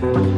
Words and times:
Thank 0.00 0.30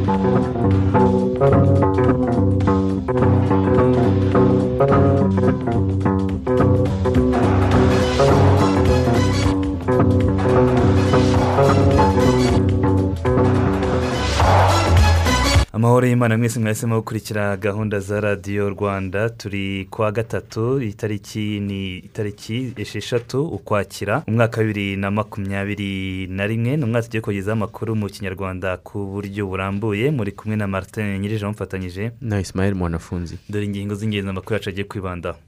amahoro 15.82 16.06
y'imana 16.06 16.38
mwese 16.38 16.60
mwahisemo 16.60 16.96
gukurikira 16.96 17.56
gahunda 17.56 18.00
za 18.00 18.20
radiyo 18.20 18.70
rwanda 18.70 19.30
turi 19.30 19.86
kuwa 19.90 20.12
gatatu 20.12 20.82
itariki 20.82 21.60
ni 21.60 21.98
itariki 21.98 22.72
esheshatu 22.76 23.46
ukwakira 23.46 24.22
umwaka 24.28 24.60
wa 24.60 24.66
bibiri 24.66 24.96
na 24.96 25.10
makumyabiri 25.10 26.26
na 26.26 26.46
rimwe 26.46 26.76
ni 26.76 26.84
umwaka 26.84 27.04
tugiye 27.06 27.20
kugezaho 27.20 27.52
amakuru 27.52 27.96
mu 27.96 28.06
kinyarwanda 28.06 28.76
ku 28.76 28.98
buryo 29.12 29.46
burambuye 29.46 30.10
muri 30.10 30.32
kumwe 30.32 30.56
na 30.56 30.66
martin 30.66 31.18
nyirije 31.18 31.46
mufatanyije 31.46 32.10
na 32.20 32.40
isimayeli 32.40 32.76
mwanafunzi. 32.76 33.38
Dore 33.48 33.64
ingingo 33.64 33.94
z'ingenzi 33.94 34.28
amakuru 34.28 34.54
yacu 34.54 34.68
agiye 34.70 34.84
kwibandaho. 34.84 35.38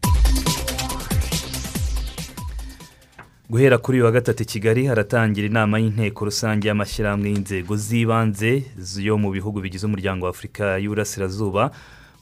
Guhera 3.54 3.78
kuri 3.78 3.98
uyu 3.98 4.04
wa 4.04 4.12
gatatu 4.12 4.42
i 4.42 4.46
kigali 4.46 4.86
haratangira 4.86 5.46
inama 5.46 5.78
y'inteko 5.78 6.24
rusange 6.24 6.68
y'amashyirahamwe 6.68 7.28
y'inzego 7.30 7.76
z'ibanze 7.76 8.62
yo 8.98 9.14
mu 9.18 9.30
bihugu 9.30 9.60
bigize 9.60 9.86
umuryango 9.86 10.24
wa 10.26 10.30
afurika 10.30 10.78
y'uburasirazuba 10.78 11.70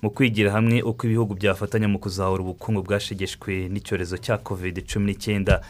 mu 0.02 0.10
kwigira 0.10 0.52
hamwe 0.52 0.82
uko 0.82 1.06
ibihugu 1.06 1.34
byafatanya 1.34 1.88
mu 1.88 1.98
kuzahura 1.98 2.42
ubukungu 2.44 2.82
bwashegeshwe 2.84 3.68
n'icyorezo 3.72 4.16
cya 4.20 4.36
covid 4.38 4.84
cumi 4.84 5.06
n'icyenda. 5.06 5.60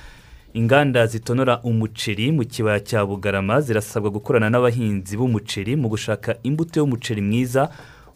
Inganda 0.55 1.07
zitonora 1.07 1.61
umuceri 1.63 2.33
mu 2.33 2.43
kibaya 2.45 2.81
cya 2.81 3.07
bugarama 3.07 3.61
zirasabwa 3.61 4.11
gukorana 4.11 4.51
n'abahinzi 4.51 5.15
b'umuceri 5.17 5.77
mu 5.79 5.87
gushaka 5.89 6.35
imbuto 6.43 6.81
y'umuceri 6.83 7.23
mwiza 7.23 7.71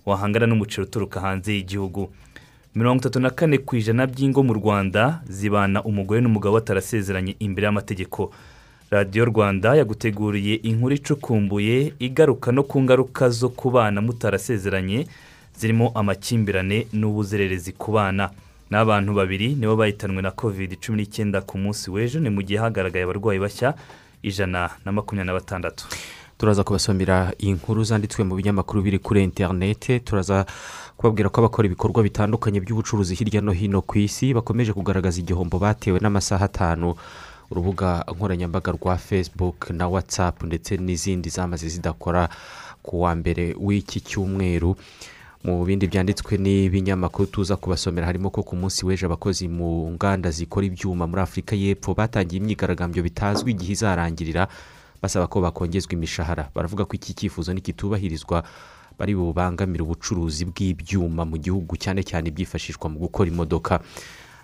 wahangana 0.07 0.47
n'umuceri 0.51 0.83
uturuka 0.91 1.21
hanze 1.21 1.55
y'igihugu. 1.55 2.11
Mirongo 2.77 3.01
itatu 3.01 3.21
na 3.21 3.31
kane 3.31 3.59
ku 3.59 3.77
ijana 3.77 4.07
by'ingo 4.07 4.43
mu 4.43 4.53
rwanda 4.55 5.21
zibana 5.29 5.83
umugore 5.83 6.21
n'umugabo 6.21 6.55
batarasezeranye 6.61 7.37
imbere 7.41 7.65
y'amategeko. 7.65 8.31
Radiyo 8.91 9.25
rwanda 9.25 9.75
yaguteguriye 9.75 10.55
inkuru 10.55 10.95
icukumbuye 10.95 11.93
igaruka 11.99 12.53
no 12.53 12.63
ku 12.63 12.77
ngaruka 12.83 13.29
zo 13.29 13.49
kubana 13.49 14.01
mutarasezeranye 14.01 15.07
zirimo 15.59 15.91
amakimbirane 15.95 16.87
n'ubuzererezi 16.93 17.73
ku 17.73 17.93
bana. 17.97 18.31
N'abantu 18.71 19.15
babiri 19.15 19.55
nibo 19.57 19.77
bahitanwe 19.77 20.23
na 20.23 20.31
covid 20.31 20.77
cumi 20.79 20.97
n'icyenda 21.03 21.41
ku 21.41 21.59
munsi 21.59 21.91
w'ejo 21.91 22.21
ni 22.21 22.31
mu 22.31 22.43
gihe 22.45 22.61
hagaragaye 22.61 23.05
abarwayi 23.09 23.41
bashya 23.41 23.75
ijana 24.23 24.71
na 24.85 24.93
makumyabiri 24.93 25.27
na 25.27 25.33
batandatu. 25.39 25.87
Turaza 26.39 26.65
kubasomera 26.65 27.33
inkuru 27.39 27.85
zanditswe 27.85 28.25
mu 28.25 28.35
binyamakuru 28.37 28.83
biri 28.83 28.99
kuri 28.99 29.25
interinete 29.25 30.01
turaza 30.01 30.47
kubabwira 30.97 31.29
ko 31.29 31.41
abakora 31.41 31.67
ibikorwa 31.67 32.03
bitandukanye 32.03 32.61
by'ubucuruzi 32.61 33.15
hirya 33.15 33.41
no 33.41 33.53
hino 33.53 33.81
ku 33.83 33.99
isi 33.99 34.35
bakomeje 34.35 34.73
kugaragaza 34.73 35.21
igihombo 35.21 35.59
batewe 35.59 36.01
n'amasaha 36.01 36.45
atanu. 36.45 36.95
Urubuga 37.51 38.05
nkoranyambaga 38.11 38.73
rwa 38.73 38.97
facebook 38.99 39.71
na 39.71 39.89
whatsapp 39.89 40.43
ndetse 40.43 40.77
n'izindi 40.77 41.29
zamaze 41.29 41.69
zidakora 41.69 42.29
ku 42.83 43.03
wa 43.03 43.15
mbere 43.15 43.55
w'iki 43.61 44.01
cyumweru. 44.01 44.77
Mu 45.45 45.65
bindi 45.65 45.87
byanditswe 45.87 46.37
n'ibinyamakuru 46.43 47.29
tuza 47.31 47.57
kubasomera 47.57 48.07
harimo 48.07 48.31
ko 48.35 48.43
ku 48.43 48.57
munsi 48.57 48.83
w'ejo 48.87 49.07
abakozi 49.07 49.49
mu 49.49 49.89
nganda 49.95 50.31
zikora 50.31 50.67
ibyuma 50.67 51.07
muri 51.07 51.23
afurika 51.23 51.55
y'epfo 51.57 51.95
batangiye 51.95 52.43
imyigaragambyo 52.43 53.03
bitazwi 53.07 53.51
igihe 53.55 53.73
izarangirira 53.79 54.49
basaba 55.07 55.27
ko 55.31 55.41
bakongezwa 55.41 55.93
imishahara. 55.95 56.51
Baravuga 56.55 56.85
ko 56.85 56.93
iki 56.99 57.15
cyifuzo 57.15 57.55
nikitubahirizwa 57.55 58.43
bari 58.99 59.15
bubangamire 59.15 59.83
ubucuruzi 59.87 60.45
bw'ibyuma 60.51 61.23
mu 61.25 61.39
gihugu 61.39 61.77
cyane 61.79 62.03
cyane 62.03 62.29
ibyifashishwa 62.29 62.91
mu 62.91 62.99
gukora 62.99 63.31
imodoka. 63.31 63.81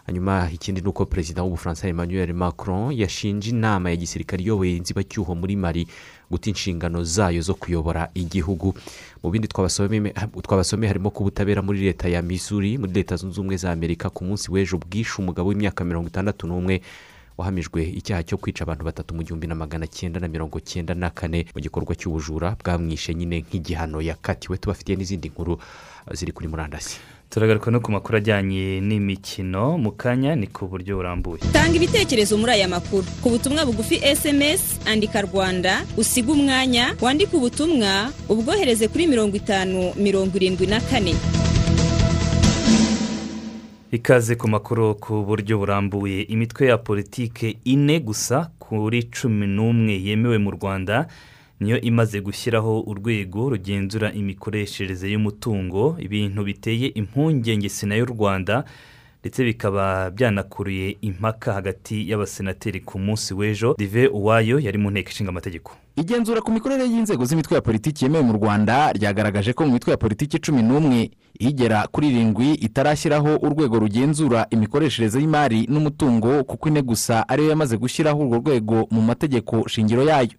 Hanyuma 0.06 0.50
ikindi 0.53 0.81
ni 0.83 0.89
uko 0.91 1.06
perezida 1.06 1.43
w'ubufaransa 1.43 1.87
emmanuel 1.89 2.34
macron 2.34 2.91
yashinje 2.91 3.50
inama 3.55 3.91
ya 3.91 3.97
gisirikare 3.97 4.43
iyoboye 4.43 4.77
inzibacyuho 4.77 5.34
muri 5.34 5.55
mari 5.56 5.87
guta 6.31 6.50
inshingano 6.50 7.05
zayo 7.06 7.39
zo 7.43 7.55
kuyobora 7.55 8.11
igihugu. 8.15 8.75
Mu 9.23 9.31
bindi 9.31 9.47
twabasomeye 9.49 10.89
harimo 10.91 11.11
ko 11.11 11.21
ubutabera 11.23 11.62
muri 11.62 11.81
leta 11.87 12.09
ya 12.11 12.23
missouri 12.23 12.79
muri 12.79 12.93
leta 12.93 13.17
zunze 13.17 13.39
ubumwe 13.41 13.56
za 13.56 13.71
amerika 13.73 14.11
ku 14.11 14.25
munsi 14.27 14.50
w'ejo 14.50 14.79
bwishe 14.79 15.23
umugabo 15.23 15.49
w'imyaka 15.55 15.84
mirongo 15.87 16.09
itandatu 16.11 16.47
n'umwe 16.50 16.83
wahamijwe 17.38 17.84
icyaha 17.84 18.22
cyo 18.22 18.37
kwica 18.38 18.62
abantu 18.62 18.84
batatu 18.84 19.15
mu 19.15 19.22
gihumbi 19.22 19.47
na 19.47 19.54
magana 19.54 19.87
cyenda 19.87 20.20
na 20.20 20.28
mirongo 20.28 20.60
cyenda 20.60 20.94
na 20.94 21.10
kane 21.10 21.47
mu 21.54 21.60
gikorwa 21.60 21.94
cy'ubujura 21.94 22.56
bwamwishe 22.65 23.15
nyine 23.15 23.41
nk'igihano 23.48 24.00
yakatiwe. 24.03 24.59
Tubafitiye 24.59 24.97
n'izindi 24.98 25.28
nkuru 25.28 25.59
ziri 26.12 26.32
kuri 26.32 26.48
murandasi. 26.48 26.97
Turagaruka 27.32 27.70
no 27.70 27.81
ku 27.81 27.88
makuru 27.93 28.19
ajyanye 28.20 28.81
n'imikino. 28.84 29.78
Mu 29.81 29.93
kanya 29.97 30.37
ni 30.37 30.47
ku 30.53 30.69
buryo 30.69 30.97
burambuye. 31.00 31.41
Tanga 31.53 31.72
ibitekerezo 31.76 32.37
muri 32.37 32.53
aya 32.53 32.69
makuru. 32.69 33.09
Ku 33.25 33.31
butumwa 33.32 33.64
bugufi 33.64 33.97
esemesi 34.04 34.76
andika 34.84 35.25
rwanda 35.25 35.81
usiga 35.97 36.32
umwanya 36.32 36.93
wandike 37.00 37.32
ubutumwa 37.37 38.12
ubwohereze 38.28 38.88
kuri 38.88 39.06
mirongo 39.09 39.37
itanu 39.37 39.97
mirongo 39.97 40.37
irindwi 40.37 40.66
na 40.69 40.81
kane. 40.81 41.16
Ikaze 43.93 44.35
ku 44.37 44.49
makuru 44.49 44.95
ku 44.95 45.25
buryo 45.29 45.59
burambuye. 45.59 46.23
Imitwe 46.23 46.67
ya 46.67 46.79
politike 46.79 47.57
ine 47.65 48.01
gusa 48.01 48.51
kuri 48.59 49.03
cumi 49.13 49.47
n'umwe 49.47 49.93
yemewe 50.07 50.39
mu 50.39 50.51
rwanda 50.51 51.07
niyo 51.61 51.81
imaze 51.81 52.21
gushyiraho 52.21 52.81
urwego 52.81 53.51
rugenzura 53.53 54.09
imikoreshereze 54.13 55.07
y'umutungo 55.13 55.97
ibintu 56.01 56.41
biteye 56.45 56.87
impungenge 57.01 57.69
sena 57.69 57.95
y'u 57.97 58.07
rwanda 58.15 58.65
ndetse 59.22 59.44
bikaba 59.44 60.10
byanakuruye 60.10 60.97
impaka 61.00 61.53
hagati 61.53 62.10
y'abasenateri 62.10 62.81
ku 62.81 62.99
munsi 62.99 63.34
w'ejo. 63.34 63.75
Rive 63.78 64.09
uwayo 64.09 64.59
yari 64.59 64.78
mu 64.78 64.91
nteko 64.91 65.10
ishinga 65.10 65.31
amategeko. 65.31 65.72
Igenzura 65.97 66.41
ku 66.41 66.50
mikorere 66.53 66.84
y'inzego 66.84 67.25
z'imitwe 67.25 67.55
ya 67.55 67.61
politiki 67.62 68.05
yemewe 68.05 68.25
mu 68.25 68.32
rwanda 68.32 68.93
ryagaragaje 68.93 69.53
ko 69.53 69.66
mu 69.66 69.72
mitwe 69.72 69.91
ya 69.91 69.97
politiki 69.97 70.38
cumi 70.38 70.62
n'umwe 70.62 71.11
igera 71.38 71.87
kuri 71.93 72.09
irindwi 72.09 72.55
itarashyiraho 72.55 73.37
urwego 73.37 73.78
rugenzura 73.78 74.47
imikoreshereze 74.50 75.21
y'imari 75.21 75.66
n'umutungo 75.71 76.44
kuko 76.44 76.69
ine 76.69 76.82
gusa 76.82 77.28
ariyo 77.28 77.50
yamaze 77.50 77.77
gushyiraho 77.77 78.19
urwo 78.21 78.37
rwego 78.38 78.87
mu 78.91 79.03
mategeko 79.03 79.69
shingiro 79.69 80.03
yayo. 80.03 80.31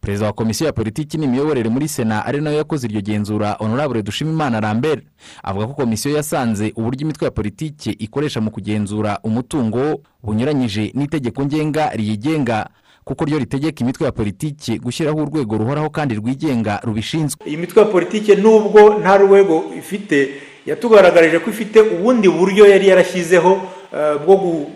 Perezida 0.00 0.26
wa 0.26 0.32
komisiyo 0.32 0.66
ya 0.66 0.72
politiki 0.72 1.18
n'imiyoborere 1.18 1.68
muri 1.68 1.88
sena 1.88 2.26
ari 2.26 2.40
na 2.40 2.50
yo 2.50 2.56
yakoze 2.56 2.86
iryo 2.86 3.00
genzura 3.00 3.52
honorable 3.58 4.02
dushimimana 4.02 4.60
lambert. 4.60 5.04
Avuga 5.42 5.66
ko 5.66 5.72
komisiyo 5.74 6.16
yasanze 6.16 6.72
uburyo 6.76 7.00
imitwe 7.02 7.24
ya 7.24 7.30
politiki 7.30 7.90
ikoresha 7.90 8.40
mu 8.40 8.50
kugenzura 8.50 9.18
umutungo 9.22 10.00
bunyuranyije 10.22 10.92
n'itegeko 10.94 11.44
ngenga 11.44 11.90
riyigenga 11.94 12.66
kuko 13.04 13.24
ryo 13.24 13.38
ritegeka 13.38 13.80
imitwe 13.84 14.06
ya 14.06 14.12
politiki 14.12 14.78
gushyiraho 14.78 15.18
urwego 15.22 15.58
ruhoraho 15.58 15.90
kandi 15.90 16.14
rwigenga 16.14 16.80
rubishinzwe. 16.84 17.46
Iyi 17.46 17.56
mitwe 17.56 17.82
ya 17.82 17.88
politiki 17.88 18.36
nubwo 18.36 18.98
nta 19.00 19.16
rwego 19.16 19.64
ifite 19.78 20.28
yatugaragarije 20.66 21.38
ko 21.38 21.50
ifite 21.50 21.80
ubundi 21.80 22.28
buryo 22.28 22.66
yari 22.66 22.88
yarashyizeho 22.88 23.60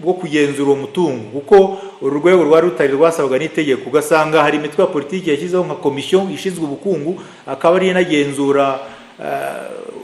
bwo 0.02 0.12
kugenzura 0.20 0.66
uwo 0.66 0.76
mutungo. 0.76 1.24
Kuko 1.32 1.78
uru 2.02 2.18
rwego 2.20 2.42
rwari 2.44 2.66
rutari 2.66 2.92
rwasabwa 2.92 3.38
n'itegeko. 3.38 3.88
Ugasanga 3.90 4.42
hari 4.42 4.56
imitwe 4.58 4.84
ya 4.84 4.90
politiki 4.90 5.30
yashyizeho 5.30 5.64
nka 5.64 5.74
komisiyo 5.74 6.26
ishinzwe 6.34 6.64
ubukungu 6.64 7.20
akaba 7.46 7.76
ariyo 7.76 7.90
inagenzura 7.92 8.78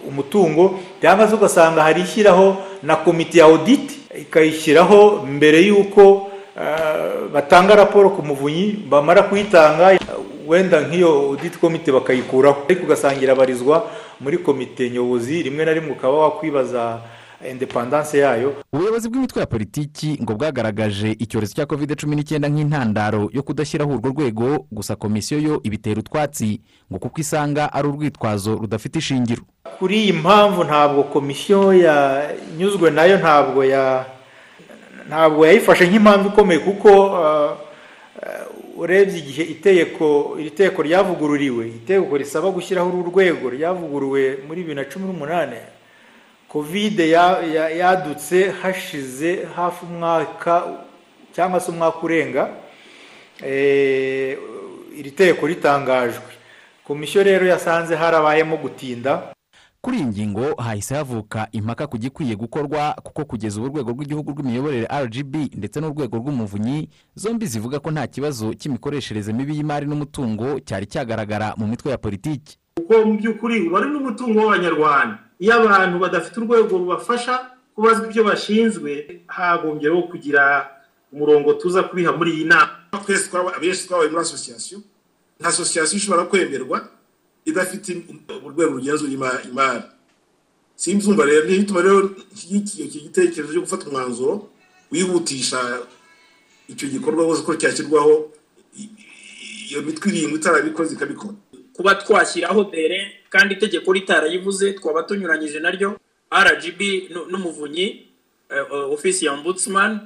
umutungo. 0.08 0.78
Cyangwa 1.00 1.28
se 1.28 1.34
ugasanga 1.34 1.82
hari 1.82 2.00
ishyiraho 2.02 2.56
na 2.82 2.96
komite 2.96 3.38
ya 3.38 3.46
oditi 3.46 3.98
ikayishyiraho 4.20 5.26
mbere 5.26 5.60
y'uko 5.62 6.30
batanga 7.32 7.74
raporo 7.74 8.10
ku 8.10 8.22
muvunyi 8.22 8.84
bamara 8.88 9.22
kuyitanga 9.22 9.98
wenda 10.46 10.80
nk'iyo 10.80 11.30
oditi 11.30 11.58
komite 11.58 11.92
bakayikuraho. 11.92 12.62
Ariko 12.68 12.84
ugasanga 12.86 13.22
irabarizwa 13.22 13.86
muri 14.20 14.38
komite 14.38 14.90
nyobozi 14.90 15.42
rimwe 15.42 15.64
na 15.64 15.72
rimwe 15.72 15.90
ukaba 15.92 16.18
wakwibaza 16.18 16.98
indepandanse 17.50 18.18
yayo. 18.18 18.54
Ubuyobozi 18.72 19.08
bw'imitwe 19.08 19.40
ya 19.40 19.46
politiki 19.46 20.18
ngo 20.22 20.34
bwagaragaje 20.34 21.16
icyorezo 21.18 21.54
cya 21.54 21.66
covid 21.66 21.96
cumi 21.96 22.16
n'icyenda 22.16 22.48
nk'intandaro 22.48 23.30
yo 23.32 23.42
kudashyiraho 23.42 23.92
urwo 23.96 24.08
rwego 24.12 24.66
gusa 24.72 24.96
komisiyo 24.96 25.40
yo 25.40 25.54
ibitera 25.62 26.00
utwatsi 26.00 26.60
ngo 26.92 26.98
kuko 26.98 27.20
isanga 27.20 27.72
ari 27.72 27.88
urwitwazo 27.88 28.54
rudafite 28.60 28.98
ishingiro. 28.98 29.42
Kuri 29.78 29.96
iyi 30.02 30.12
mpamvu 30.12 30.64
ntabwo 30.64 31.02
komisiyo 31.02 31.72
yanyuzwe 31.72 32.90
na 32.90 33.04
yo 33.04 33.16
ntabwo 33.18 33.64
ya 33.64 34.04
ntabwo 35.08 35.46
yayifashe 35.46 35.88
nk'impamvu 35.88 36.28
ikomeye 36.28 36.60
kuko 36.60 36.90
urebye 38.76 39.18
igihe 39.18 39.42
itegeko 39.42 40.36
iri 40.40 40.50
tegeko 40.50 40.82
ryavugururiwe. 40.82 41.68
Itegeko 41.68 42.16
risaba 42.16 42.50
gushyiraho 42.50 42.88
uru 42.88 43.10
rwego 43.10 43.50
ryavuguruwe 43.50 44.38
muri 44.48 44.60
bibiri 44.60 44.74
na 44.76 44.84
cumi 44.84 45.06
n'umunani. 45.06 45.56
Kovide 46.52 47.08
yadutse 47.78 48.50
hashize 48.50 49.44
hafi 49.56 49.86
umwaka 49.86 50.62
cyangwa 51.32 51.60
se 51.60 51.70
umwaka 51.70 51.98
urenga 52.02 52.48
iri 54.98 55.10
tegeko 55.16 55.46
ritangajwe. 55.46 56.22
Komisiyo 56.86 57.22
rero 57.24 57.46
yasanze 57.46 57.96
harabayemo 57.96 58.56
gutinda. 58.56 59.32
Kuri 59.80 59.96
iyi 59.96 60.06
ngingo 60.06 60.54
hahise 60.54 60.94
havuka 60.94 61.48
impaka 61.52 61.86
ku 61.86 61.98
gikwiye 61.98 62.36
gukorwa 62.36 62.92
kuko 63.02 63.24
kugeza 63.24 63.60
ubu 63.60 63.66
urwego 63.70 63.90
rw'igihugu 63.92 64.30
rw'imiyoborere 64.32 64.86
rgb 65.04 65.34
ndetse 65.56 65.80
n'urwego 65.80 66.16
rw'umuvunyi 66.16 66.88
zombi 67.14 67.46
zivuga 67.46 67.78
ko 67.80 67.90
nta 67.90 68.06
kibazo 68.06 68.52
cy'imikoreshereze 68.54 69.32
mibi 69.32 69.56
y'imari 69.56 69.86
n'umutungo 69.86 70.60
cyari 70.60 70.86
cyagaragara 70.86 71.54
mu 71.56 71.66
mitwe 71.66 71.90
ya 71.90 71.98
politiki. 71.98 72.58
Kuko 72.76 73.06
mu 73.06 73.14
by'ukuri 73.16 73.68
uba 73.68 73.78
ari 73.80 73.88
n'umutungo 73.90 74.40
w'abanyarwanda. 74.40 75.18
Iyo 75.40 75.52
abantu 75.58 75.96
badafite 75.98 76.36
urwego 76.40 76.78
rubafasha 76.78 77.34
kubazwa 77.74 78.06
ibyo 78.08 78.22
bashinzwe 78.24 78.90
hagombyeho 79.26 80.02
kugira 80.10 80.68
umurongo 81.12 81.52
tuza 81.60 81.82
kubiha 81.88 82.12
muri 82.12 82.30
iyi 82.36 82.44
nama. 82.44 82.76
Twese 83.04 83.30
abenshi 83.56 83.86
twabaye 83.88 84.10
muri 84.10 84.22
asosiyasiyo 84.22 84.78
nta 85.40 85.48
asosiyasiyo 85.48 85.96
ishobora 85.98 86.24
kwemerwa 86.30 86.78
idafite 87.44 87.90
urwego 88.46 88.72
rugenzura 88.78 89.12
imari. 89.50 89.84
Simbyumva 90.76 91.24
rero 91.24 91.44
niyo 91.46 91.58
gituma 91.60 91.80
rero 91.82 91.98
iki 92.32 93.00
gitekerezo 93.04 93.52
cyo 93.52 93.60
gufata 93.64 93.86
umwanzuro 93.88 94.48
wihutisha 94.92 95.60
icyo 96.68 96.88
gikorwa 96.88 97.36
ko 97.44 97.52
cyashyirwaho 97.56 98.32
iyo 99.70 99.82
mitwe 99.82 100.08
irindwi 100.10 100.36
itarabikoze 100.40 100.94
ikabikora. 100.94 101.34
Kuba 101.80 101.94
twashyiraho 101.94 102.64
dere 102.64 103.12
kandi 103.30 103.54
itegeko 103.54 103.92
ritarayivuze 103.92 104.72
twaba 104.72 105.02
tunyuranyije 105.02 105.60
naryo 105.60 105.96
rgb 106.32 106.80
n'umuvunyi 107.30 108.06
ofisi 108.92 109.24
ya 109.26 109.32
ombudsman 109.32 110.00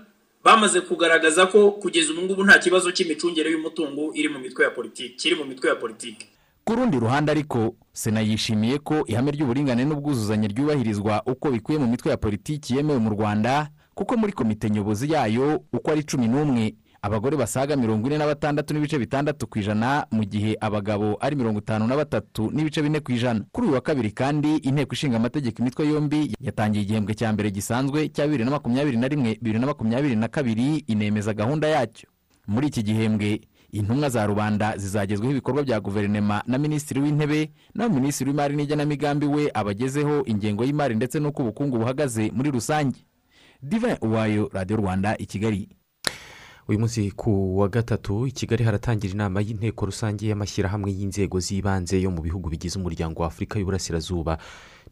bamaze 0.44 0.80
kugaragaza 0.80 1.46
ko 1.46 1.70
kugeza 1.70 2.12
ubu 2.12 2.22
ngubu 2.22 2.44
nta 2.44 2.58
kibazo 2.58 2.92
cy'imicungire 2.92 3.50
y'umutungo 3.50 4.14
iri 4.14 4.28
mu 4.28 4.38
mitwe 4.38 4.64
ya 4.64 4.70
politiki 4.70 5.14
kiri 5.16 5.34
mu 5.34 5.44
mitwe 5.44 5.68
ya 5.70 5.76
politiki. 5.76 6.26
Ku 6.64 6.74
rundi 6.74 6.96
ruhande 7.00 7.32
ariko 7.32 7.74
sena 7.92 8.20
yishimiye 8.20 8.78
ko 8.78 9.02
ihame 9.06 9.30
ry'uburinganire 9.34 9.88
n'ubwuzuzanye 9.88 10.48
ryubahirizwa 10.48 11.22
uko 11.26 11.50
bikwiye 11.50 11.78
mu 11.80 11.86
mitwe 11.90 12.10
ya 12.10 12.16
politiki 12.16 12.76
yemewe 12.76 12.98
mu 12.98 13.10
rwanda 13.10 13.68
kuko 13.94 14.16
muri 14.16 14.32
komite 14.32 14.70
nyobozi 14.70 15.12
yayo 15.12 15.60
uko 15.72 15.90
ari 15.90 16.02
cumi 16.06 16.28
n'umwe 16.28 16.74
abagore 17.04 17.36
basaga 17.36 17.76
mirongo 17.76 18.06
ine 18.08 18.18
na 18.18 18.26
batandatu 18.26 18.74
n'ibice 18.74 18.98
bitandatu 18.98 19.46
ku 19.46 19.58
ijana 19.58 20.06
mu 20.10 20.24
gihe 20.24 20.56
abagabo 20.60 21.16
ari 21.20 21.36
mirongo 21.36 21.58
itanu 21.60 21.86
na 21.86 21.96
batatu 21.96 22.48
n'ibice 22.50 22.82
bine 22.82 23.00
ku 23.00 23.12
ijana. 23.12 23.44
Kuri 23.52 23.66
uyu 23.66 23.74
wa 23.76 23.80
kabiri 23.80 24.10
kandi 24.10 24.56
inteko 24.56 24.92
ishinga 24.94 25.16
amategeko 25.16 25.60
imitwe 25.62 25.84
yombi 25.88 26.32
yatangiye 26.40 26.82
igihembwe 26.84 27.14
cya 27.14 27.32
mbere 27.32 27.50
gisanzwe 27.50 28.08
cya 28.08 28.24
bibiri 28.24 28.44
na 28.44 28.50
makumyabiri 28.50 28.96
na 28.96 29.08
rimwe 29.08 29.30
bibiri 29.36 29.58
na 29.58 29.66
makumyabiri 29.66 30.16
na 30.16 30.28
kabiri 30.28 30.76
inemeza 30.88 31.34
gahunda 31.34 31.68
yacyo. 31.68 32.08
Muri 32.48 32.66
iki 32.66 32.82
gihembwe 32.82 33.40
intumwa 33.72 34.08
za 34.08 34.26
rubanda 34.26 34.76
zizagezweho 34.76 35.32
ibikorwa 35.32 35.62
bya 35.62 35.80
guverinoma 35.80 36.42
na 36.46 36.58
minisitiri 36.58 37.00
w'intebe 37.00 37.52
naho 37.74 37.90
minisitiri 37.94 38.30
w'imari 38.30 38.56
n'igenamigambi 38.56 39.26
we 39.26 39.50
abagezeho 39.54 40.22
ingengo 40.26 40.64
y'imari 40.64 40.94
ndetse 40.94 41.20
n'uko 41.20 41.42
ubukungu 41.42 41.78
buhagaze 41.78 42.30
muri 42.34 42.50
rusange. 42.50 42.96
Diva 43.62 43.98
uwayo 44.00 44.48
radiyo 44.52 44.76
rwanda 44.80 45.16
i 45.18 45.26
kigali. 45.26 45.68
Uyu 46.68 46.78
munsi 46.78 47.10
ku 47.10 47.58
wa 47.58 47.68
gatatu 47.68 48.26
i 48.26 48.32
kigali 48.32 48.64
haratangira 48.64 49.12
inama 49.14 49.40
y'inteko 49.40 49.86
rusange 49.86 50.26
y'amashyirahamwe 50.26 50.90
y'inzego 50.92 51.36
z'ibanze 51.40 52.00
yo 52.00 52.10
mu 52.10 52.22
bihugu 52.22 52.48
bigize 52.48 52.78
umuryango 52.78 53.20
wa 53.22 53.28
afurika 53.28 53.58
y'uburasirazuba. 53.58 54.38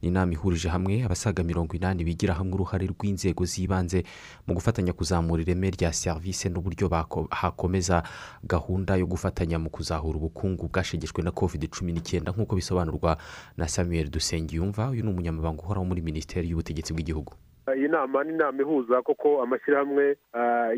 Ni 0.02 0.08
inama 0.08 0.32
ihurije 0.32 0.68
hamwe 0.68 1.02
abasaga 1.04 1.42
mirongo 1.42 1.72
inani 1.76 2.04
bigira 2.04 2.34
hamwe 2.34 2.54
uruhare 2.54 2.86
rw'inzego 2.92 3.44
z'ibanze 3.46 4.04
mu 4.46 4.52
gufatanya 4.54 4.92
kuzamura 4.92 5.42
ireme 5.42 5.70
rya 5.70 5.92
serivisi 5.92 6.48
n'uburyo 6.50 6.90
hakomeza 7.30 8.02
gahunda 8.44 8.96
yo 8.96 9.06
gufatanya 9.06 9.56
mu 9.58 9.70
kuzahura 9.70 10.18
ubukungu 10.18 10.68
bwashegeshwe 10.68 11.22
na 11.22 11.30
covid 11.30 11.70
cumi 11.72 11.92
n'icyenda 11.92 12.32
nk'uko 12.36 12.52
bisobanurwa 12.56 13.16
na 13.56 13.68
samuel 13.68 14.10
dusengiyumva. 14.10 14.90
Uyu 14.90 15.02
ni 15.04 15.10
umunyamabanga 15.10 15.62
uhoraho 15.62 15.84
muri 15.88 16.02
minisiteri 16.02 16.50
y'ubutegetsi 16.50 16.92
bw'igihugu. 16.92 17.32
Iyi 17.76 17.88
nama 17.88 18.24
ni 18.24 18.32
inama 18.34 18.62
ihuza 18.62 19.02
koko 19.02 19.42
amashyirahamwe 19.42 20.16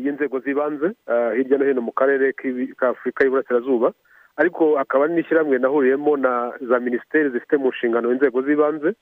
y'inzego 0.03 0.39
z'ibanze 0.39 0.87
hirya 1.35 1.57
no 1.57 1.65
hino 1.65 1.81
mu 1.81 1.91
karere 1.91 2.33
ka 2.77 2.89
afurika 2.89 3.23
y'uburasirazuba. 3.23 3.91
Ariko 4.37 4.75
hakaba 4.77 5.07
n'ishyirahamwe 5.07 5.57
nahuriyemo 5.59 6.17
na 6.17 6.51
za 6.69 6.79
minisiteri 6.79 7.29
zifite 7.29 7.57
mu 7.57 7.69
nshingano 7.69 8.11
inzego 8.11 8.41
z'ibanze 8.41 8.93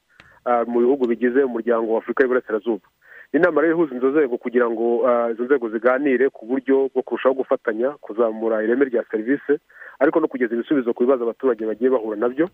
mu 0.68 0.80
bihugu 0.80 1.08
bigize 1.08 1.44
umuryango 1.44 1.94
wa 1.94 2.00
afurika 2.00 2.24
y'uburasirazuba. 2.24 2.88
Inama 3.34 3.62
rero 3.62 3.74
ihuza 3.74 3.96
izo 3.96 4.10
nzego 4.10 4.38
kugira 4.38 4.70
ngo 4.70 5.06
izo 5.32 5.44
nzego 5.44 5.70
ziganire 5.70 6.30
ku 6.30 6.46
buryo 6.46 6.90
bwo 6.94 7.02
kurushaho 7.02 7.36
gufatanya 7.36 7.90
kuzamura 8.02 8.64
ireme 8.64 8.86
rya 8.86 9.04
serivisi 9.12 9.54
ariko 10.00 10.20
no 10.20 10.28
kugeza 10.28 10.54
ibisubizo 10.56 10.94
ku 10.94 11.04
bibazo 11.04 11.24
abaturage 11.24 11.66
bagiye 11.66 11.90
bahura 11.90 12.18
na 12.18 12.30
byo. 12.30 12.50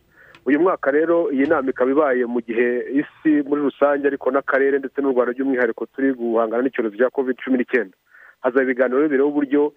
Uyu 0.45 0.59
mwaka 0.59 0.91
rero 0.91 1.31
iyi 1.31 1.45
nama 1.47 1.69
ikaba 1.69 1.91
ibaye 1.91 2.25
mu 2.25 2.39
gihe 2.41 2.85
isi 3.01 3.31
muri 3.47 3.61
rusange 3.61 4.07
ariko 4.07 4.31
n'akarere 4.31 4.79
ndetse 4.79 5.01
n'u 5.01 5.11
rwanda 5.11 5.33
by'umwihariko 5.35 5.85
turi 5.91 6.13
guhangana 6.13 6.63
n'icyorezo 6.63 6.95
cya 6.95 7.09
covid 7.11 7.35
cumi 7.43 7.57
n'icyenda. 7.59 7.95
Hazaba 8.41 8.63
ibiganiro 8.63 9.03
bireba 9.07 9.25
uburyo 9.27 9.73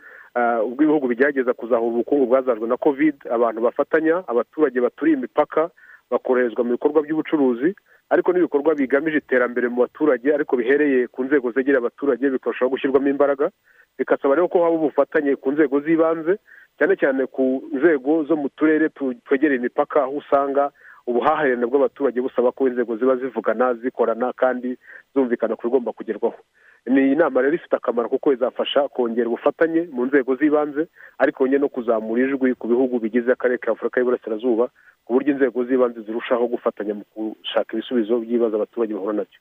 ubwo 0.66 0.82
ibihugu 0.86 1.06
bigerageza 1.10 1.52
kuzahura 1.54 1.90
ubukungu 1.92 2.26
bwazajwe 2.26 2.66
na 2.68 2.76
covid 2.76 3.14
abantu 3.30 3.60
bafatanya 3.60 4.22
abaturage 4.30 4.78
baturiye 4.80 5.16
imipaka 5.18 5.70
bakoroherezwa 6.10 6.64
mu 6.64 6.70
bikorwa 6.78 7.02
by'ubucuruzi 7.02 7.74
ariko 8.10 8.32
n'ibikorwa 8.32 8.74
bigamije 8.74 9.18
iterambere 9.18 9.68
mu 9.68 9.80
baturage 9.84 10.34
ariko 10.34 10.56
bihereye 10.56 11.06
ku 11.08 11.24
nzego 11.24 11.52
zegereye 11.52 11.78
abaturage 11.78 12.30
bikarushaho 12.30 12.70
gushyirwamo 12.70 13.08
imbaraga 13.08 13.50
bigasaba 13.98 14.34
rero 14.34 14.48
ko 14.48 14.64
haba 14.64 14.76
ubufatanye 14.76 15.36
ku 15.36 15.52
nzego 15.52 15.80
z'ibanze 15.80 16.36
cyane 16.78 16.94
cyane 16.96 17.26
ku 17.26 17.64
nzego 17.72 18.24
zo 18.24 18.36
mu 18.36 18.48
turere 18.48 18.88
twegereye 19.24 19.58
imipaka 19.60 20.02
aho 20.04 20.12
usanga 20.20 20.70
ubuhahirane 21.06 21.66
bw'abaturage 21.66 22.20
busaba 22.20 22.52
ko 22.52 22.68
inzego 22.68 22.96
ziba 22.96 23.16
zivugana 23.16 23.74
zikorana 23.74 24.32
kandi 24.32 24.78
zumvikana 25.14 25.56
ku 25.56 25.66
bigomba 25.66 25.92
kugerwaho. 25.92 26.38
Ni 26.86 27.12
inama 27.12 27.42
rero 27.42 27.54
ifite 27.54 27.76
akamaro 27.76 28.08
kuko 28.08 28.32
izafasha 28.32 28.88
kongera 28.88 29.28
ubufatanye 29.28 29.88
mu 29.92 30.06
nzego 30.06 30.36
z'ibanze 30.36 30.86
ariko 31.18 31.46
no 31.46 31.68
kuzamura 31.68 32.22
ijwi 32.24 32.54
ku 32.54 32.66
bihugu 32.68 32.98
bigize 32.98 33.32
akarere 33.32 33.58
ka 33.58 33.72
afurika 33.72 34.00
y'uburasirazuba 34.00 34.68
ku 35.04 35.12
buryo 35.14 35.32
inzego 35.34 35.64
z'ibanze 35.64 36.00
zirushaho 36.02 36.46
gufatanya 36.48 36.94
mu 36.94 37.04
gushaka 37.16 37.72
ibisubizo 37.76 38.18
by'ibibazo 38.18 38.56
abaturage 38.56 38.94
bahura 38.94 39.12
na 39.12 39.24
byo. 39.24 39.38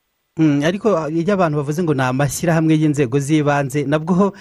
Ariko 0.66 0.88
iyo 1.10 1.34
abantu 1.34 1.58
bavuze 1.58 1.84
ngo 1.84 1.94
ni 1.94 2.02
amashyirahamwe 2.02 2.74
y'inzego 2.78 3.20
z'ibanze 3.20 3.84
nabwo 3.90 4.32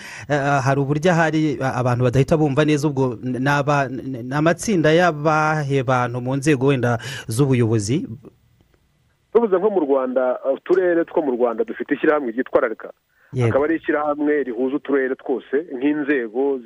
hari 0.65 0.81
uburyo 0.81 1.11
ahari 1.13 1.57
abantu 1.61 2.05
badahita 2.05 2.37
bumva 2.37 2.65
neza 2.65 2.89
ubwo 2.89 3.17
ni 3.23 4.35
amatsinda 4.35 4.93
y'abahe 4.93 5.83
bantu 5.83 6.21
mu 6.21 6.37
nzego 6.37 6.67
wenda 6.71 6.99
z'ubuyobozi? 7.29 8.07
Tuvuze 9.33 9.57
nko 9.59 9.71
mu 9.71 9.81
rwanda 9.81 10.39
uturere 10.55 11.05
two 11.05 11.23
mu 11.23 11.33
rwanda 11.33 11.65
dufite 11.65 11.95
ishyirahamwe 11.95 12.31
ryitwararika 12.33 12.91
akaba 13.47 13.65
ari 13.65 13.77
ishyirahamwe 13.77 14.43
rihuza 14.43 14.77
uturere 14.77 15.15
twose 15.15 15.57
nk'inzego 15.77 16.59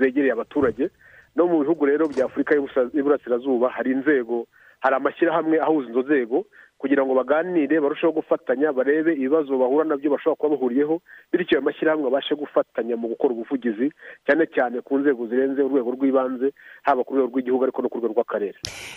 zegereye 0.00 0.32
abaturage. 0.32 0.90
No 1.36 1.46
mu 1.46 1.60
bihugu 1.62 1.86
rero 1.86 2.08
bya 2.08 2.24
afurika 2.26 2.54
y'uburasirazuba 2.94 3.68
hari 3.68 3.90
inzego 3.92 4.46
hari 4.80 4.94
amashyirahamwe 4.96 5.60
ahuza 5.60 5.90
izo 5.90 6.02
nzego. 6.02 6.44
Kugira 6.86 7.02
ngo 7.02 7.14
baganire 7.18 7.80
barusheho 7.82 8.12
gufatanya 8.14 8.70
barebe 8.72 9.12
ibibazo 9.18 9.58
bahura 9.58 9.84
na 9.84 9.96
byo 9.98 10.10
bashobora 10.14 10.38
kuba 10.38 10.54
bahuriyeho 10.56 11.02
bityo 11.34 11.58
ayo 11.58 11.64
mashyirahamwe 11.66 12.06
abashe 12.06 12.34
gufatanya 12.38 12.94
mu 12.96 13.08
gukora 13.10 13.34
ubuvugizi 13.34 13.90
cyane 14.26 14.46
cyane 14.54 14.78
ku 14.86 14.98
nzego 15.02 15.26
zirenze 15.26 15.62
urwego 15.66 15.90
rw'ibanze 15.98 16.54
haba 16.86 17.02
ku 17.04 17.14
rwego 17.18 17.28
rw'igihugu 17.34 17.62
ariko 17.66 17.82
no 17.82 17.88
ku 17.90 17.98
rwego 17.98 18.14
rw'akarere. 18.14 18.54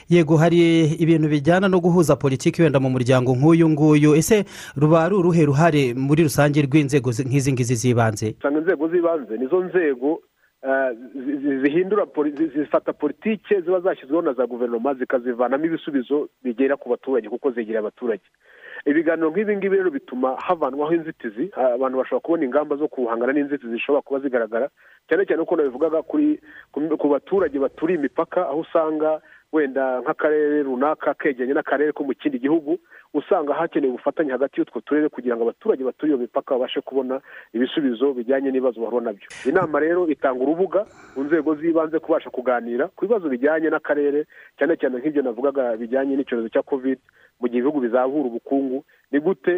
Yego 0.10 0.38
hari 0.38 0.86
ibintu 1.01 1.27
bijyana 1.34 1.65
no 1.67 1.79
guhuza 1.81 2.13
politiki 2.15 2.62
wenda 2.62 2.77
mu 2.79 2.89
muryango 2.93 3.34
nk'uyu 3.34 3.69
nguyu. 3.69 4.13
Ese 4.15 4.46
ruba 4.77 5.03
ari 5.10 5.15
uruhe 5.15 5.46
ruhare 5.50 5.93
muri 5.98 6.24
rusange 6.29 6.62
rw'inzego 6.62 7.10
nk'izi 7.10 7.51
ngizi 7.53 7.75
z'ibanze? 7.75 8.38
Usanga 8.39 8.60
inzego 8.62 8.86
z'ibanze 8.88 9.34
nizo 9.38 9.58
nzego 9.65 10.22
zihindura 11.63 12.06
zifata 12.56 12.94
politiki 12.94 13.62
ziba 13.62 13.80
zashyizweho 13.80 14.22
na 14.22 14.34
za 14.34 14.48
guverinoma 14.48 14.94
zikazivanamo 14.94 15.66
ibisubizo 15.66 16.30
bigera 16.44 16.78
ku 16.78 16.89
baturage 16.89 17.30
kuko 17.30 17.51
zegereye 17.51 17.80
abaturage. 17.80 18.24
Ibiganiro 18.86 19.30
nk'ibi 19.32 19.58
ngibi 19.58 19.75
rero 19.78 19.92
bituma 19.92 20.36
havanwaho 20.36 20.94
inzitizi 20.94 21.51
abantu 21.56 21.98
bashobora 21.98 22.20
kubona 22.24 22.44
ingamba 22.46 22.75
zo 22.75 22.88
guhangana 22.88 23.34
n'inzitizi 23.34 23.72
zishobora 23.74 24.01
kuba 24.01 24.20
zigaragara 24.20 24.70
cyane 25.10 25.25
cyane 25.25 25.42
uko 25.44 25.56
nabivugaga 25.56 26.00
ku 27.00 27.08
baturage 27.10 27.60
baturiye 27.60 28.00
imipaka 28.00 28.48
aho 28.48 28.60
usanga 28.63 29.22
wenda 29.51 30.00
nk'akarere 30.01 30.63
runaka 30.63 31.13
kegeranye 31.13 31.54
n'akarere 31.60 31.92
ko 31.92 32.04
mu 32.08 32.13
kindi 32.16 32.39
gihugu 32.39 32.80
usanga 33.13 33.54
hakenewe 33.54 33.94
ubufatanye 33.94 34.32
hagati 34.32 34.60
y'utwo 34.60 34.82
turere 34.82 35.10
kugira 35.10 35.36
ngo 35.36 35.44
abaturage 35.44 35.84
baturiye 35.84 36.16
iyo 36.16 36.22
mipaka 36.22 36.54
babashe 36.56 36.82
kubona 36.82 37.22
ibisubizo 37.54 38.13
bijyanye 38.13 38.51
n'ibibazo 38.51 38.82
bahura 38.82 39.06
na 39.06 39.13
byo. 39.13 39.28
Inama 39.46 39.80
rero 39.80 40.08
itanga 40.08 40.44
urubuga 40.44 40.86
mu 41.16 41.24
nzego 41.24 41.56
z'ibanze 41.56 42.00
kubasha 42.00 42.30
kuganira 42.30 42.88
ku 42.96 43.06
bibazo 43.06 43.30
bijyanye 43.30 43.70
n'akarere 43.70 44.25
cyane 44.58 44.78
cyane 44.78 44.98
nk'ibyo 45.00 45.22
navugaga 45.22 45.78
bijyanye 45.78 46.16
n'icyorezo 46.16 46.50
cya 46.54 46.62
covid 46.62 47.00
mu 47.39 47.48
gihe 47.48 47.60
ibihugu 47.63 47.80
bizahura 47.82 48.28
ubukungu 48.30 48.84
ni 49.12 49.20
gute 49.20 49.54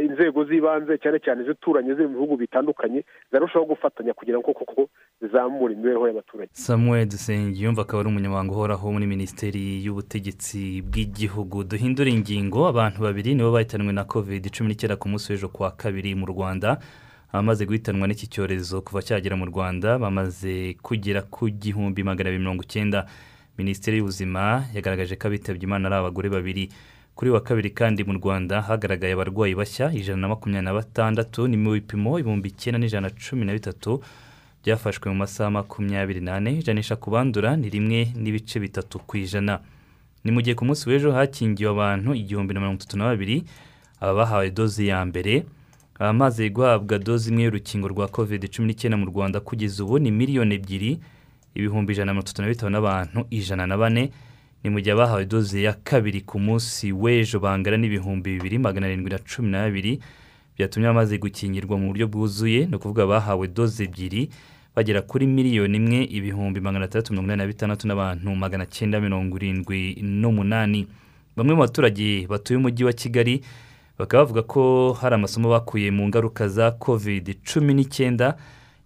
inzego 0.00 0.44
z'ibanze 0.48 0.98
cyane 0.98 1.18
cyane 1.20 1.42
izituranye 1.44 1.94
ziri 1.94 2.08
mu 2.08 2.14
bihugu 2.18 2.36
bitandukanye 2.36 3.04
zarushaho 3.32 3.64
gufatanya 3.64 4.12
kugira 4.16 4.38
ngo 4.40 4.52
koko 4.56 4.88
zizamure 5.20 5.74
imibereho 5.74 6.08
y'abaturage. 6.08 6.50
Samuel 6.52 7.06
dusengiyumva 7.06 7.82
akaba 7.82 8.00
ari 8.00 8.08
umunyamabanga 8.08 8.52
uhoraho 8.52 8.92
muri 8.92 9.06
minisiteri 9.06 9.84
y'ubutegetsi 9.84 10.82
bw'igihugu. 10.82 11.64
Duhindura 11.68 12.10
ingingo 12.10 12.66
abantu 12.66 12.87
babiri 12.96 13.34
nibo 13.34 13.52
bahitanwe 13.52 13.92
na 13.92 14.04
covid 14.04 14.48
cumi 14.50 14.68
n'icyenda 14.72 14.96
ku 14.96 15.08
munsi 15.08 15.32
w'ejo 15.32 15.48
kuwa 15.48 15.70
kabiri 15.76 16.14
mu 16.14 16.26
rwanda. 16.26 16.80
Abamaze 17.32 17.66
guhitanwa 17.68 18.08
n'iki 18.08 18.26
cyorezo 18.26 18.80
kuva 18.80 19.02
cyagera 19.04 19.36
mu 19.36 19.44
rwanda 19.52 19.98
bamaze 20.00 20.74
kugera 20.82 21.22
ku 21.28 21.48
gihumbi 21.52 22.00
magana 22.02 22.28
abiri 22.32 22.40
mirongo 22.40 22.62
icyenda. 22.64 23.04
Minisiteri 23.58 23.98
y'ubuzima 24.00 24.64
yagaragaje 24.74 25.16
ko 25.20 25.28
abitabye 25.28 25.64
imana 25.68 25.88
ari 25.92 25.96
abagore 26.00 26.28
babiri. 26.32 26.72
Kuri 27.14 27.30
wa 27.30 27.40
kabiri 27.44 27.70
kandi 27.76 28.00
mu 28.08 28.14
rwanda 28.16 28.62
hagaragaye 28.62 29.12
abarwayi 29.12 29.52
bashya 29.54 29.92
ijana 29.92 30.20
na 30.24 30.28
makumyabiri 30.32 30.64
na 30.64 30.72
batandatu 30.72 31.44
ni 31.50 31.56
mu 31.60 31.74
bipimo 31.76 32.16
ibihumbi 32.18 32.48
icyenda 32.48 32.78
n'ijana 32.80 33.08
na 33.08 33.14
cumi 33.14 33.44
na 33.44 33.52
bitatu 33.52 34.00
byafashwe 34.64 35.10
mu 35.12 35.16
masaha 35.26 35.50
makumyabiri 35.50 36.20
n'ane. 36.24 36.62
Ijanisha 36.62 36.96
ku 36.96 37.10
bandura 37.10 37.56
ni 37.60 37.68
rimwe 37.68 38.14
n'ibice 38.16 38.56
bitatu 38.62 39.02
ku 39.04 39.16
ijana. 39.20 39.58
Ni 40.24 40.30
mu 40.30 40.40
gihe 40.42 40.54
ku 40.54 40.64
munsi 40.64 40.88
w'ejo 40.88 41.12
hakingiwe 41.12 41.70
abantu 41.70 42.14
igihumbi 42.14 42.54
na 42.54 42.60
mirongo 42.60 42.78
itatu 42.82 42.98
na 42.98 43.04
babiri 43.04 43.44
aba 44.00 44.14
bahawe 44.14 44.50
doze 44.50 44.86
ya 44.86 45.04
mbere 45.04 45.44
abamaze 45.98 46.50
guhabwa 46.50 46.98
doze 46.98 47.30
imwe 47.30 47.42
y'urukingo 47.44 47.88
rwa 47.88 48.08
covid 48.08 48.46
cumi 48.50 48.68
n'icyenda 48.68 48.96
mu 48.96 49.06
rwanda 49.06 49.40
kugeza 49.40 49.84
ubu 49.84 49.98
ni 49.98 50.10
miliyoni 50.10 50.54
ebyiri 50.54 50.98
ibihumbi 51.54 51.92
ijana 51.92 52.06
na 52.06 52.12
mirongo 52.12 52.26
itatu 52.30 52.42
na 52.42 52.48
bitanu 52.48 52.70
n'abantu 52.70 53.18
ijana 53.30 53.66
na 53.66 53.76
bane. 53.76 54.10
Ni 54.64 54.70
mu 54.70 54.78
gihe 54.80 54.92
abahawe 54.92 55.24
doze 55.26 55.62
ya 55.62 55.72
kabiri 55.72 56.20
ku 56.26 56.38
munsi 56.38 56.92
w'ejo 56.92 57.38
bangana 57.40 57.76
n'ibihumbi 57.78 58.30
bibiri 58.38 58.58
magana 58.58 58.86
arindwi 58.86 59.10
na 59.10 59.18
cumi 59.18 59.48
na 59.50 59.58
babiri 59.66 59.98
byatumye 60.58 60.86
abamaze 60.88 61.18
gukingirwa 61.18 61.78
mu 61.78 61.86
buryo 61.90 62.06
bwuzuye. 62.10 62.66
Ni 62.66 62.74
ukuvuga 62.76 63.02
abahawe 63.06 63.46
doze 63.48 63.84
ebyiri 63.86 64.30
bagera 64.78 65.02
kuri 65.02 65.26
miliyoni 65.26 65.76
imwe 65.76 66.04
ibihumbi 66.04 66.60
magana 66.60 66.84
atandatu 66.84 67.12
mirongo 67.12 67.26
inani 67.26 67.42
na 67.42 67.46
bitandatu 67.46 67.86
n'abantu 67.88 68.30
magana 68.36 68.66
cyenda 68.66 69.00
mirongo 69.00 69.36
irindwi 69.36 69.98
n'umunani. 70.02 70.86
Bamwe 71.36 71.54
mu 71.54 71.60
baturage 71.60 72.26
batuye 72.30 72.56
umujyi 72.58 72.84
wa 72.84 72.92
kigali 72.92 73.42
bakaba 73.98 74.22
bavuga 74.22 74.42
ko 74.42 74.92
hari 75.00 75.14
amasomo 75.14 75.50
bakuye 75.50 75.90
mu 75.90 76.06
ngaruka 76.08 76.48
za 76.48 76.70
covid 76.78 77.42
cumi 77.42 77.74
n'icyenda 77.74 78.38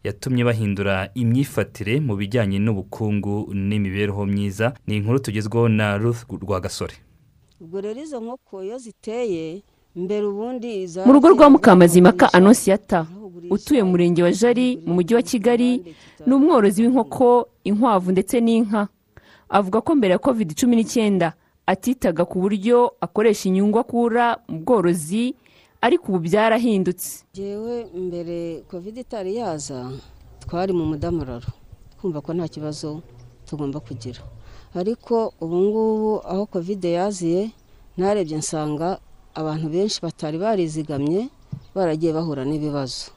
yatumye 0.05 0.45
bahindura 0.49 1.13
imyifatire 1.15 2.01
mu 2.01 2.17
bijyanye 2.17 2.57
n'ubukungu 2.59 3.53
n'imibereho 3.55 4.25
myiza. 4.27 4.73
Ni 4.87 4.97
inkuru 4.97 5.19
tugezweho 5.21 5.69
na 5.69 5.99
ruth 6.01 6.25
rwagasore. 6.43 6.97
Ubwo 7.61 7.81
rero 7.81 8.01
izo 8.01 8.21
nkoko 8.21 8.65
iyo 8.65 8.79
ziteye 8.79 9.61
mu 9.97 11.13
rugo 11.13 11.29
rwa 11.29 11.51
mukamazimaka 11.51 12.33
anosiyata 12.33 13.07
utuye 13.51 13.83
mu 13.83 13.91
murenge 13.91 14.23
wa 14.23 14.33
jari 14.33 14.81
mu 14.87 14.95
mujyi 14.95 15.15
wa 15.15 15.23
kigali 15.23 15.95
ni 16.27 16.33
umworozi 16.35 16.83
w'inkoko 16.83 17.49
inkwavu 17.65 18.13
ndetse 18.13 18.41
n'inka. 18.41 18.89
Avuga 19.49 19.81
ko 19.81 19.95
mbere 19.95 20.13
ya 20.13 20.19
covid 20.19 20.55
cumi 20.57 20.77
n'icyenda 20.77 21.33
atitaga 21.67 22.25
ku 22.25 22.41
buryo 22.41 22.97
akoresha 23.01 23.49
inyungu 23.53 23.79
akura 23.79 24.39
mu 24.49 24.59
bworozi 24.65 25.35
ariko 25.81 26.05
ubu 26.09 26.19
byarahindutse. 26.25 27.25
Ngewe 27.37 27.87
mbere 27.95 28.63
covid 28.71 28.97
itari 28.99 29.37
yaza 29.37 29.93
twari 30.49 30.73
mu 30.73 30.85
mudamararo. 30.89 31.53
Twumva 32.01 32.21
ko 32.25 32.33
nta 32.33 32.49
kibazo 32.49 33.03
tugomba 33.47 33.81
kugira. 33.81 34.25
Ariko 34.75 35.35
ubu 35.41 35.57
ngubu 35.61 36.13
aho 36.25 36.47
covid 36.47 36.85
yaziye 36.85 37.51
narebye 37.97 38.37
nsanga 38.41 38.99
abantu 39.35 39.67
benshi 39.75 39.99
batari 40.03 40.39
barizigamye 40.39 41.29
baragiye 41.75 42.13
bahura 42.13 42.45
n'ibibazo. 42.45 43.11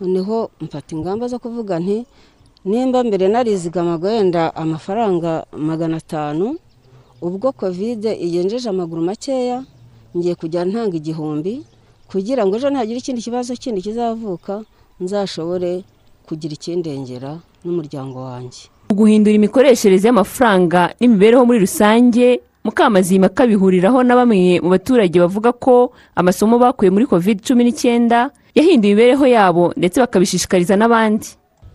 Noneho 0.00 0.50
mfata 0.60 0.90
ingamba 0.96 1.28
zo 1.28 1.38
kuvuga 1.38 1.78
nti 1.80 2.04
nimba 2.64 3.04
mbere 3.04 3.28
narizigamaga 3.28 4.08
wenda 4.08 4.42
amafaranga 4.56 5.46
magana 5.56 5.96
atanu 5.96 6.58
ubwo 7.22 7.52
kovide 7.52 8.12
igenjeje 8.26 8.68
amaguru 8.68 9.00
makeya 9.02 9.64
ngiye 10.16 10.34
kujya 10.34 10.64
ntanga 10.68 10.94
igihumbi 11.00 11.64
kugira 12.10 12.44
ngo 12.46 12.56
ejo 12.56 12.68
ntagira 12.70 12.98
ikindi 13.00 13.20
kibazo 13.24 13.50
kindi 13.56 13.80
kizavuka 13.82 14.54
nzashobore 15.00 15.84
kugira 16.28 16.52
ikindengera 16.58 17.40
n'umuryango 17.64 18.18
wanjye. 18.28 18.68
Guhindura 18.92 19.34
imikoreshereze 19.34 20.06
y'amafaranga 20.08 20.92
n'imibereho 21.00 21.42
muri 21.48 21.58
rusange 21.64 22.40
mukamazima 22.66 23.28
kabihuriraho 23.30 24.02
na 24.02 24.14
bamwe 24.18 24.60
mu 24.60 24.68
baturage 24.74 25.16
bavuga 25.22 25.52
ko 25.54 25.92
amasomo 26.18 26.58
bakuye 26.58 26.90
muri 26.90 27.06
covid 27.06 27.40
cumi 27.46 27.64
n'icyenda 27.64 28.30
yahinduye 28.54 28.92
imibereho 28.92 29.26
yabo 29.26 29.72
ndetse 29.76 30.00
bakabishishikariza 30.00 30.74
n'abandi. 30.76 31.26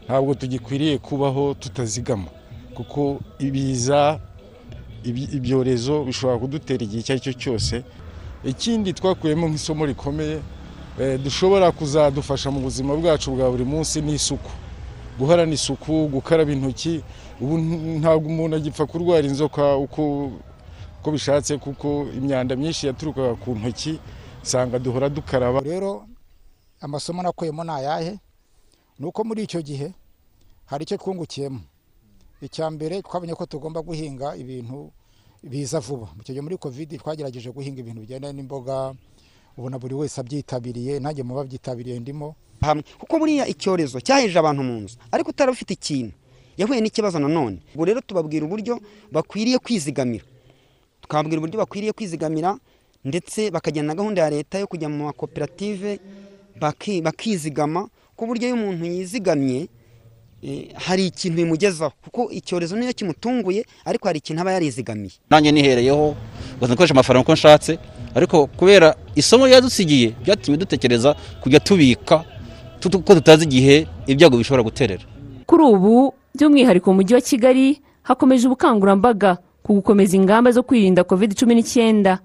Ntabwo 0.06 0.34
tugikwiriye 0.36 0.98
kubaho 0.98 1.54
tutazigama 1.60 2.28
kuko 2.76 3.20
ibiza 3.40 4.20
ibyorezo 5.34 6.04
bishobora 6.04 6.40
kudutera 6.40 6.84
igihe 6.84 7.00
icyo 7.02 7.14
ari 7.14 7.22
cyo 7.26 7.34
cyose. 7.34 7.84
Ikindi 8.44 8.94
twakuyemo 8.94 9.48
nk'isomo 9.50 9.86
rikomeye 9.86 10.38
dushobora 11.24 11.72
kuzadufasha 11.72 12.52
mu 12.52 12.60
buzima 12.60 12.96
bwacu 12.96 13.32
bwa 13.32 13.50
buri 13.52 13.66
munsi 13.66 14.02
ni 14.02 14.14
isuku 14.14 14.50
guhorana 15.20 15.54
isuku 15.54 16.08
gukaraba 16.12 16.52
intoki 16.52 17.02
ubu 17.42 17.58
ntabwo 18.02 18.28
umuntu 18.30 18.56
agipfa 18.56 18.86
kurwara 18.86 19.28
inzoka 19.28 19.76
uko 19.78 20.32
bishatse 21.12 21.58
kuko 21.58 22.06
imyanda 22.14 22.54
myinshi 22.56 22.88
yaturukaga 22.88 23.34
ku 23.42 23.56
ntoki 23.58 23.98
usanga 24.44 24.78
duhora 24.80 25.10
dukaraba. 25.10 25.60
Rero 25.66 26.06
amasomo 26.82 27.22
nakuyemo 27.26 27.64
ni 27.64 27.72
ayahe? 27.72 28.14
Ni 29.00 29.06
uko 29.10 29.24
muri 29.24 29.44
icyo 29.50 29.62
gihe 29.66 29.94
hari 30.70 30.84
icyo 30.86 30.98
twungukiyemo. 31.02 31.60
Icya 32.42 32.70
mbere 32.70 33.02
twabonye 33.02 33.34
ko 33.34 33.46
tugomba 33.46 33.82
guhinga 33.82 34.36
ibintu 34.38 34.92
biza 35.44 35.80
vuba. 35.80 36.10
Mu 36.18 36.22
gihe 36.26 36.42
muri 36.42 36.58
kovide 36.58 36.98
twagerageje 36.98 37.50
guhinga 37.50 37.80
ibintu 37.82 38.02
bijyanye 38.06 38.34
n'imboga 38.34 38.94
ubona 39.58 39.78
buri 39.82 39.94
wese 39.98 40.22
abyitabiriye 40.22 41.00
nanjye 41.02 41.24
muba 41.24 41.44
byitabiriye 41.46 42.00
ndimo. 42.00 42.36
Hamwe. 42.62 42.84
Kuko 43.02 43.18
buriya 43.20 43.48
icyorezo 43.50 43.98
cyaheje 44.02 44.38
abantu 44.40 44.62
mu 44.64 44.74
nzu 44.86 44.98
ariko 45.12 45.30
utari 45.34 45.50
ufite 45.52 45.74
ikintu 45.74 46.14
yahuye 46.58 46.82
n'ikibazo 46.82 47.18
nanone 47.20 47.58
ubu 47.74 47.86
rero 47.86 48.02
tubabwira 48.02 48.46
uburyo 48.46 48.78
bakwiriye 49.12 49.58
kwizigamira. 49.58 50.26
Tukababwira 51.12 51.40
uburyo 51.44 51.60
bakwiriye 51.60 51.92
kwizigamira 51.94 52.56
ndetse 53.04 53.52
bakajyana 53.52 53.88
na 53.88 53.96
gahunda 53.96 54.22
ya 54.22 54.30
leta 54.30 54.60
yo 54.60 54.68
kujya 54.68 54.88
mu 54.90 55.04
makoperative 55.12 56.00
bakizigama 57.04 57.90
ku 58.16 58.26
buryo 58.28 58.48
iyo 58.48 58.56
umuntu 58.56 58.86
yizigamye 58.86 59.68
hari 60.76 61.06
ikintu 61.12 61.36
bimugezaho. 61.38 61.92
Kuko 62.04 62.32
icyorezo 62.32 62.76
niyo 62.76 62.94
kimutunguye 62.94 63.66
ariko 63.86 64.08
hari 64.08 64.20
ikintu 64.24 64.42
aba 64.42 64.52
yarizigamiye. 64.56 65.12
Nanjye 65.30 65.52
nihereyeho 65.52 66.16
ngo 66.58 66.66
nkoresha 66.68 66.94
amafaranga 66.96 67.24
uko 67.28 67.34
nshatse 67.34 67.78
ariko 68.16 68.48
kubera 68.48 68.96
isomo 69.16 69.48
ryadusigiye 69.48 70.16
byatumye 70.24 70.58
dutekereza 70.58 71.16
kujya 71.44 71.60
tubika 71.60 72.24
ko 73.06 73.14
tutazi 73.16 73.44
igihe 73.46 73.88
ibyago 74.08 74.38
bishobora 74.38 74.64
guterera. 74.64 75.04
Kuri 75.46 75.64
ubu 75.64 76.14
by'umwihariko 76.36 76.88
mu 76.90 76.96
mujyi 77.04 77.14
wa 77.14 77.22
kigali 77.22 77.82
hakomeje 78.04 78.48
ubukangurambaga 78.48 79.38
ku 79.64 79.74
gukomeza 79.74 80.16
ingamba 80.18 80.52
zo 80.52 80.64
kwirinda 80.64 81.04
covid 81.04 81.34
cumi 81.36 81.56
n'icyenda. 81.56 82.20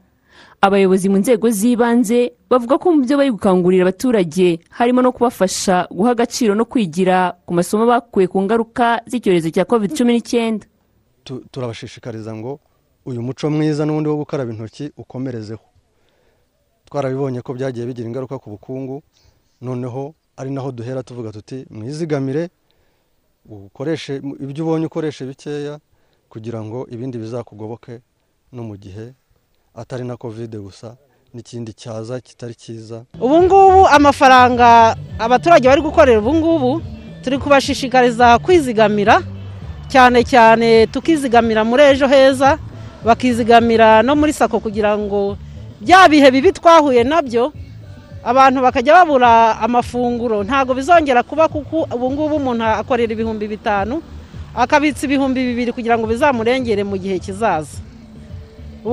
Abayobozi 0.60 1.08
mu 1.12 1.18
nzego 1.20 1.50
z'ibanze 1.52 2.32
bavuga 2.50 2.78
ko 2.80 2.92
mu 2.96 3.04
byo 3.04 3.16
bari 3.20 3.30
gukangurira 3.30 3.82
abaturage 3.84 4.60
harimo 4.72 5.02
no 5.04 5.12
kubafasha 5.12 5.84
guha 5.92 6.10
agaciro 6.16 6.54
no 6.56 6.64
kwigira 6.64 7.36
ku 7.46 7.52
masomo 7.54 7.84
bakuye 7.86 8.26
ku 8.28 8.40
ngaruka 8.42 9.04
z'icyorezo 9.06 9.52
cya 9.52 9.64
covid 9.68 9.92
cumi 9.92 10.12
n'icyenda. 10.16 10.64
Turabashishikariza 11.52 12.32
ngo 12.34 12.58
uyu 13.04 13.22
muco 13.22 13.50
mwiza 13.50 13.84
n'ubundi 13.84 14.08
wo 14.08 14.16
gukaraba 14.16 14.50
intoki 14.52 14.90
ukomerezeho. 14.96 15.60
Twarabibonye 16.88 17.42
ko 17.44 17.52
byagiye 17.54 17.86
bigira 17.86 18.08
ingaruka 18.08 18.38
ku 18.38 18.50
bukungu 18.56 19.02
noneho 19.60 20.14
ari 20.36 20.50
naho 20.50 20.72
duhera 20.72 21.02
tuvuga 21.02 21.32
tuti 21.32 21.66
mwizigamire 21.70 22.48
ukoreshe 23.44 24.16
ibyo 24.40 24.64
ubonye 24.64 24.86
ukoreshe 24.86 25.24
bikeya 25.26 25.78
kugira 26.36 26.60
ngo 26.60 26.84
ibindi 26.92 27.16
bizakugoboke 27.18 28.00
no 28.52 28.62
mu 28.68 28.76
gihe 28.76 29.16
atari 29.74 30.04
na 30.04 30.16
kovide 30.20 30.58
gusa 30.60 30.92
n'ikindi 31.34 31.72
cyaza 31.72 32.20
kitari 32.20 32.52
cyiza. 32.54 33.04
Ubu 33.20 33.42
ngubu 33.42 33.88
amafaranga 33.88 34.96
abaturage 35.18 35.64
bari 35.68 35.80
gukorera 35.80 36.20
ubu 36.20 36.34
ngubu 36.36 36.70
turi 37.24 37.38
kubashishikariza 37.40 38.36
kwizigamira 38.44 39.22
cyane 39.88 40.20
cyane 40.28 40.86
tukizigamira 40.92 41.64
muri 41.64 41.82
ejo 41.96 42.04
heza 42.08 42.58
bakizigamira 43.04 44.02
no 44.04 44.12
muri 44.16 44.32
sako 44.36 44.60
kugira 44.60 44.92
ngo 44.98 45.38
bya 45.80 46.04
bihe 46.08 46.28
bibi 46.30 46.52
twahuye 46.52 47.00
na 47.04 47.22
byo 47.24 47.48
abantu 48.24 48.60
bakajya 48.60 48.92
babura 48.92 49.56
amafunguro. 49.64 50.44
Ntabwo 50.44 50.74
bizongera 50.76 51.22
kuba 51.24 51.48
kuko 51.48 51.88
ubu 51.96 52.06
ngubu 52.12 52.34
umuntu 52.36 52.64
akorera 52.64 53.12
ibihumbi 53.16 53.48
bitanu 53.48 54.02
akabitsa 54.56 55.06
ibihumbi 55.06 55.40
bibiri 55.46 55.72
kugira 55.72 55.98
ngo 55.98 56.06
bizamurengere 56.06 56.84
mu 56.84 56.96
gihe 56.98 57.18
kizaza. 57.18 57.78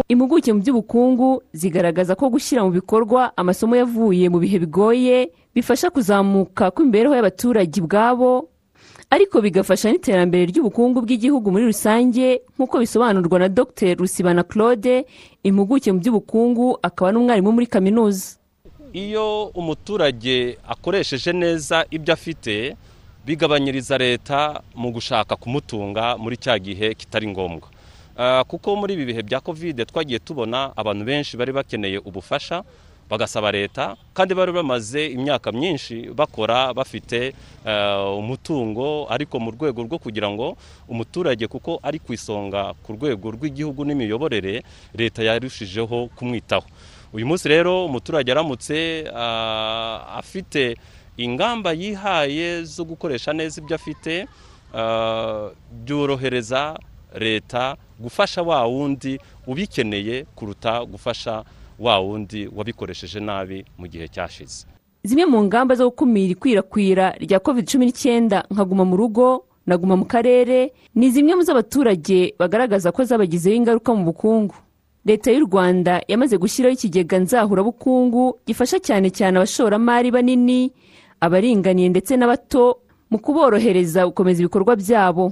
Impuguke 0.10 0.54
mu 0.54 0.60
by'ubukungu 0.60 1.44
zigaragaza 1.54 2.16
ko 2.18 2.30
gushyira 2.30 2.66
mu 2.66 2.72
bikorwa 2.74 3.30
amasomo 3.38 3.76
yavuye 3.78 4.26
mu 4.30 4.40
bihe 4.42 4.58
bigoye 4.66 5.30
bifasha 5.56 5.90
kuzamuka 5.94 6.72
kw'imibereho 6.74 7.14
y'abaturage 7.16 7.78
ubwabo 7.78 8.50
ariko 9.14 9.38
bigafasha 9.38 9.94
n'iterambere 9.94 10.50
ry'ubukungu 10.50 11.06
bw'igihugu 11.06 11.54
muri 11.54 11.70
rusange 11.70 12.42
nk'uko 12.58 12.82
bisobanurwa 12.82 13.46
na 13.46 13.50
dr. 13.54 13.94
Rusibana 14.02 14.42
claude 14.42 15.06
impuguke 15.46 15.94
mu 15.94 16.02
by'ubukungu 16.02 16.82
akaba 16.82 17.14
n'umwarimu 17.14 17.54
muri 17.54 17.70
kaminuza. 17.70 18.42
Iyo 18.94 19.54
umuturage 19.54 20.58
akoresheje 20.66 21.34
neza 21.38 21.86
ibyo 21.94 22.14
afite 22.18 22.74
bigabanyiriza 23.26 23.98
leta 23.98 24.62
mu 24.76 24.92
gushaka 24.92 25.36
kumutunga 25.36 26.18
muri 26.18 26.38
cya 26.38 26.60
gihe 26.60 26.94
kitari 26.94 27.28
ngombwa. 27.28 27.68
Kuko 28.48 28.76
muri 28.76 28.94
ibi 28.94 29.06
bihe 29.06 29.22
bya 29.24 29.40
kovide 29.40 29.86
twagiye 29.86 30.20
tubona 30.20 30.72
abantu 30.76 31.06
benshi 31.06 31.38
bari 31.38 31.52
bakeneye 31.52 31.98
ubufasha 31.98 32.64
bagasaba 33.10 33.52
leta 33.52 33.96
kandi 34.14 34.34
bari 34.36 34.52
bamaze 34.52 35.08
imyaka 35.08 35.52
myinshi 35.52 36.10
bakora 36.14 36.74
bafite 36.74 37.34
umutungo 38.20 39.08
ariko 39.10 39.40
mu 39.40 39.52
rwego 39.52 39.84
rwo 39.84 39.98
kugira 39.98 40.30
ngo 40.30 40.58
umuturage 40.88 41.48
kuko 41.48 41.80
ari 41.84 42.00
ku 42.00 42.14
isonga 42.14 42.74
ku 42.84 42.94
rwego 42.94 43.32
rw'igihugu 43.34 43.82
n'imiyoborere 43.86 44.64
leta 44.94 45.24
yarushijeho 45.24 46.08
kumwitaho. 46.16 46.68
Uyu 47.14 47.26
munsi 47.30 47.46
rero 47.50 47.86
umuturage 47.86 48.30
aramutse 48.32 49.06
afite 50.18 50.78
ingamba 51.18 51.72
yihaye 51.74 52.64
zo 52.64 52.84
gukoresha 52.86 53.34
neza 53.34 53.62
ibyo 53.62 53.76
afite 53.76 54.28
byorohereza 55.86 56.80
leta 57.20 57.76
gufasha 58.00 58.42
wa 58.42 58.66
wundi 58.66 59.20
ubikeneye 59.48 60.26
kuruta 60.36 60.86
gufasha 60.86 61.44
wa 61.80 62.00
wundi 62.00 62.50
wabikoresheje 62.56 63.20
nabi 63.20 63.66
mu 63.78 63.88
gihe 63.88 64.08
cyashize. 64.08 64.66
Zimwe 65.04 65.26
mu 65.26 65.44
ngamba 65.44 65.76
zo 65.76 65.90
gukumira 65.90 66.32
ikwirakwira 66.32 67.12
rya 67.20 67.40
covid 67.40 67.68
cumi 67.70 67.86
n'icyenda 67.86 68.44
nka 68.52 68.66
guma 68.66 68.86
mu 68.86 68.96
rugo 68.98 69.46
na 69.68 69.78
guma 69.78 69.96
mu 69.96 70.06
karere 70.06 70.72
ni 70.96 71.12
zimwe 71.12 71.36
mu 71.36 71.44
z'abaturage 71.44 72.34
bagaragaza 72.40 72.92
ko 72.92 73.04
zabagizeho 73.04 73.56
ingaruka 73.56 73.94
mu 73.94 74.04
bukungu. 74.06 74.56
Leta 75.06 75.32
y'u 75.32 75.44
rwanda 75.46 76.00
yamaze 76.08 76.38
gushyiraho 76.40 76.74
ikigega 76.74 77.20
nzahurabukungu 77.20 78.40
gifasha 78.48 78.80
cyane 78.80 79.12
cyane 79.12 79.38
abashoramari 79.38 80.12
banini 80.12 80.72
abaringaniye 81.24 81.88
ndetse 81.90 82.18
n'abato 82.20 82.84
mu 83.12 83.18
kuborohereza 83.24 84.04
gukomeza 84.12 84.40
ibikorwa 84.44 84.76
byabo. 84.76 85.32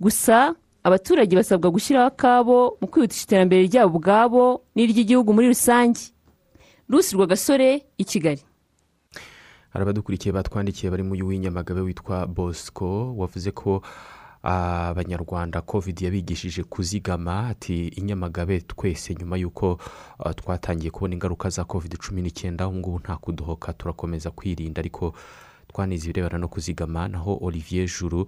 Gusa 0.00 0.54
abaturage 0.84 1.36
basabwa 1.36 1.68
gushyiraho 1.70 2.06
akabo 2.08 2.76
mu 2.80 2.86
kwihutisha 2.88 3.24
iterambere 3.28 3.62
ryabo 3.68 3.96
ubwabo 3.96 4.44
n'iry'igihugu 4.74 5.34
muri 5.36 5.52
rusange. 5.52 6.00
Rusi 6.88 7.12
rwagasore 7.16 7.82
i 7.98 8.04
kigali. 8.04 8.40
Hari 9.70 9.82
abadukurikiye 9.82 10.32
batwandikiye 10.32 10.88
bari 10.90 11.02
mu 11.02 11.14
w'inyamagabe 11.28 11.80
witwa 11.84 12.26
bosco 12.26 13.12
wavuze 13.16 13.50
ko 13.52 13.82
abanyarwanda 14.46 15.60
covid 15.60 16.00
yabigishije 16.02 16.62
kuzigama 16.62 17.48
ati 17.48 17.88
inyamagabe 17.88 18.60
twese 18.60 19.14
nyuma 19.14 19.36
y'uko 19.36 19.78
twatangiye 20.36 20.90
kubona 20.90 21.14
ingaruka 21.14 21.50
za 21.50 21.64
covid 21.64 21.96
cumi 21.98 22.22
n'icyenda 22.22 22.68
ubu 22.68 22.78
ngubu 22.78 22.98
nta 22.98 23.16
kudohoka 23.16 23.72
turakomeza 23.72 24.30
kwirinda. 24.30 24.80
Ariko 24.80 25.14
twanize 25.68 26.04
ibirebana 26.04 26.38
no 26.38 26.48
kuzigama 26.48 27.08
naho 27.08 27.38
olivier 27.42 27.88
juru 28.00 28.26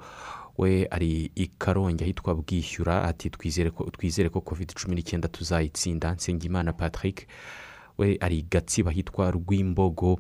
we 0.59 0.87
ari 0.91 1.31
i 1.35 1.47
karongi 1.59 2.05
ahitwa 2.05 2.35
bwishyura 2.35 3.05
ati 3.05 3.31
twizere 3.31 4.29
ko 4.31 4.41
covid 4.41 4.73
cumi 4.75 4.95
n'icyenda 4.97 5.29
tuzayitsinda. 5.29 6.13
Nsengimana 6.15 6.73
patrick 6.73 7.27
we 7.99 8.19
ari 8.21 8.43
gatsiba 8.51 8.91
ahitwa 8.91 9.31
rwimbogo 9.31 10.19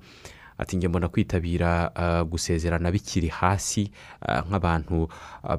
ati 0.58 0.76
njye 0.76 0.88
mbona 0.88 1.08
kwitabira 1.08 1.90
gusezerana 2.30 2.90
bikiri 2.90 3.28
hasi 3.28 3.90
nk'abantu 4.48 5.08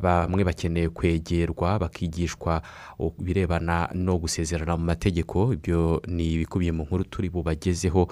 bamwe 0.02 0.44
bakeneye 0.44 0.90
kwegerwa 0.90 1.80
bakigishwa 1.80 2.62
ibirebana 3.20 3.90
no 3.94 4.18
gusezerana 4.18 4.78
mu 4.78 4.86
mategeko. 4.86 5.54
Ibyo 5.54 6.02
ni 6.08 6.34
ibikubiye 6.34 6.72
mu 6.72 6.84
nkuru 6.84 7.04
turi 7.04 7.30
bubagezeho. 7.30 8.08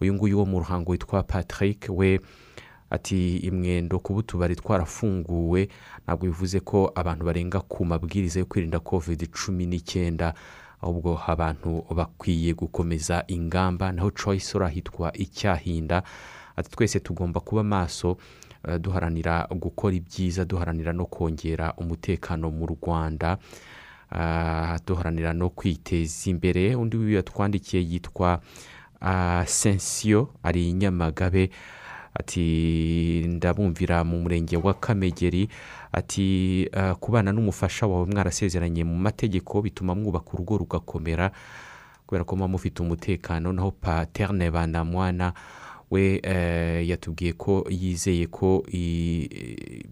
Uyu 0.00 0.14
nguyu 0.14 0.38
wo 0.38 0.46
mu 0.46 0.58
ruhango 0.58 0.90
witwa 0.92 1.22
patrick 1.22 1.86
we 1.90 2.20
ati 2.90 3.36
imwendo 3.36 3.98
kuba 3.98 4.18
utubari 4.18 4.56
twarafunguwe. 4.56 5.68
Ntabwo 6.04 6.26
bivuze 6.26 6.60
ko 6.60 6.92
abantu 6.94 7.24
barenga 7.24 7.60
ku 7.60 7.84
mabwiriza 7.84 8.40
yo 8.40 8.46
kwirinda 8.46 8.80
covid 8.80 9.26
cumi 9.30 9.66
n'icyenda 9.66 10.34
ahubwo 10.82 11.20
abantu 11.26 11.84
bakwiye 11.94 12.54
gukomeza 12.54 13.24
ingamba 13.28 13.92
naho 13.92 14.10
choice 14.10 14.56
urahitwa 14.56 15.12
icyahinda. 15.16 16.02
Ati 16.56 16.70
twese 16.70 17.00
tugomba 17.00 17.40
kuba 17.40 17.62
maso 17.62 18.16
duharanira 18.80 19.46
gukora 19.50 19.94
ibyiza 19.96 20.44
duharanira 20.44 20.92
no 20.92 21.06
kongera 21.06 21.74
umutekano 21.74 22.50
mu 22.50 22.66
rwanda 22.66 23.38
duharanira 24.86 25.32
no 25.32 25.50
kwiteza 25.50 26.30
imbere. 26.30 26.74
Undi 26.76 27.14
yatwandikiye 27.14 27.82
yitwa 27.82 28.40
sensiyo 29.46 30.28
ari 30.42 30.72
nyamagabe. 30.72 31.50
Ati 32.14 33.24
ndabumvira 33.28 34.04
mu 34.04 34.20
murenge 34.20 34.56
wa 34.56 34.74
kamegeri 34.74 35.48
ati 35.92 36.68
kubana 37.00 37.32
n'umufasha 37.32 37.86
wawe 37.86 38.06
mwarasezeranye 38.06 38.84
mu 38.84 38.96
mategeko 38.96 39.62
bituma 39.62 39.94
mwubaka 39.94 40.30
urugo 40.34 40.58
rugakomera 40.58 41.30
kubera 42.06 42.24
ko 42.24 42.36
muba 42.36 42.48
mufite 42.48 42.82
umutekano. 42.82 43.52
Naho 43.52 43.70
paterne 43.70 44.50
banamwana 44.50 45.32
we 45.90 46.20
yatubwiye 46.88 47.32
ko 47.32 47.66
yizeye 47.70 48.26
ko 48.26 48.64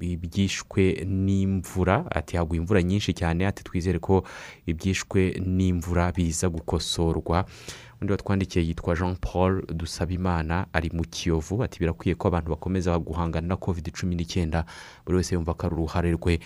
ibyishwe 0.00 1.04
n'imvura 1.06 2.04
ati 2.10 2.36
haguye 2.36 2.60
imvura 2.60 2.82
nyinshi 2.82 3.12
cyane 3.12 3.46
ati 3.46 3.64
twizere 3.64 3.98
ko 3.98 4.24
ibyishwe 4.66 5.40
n'imvura 5.46 6.12
biza 6.12 6.48
gukosorwa. 6.48 7.44
Undi 8.00 8.12
watwandikiye 8.12 8.64
yitwa 8.66 8.96
jean 8.96 9.16
paul 9.16 9.62
dusabimana 9.66 10.66
ari 10.72 10.90
mu 10.92 11.02
kiyovu 11.04 11.62
ati 11.62 11.78
birakwiye 11.78 12.14
ko 12.14 12.28
abantu 12.28 12.50
bakomeza 12.50 12.98
guhangana 12.98 13.48
na 13.48 13.56
covid 13.56 13.90
cumi 13.92 14.14
n'icyenda 14.16 14.64
buri 15.06 15.16
wese 15.16 15.34
yumva 15.34 15.54
ko 15.54 15.66
ari 15.66 15.74
uruhare 15.74 16.10
rwe 16.12 16.40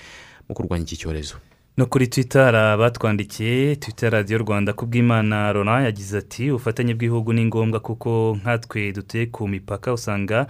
mu 0.48 0.54
kurwanya 0.54 0.84
iki 0.84 0.96
cyorezo. 0.96 1.34
No 1.76 1.86
kuri 1.86 2.06
twita 2.06 2.52
batwandikiye 2.78 3.76
twita 3.76 4.10
radiyo 4.10 4.38
rwanda 4.38 4.72
ku 4.72 4.86
bw'imana 4.86 5.52
rona 5.52 5.80
yagize 5.86 6.18
ati 6.18 6.50
ubufatanye 6.50 6.94
bw'ibihugu 6.94 7.32
ni 7.32 7.44
ngombwa 7.50 7.80
kuko 7.80 8.36
nkatwe 8.42 8.92
dutuye 8.92 9.26
ku 9.26 9.48
mipaka 9.48 9.92
usanga 9.92 10.46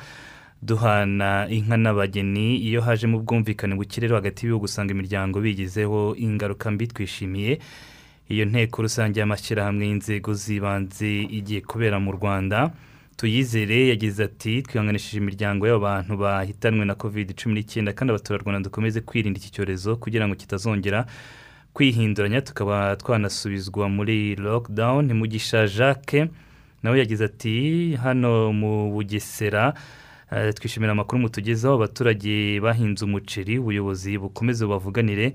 duhana 0.63 1.47
inka 1.49 1.77
n'abageni. 1.77 2.57
Iyo 2.57 2.81
hajemo 2.81 3.19
ubwumvikane 3.19 3.75
buke 3.75 4.01
rero 4.01 4.17
hagati 4.17 4.45
y'ibihugu 4.47 4.65
usanga 4.65 4.93
imiryango 4.93 5.41
bigizeho 5.41 6.15
ingaruka 6.17 6.71
mbi 6.71 6.87
twishimiye. 6.87 7.59
Iyo 8.29 8.45
nteko 8.45 8.83
rusange 8.83 9.21
y'amashyirahamwe 9.21 9.85
y'inzego 9.87 10.35
z'ibanze 10.35 11.11
igiye 11.39 11.61
kubera 11.61 12.01
mu 12.01 12.13
rwanda 12.13 12.71
tuyizere 13.17 13.89
yagize 13.93 14.25
ati 14.25 14.63
twihanganishije 14.63 15.19
imiryango 15.23 15.67
y'abantu 15.67 16.13
bahitanwe 16.23 16.85
na 16.85 16.95
covid 16.95 17.29
cumi 17.39 17.55
n'icyenda 17.55 17.93
kandi 17.93 18.11
abaturarwanda 18.11 18.65
dukomeze 18.67 19.01
kwirinda 19.01 19.39
iki 19.39 19.51
cyorezo 19.55 19.97
kugira 19.97 20.27
ngo 20.27 20.35
kitazongera 20.35 21.07
kwihinduranya. 21.75 22.41
Tukaba 22.41 22.97
twanasubizwa 22.97 23.89
muri 23.89 24.37
lockdown 24.37 25.13
mugisha 25.13 25.67
jacques 25.67 26.29
nawe 26.83 26.99
yagize 26.99 27.25
ati 27.25 27.55
hano 28.03 28.53
mu 28.53 28.91
bugesera 28.95 29.75
twishimira 30.55 30.93
amakuru 30.93 31.19
mutugezaho 31.23 31.75
abaturage 31.75 32.61
bahinze 32.61 33.05
umuceri 33.05 33.59
ubuyobozi 33.59 34.19
bukomeze 34.19 34.65
bubavuganire 34.65 35.35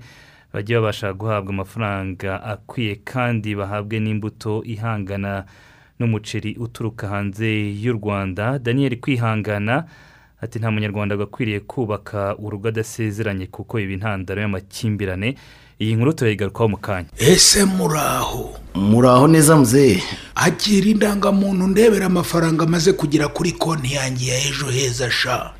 bajye 0.52 0.74
babasha 0.76 1.12
guhabwa 1.12 1.50
amafaranga 1.54 2.42
akwiye 2.42 2.94
kandi 3.04 3.54
bahabwe 3.54 4.00
n'imbuto 4.00 4.62
ihangana 4.64 5.44
n'umuceri 5.98 6.56
uturuka 6.56 7.08
hanze 7.08 7.48
y'u 7.82 7.92
rwanda. 7.92 8.58
Daniel 8.58 8.96
kwihangana 9.00 9.84
ati 10.40 10.58
nta 10.58 10.70
munyarwanda 10.70 11.14
agakwiriye 11.14 11.60
kubaka 11.60 12.36
urugo 12.38 12.68
adasezeranye 12.68 13.46
kuko 13.46 13.80
ibi 13.80 13.94
intandaro 13.94 14.40
y'amakimbirane 14.40 15.34
iyi 15.80 15.94
nkuru 15.96 16.12
turayigarukaho 16.12 16.68
mu 16.68 16.76
kanya. 16.76 17.08
Ese 17.18 17.64
muraho 17.64 18.50
muraho 18.74 19.28
neza 19.28 19.56
muzehe. 19.56 20.02
Akira 20.34 20.86
indangamuntu 20.86 21.66
ndebera 21.66 22.06
amafaranga 22.06 22.64
amaze 22.64 22.92
kugera 22.92 23.28
kuri 23.28 23.52
konti 23.52 23.94
yanjye 23.94 24.26
ya 24.30 24.38
ejo 24.48 24.66
heza 24.66 25.10
sha 25.10 25.50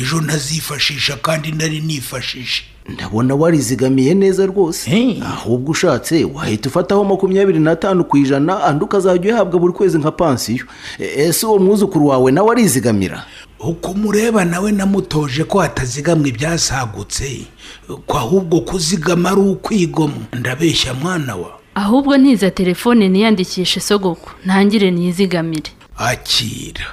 ejo 0.00 0.20
ntazifashisha 0.20 1.16
kandi 1.16 1.52
nari 1.52 1.80
nifashishe. 1.80 2.62
Ndabona 2.88 3.34
warizigamiye 3.34 4.14
neza 4.14 4.46
rwose. 4.46 5.16
Ahubwo 5.24 5.70
ushatse 5.72 6.24
wahita 6.24 6.68
ufataho 6.68 7.04
makumyabiri 7.04 7.58
n'atanu 7.58 8.04
ku 8.04 8.16
ijana 8.16 8.64
andi 8.64 8.84
ukazajya 8.84 9.22
uyahabwa 9.22 9.60
buri 9.60 9.72
kwezi 9.72 9.98
nka 9.98 10.10
pansiyo. 10.12 10.64
E- 10.98 11.22
ese 11.28 11.46
uwo 11.46 11.58
mwuzukuru 11.58 12.06
wawe 12.06 12.32
nawe 12.32 12.50
arizigamira? 12.52 13.24
Uko 13.64 13.90
umureba 13.90 14.44
nawe 14.44 14.72
namutoje 14.72 15.44
ko 15.44 15.58
hatazigamwa 15.60 16.28
ibyasagutse 16.28 17.44
ko 18.06 18.18
ahubwo 18.18 18.60
kuzigama 18.60 19.30
ari 19.30 19.40
ukwigomwa 19.40 20.22
ndabeshya 20.32 20.94
mwana 20.94 21.36
wa. 21.36 21.50
Ahubwo 21.74 22.16
ntiza 22.18 22.50
telefone 22.50 23.08
niyandikishe 23.08 23.80
sogoko 23.80 24.30
ntangire 24.44 24.90
niyizigamire 24.90 25.70
akira. 25.96 26.86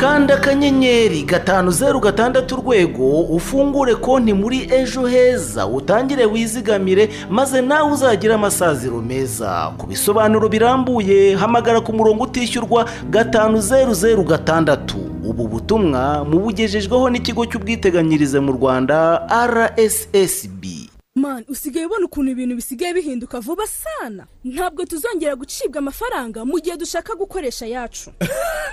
Kanda 0.00 0.34
akanyenyeri 0.34 1.22
gatanu 1.22 1.70
zeru 1.70 2.00
gatandatu 2.00 2.54
urwego 2.54 3.20
ufungure 3.20 3.94
konti 3.94 4.32
muri 4.32 4.68
ejo 4.74 5.06
heza 5.06 5.66
utangire 5.66 6.24
wizigamire 6.26 7.08
maze 7.30 7.60
nawe 7.62 7.92
uzagire 7.92 8.34
amasaziro 8.34 9.02
meza. 9.02 9.72
Ku 9.78 9.86
bisobanuro 9.86 10.48
birambuye 10.48 11.34
hamagara 11.34 11.80
ku 11.80 11.92
murongo 11.92 12.24
utishyurwa 12.24 12.86
gatanu 13.10 13.60
zeru 13.60 13.94
zeru 13.94 14.24
gatandatu. 14.24 14.96
Ubu 15.24 15.48
butumwa 15.48 16.24
mubugejejweho 16.24 17.10
n'ikigo 17.10 17.46
cy'ubwiteganyirize 17.46 18.40
mu 18.40 18.52
rwanda 18.52 19.22
rssb 19.46 20.64
mani 21.14 21.44
usigaye 21.48 21.86
ubona 21.86 22.06
ukuntu 22.06 22.30
ibintu 22.30 22.56
bisigaye 22.56 22.94
bihinduka 22.94 23.40
vuba 23.40 23.66
sana. 23.66 24.26
Ntabwo 24.44 24.84
tuzongera 24.84 25.36
gucibwa 25.36 25.78
amafaranga 25.78 26.44
mu 26.44 26.60
gihe 26.60 26.76
dushaka 26.76 27.14
gukoresha 27.14 27.64
ayacu 27.66 28.10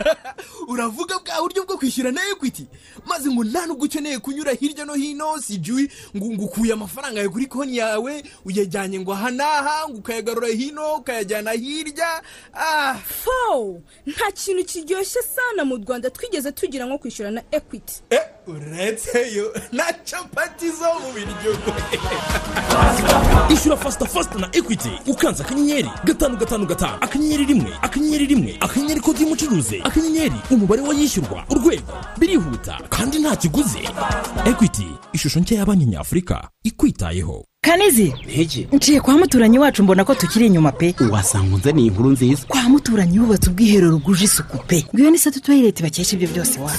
uravuga 0.71 1.19
bwa 1.19 1.41
buryo 1.41 1.65
bwo 1.65 1.77
kwishyura 1.77 2.11
na 2.11 2.21
ekwiti 2.29 2.67
maze 3.05 3.29
ngo 3.29 3.43
nta 3.43 3.65
nubwo 3.65 3.85
ukeneye 3.85 4.19
kunyura 4.19 4.53
hirya 4.53 4.85
no 4.85 4.93
hino 4.93 5.41
si 5.41 5.57
ngo 6.15 6.25
ngo 6.31 6.45
ukuye 6.45 6.73
amafaranga 6.73 7.19
yawe 7.19 7.29
kuri 7.29 7.45
konti 7.45 7.77
yawe 7.77 8.23
uyajyanye 8.45 8.99
ngo 8.99 9.13
aha 9.13 9.29
n'aha 9.31 9.89
ngo 9.89 9.97
ukayagarura 9.97 10.47
hino 10.47 10.95
ukayajyana 10.95 11.51
hirya. 11.51 12.21
Ah. 12.53 12.95
Fo 13.01 13.81
nta 14.05 14.31
kintu 14.31 14.63
kiryoshye 14.65 15.21
sana 15.25 15.65
mu 15.65 15.75
rwanda 15.81 16.09
twigeze 16.09 16.51
tugira 16.51 16.85
nko 16.85 16.97
kwishyura 16.97 17.31
na 17.31 17.41
ekwiti 17.51 18.03
uretse 18.47 19.35
yo 19.35 19.53
na 19.71 19.83
capati 20.05 20.69
zo 20.69 20.87
mu 21.01 21.09
biryo 21.15 21.51
ishyura 23.49 23.77
fasita 23.77 24.05
fasita 24.05 24.39
na 24.39 24.49
ekwiti 24.51 24.89
ukanze 25.07 25.43
akanyenyeri 25.43 25.89
gatanu 26.03 26.37
gatanu 26.37 26.65
gatanu. 26.65 26.97
Akanyenyeri 27.01 27.45
rimwe 27.45 27.71
akanyenyeri 27.81 28.25
rimwe. 28.25 28.57
Akanyenyeri 28.59 28.99
kode 29.01 29.21
y'umucuruzi. 29.21 29.81
Akanyenyeri 29.83 30.35
umubare 30.51 30.81
w'ayishyurwa. 30.81 31.43
Urwego. 31.49 31.93
Birihuta 32.17 32.79
kandi 32.89 33.19
nta 33.19 33.35
kiguzi. 33.35 33.79
Ekwiti 34.45 34.87
ishusho 35.13 35.39
nshya 35.39 35.57
ya 35.57 35.65
banki 35.65 35.85
nyafurika. 35.85 36.49
Ikwitayeho. 36.63 37.45
Kanezi 37.61 38.13
nciye 38.71 39.01
kwa 39.01 39.17
muturanyi 39.17 39.59
wacu 39.59 39.83
mbona 39.83 40.05
ko 40.05 40.15
tukiri 40.15 40.45
inyuma 40.45 40.71
pe. 40.71 40.95
Wasanga 41.11 41.55
unzaniye 41.55 41.87
inkuru 41.87 42.09
nziza. 42.09 42.41
Kwa 42.47 42.61
muturanyi 42.61 43.15
yubatse 43.15 43.49
ubwiherero 43.49 43.97
bwuje 43.97 44.25
isuku 44.25 44.57
pe. 44.57 44.85
Ngwiyo 44.93 45.11
ni 45.11 45.17
satu 45.17 45.41
toyireti 45.41 45.83
bakesha 45.83 46.15
ibyo 46.15 46.27
byose 46.27 46.59
wa. 46.59 46.71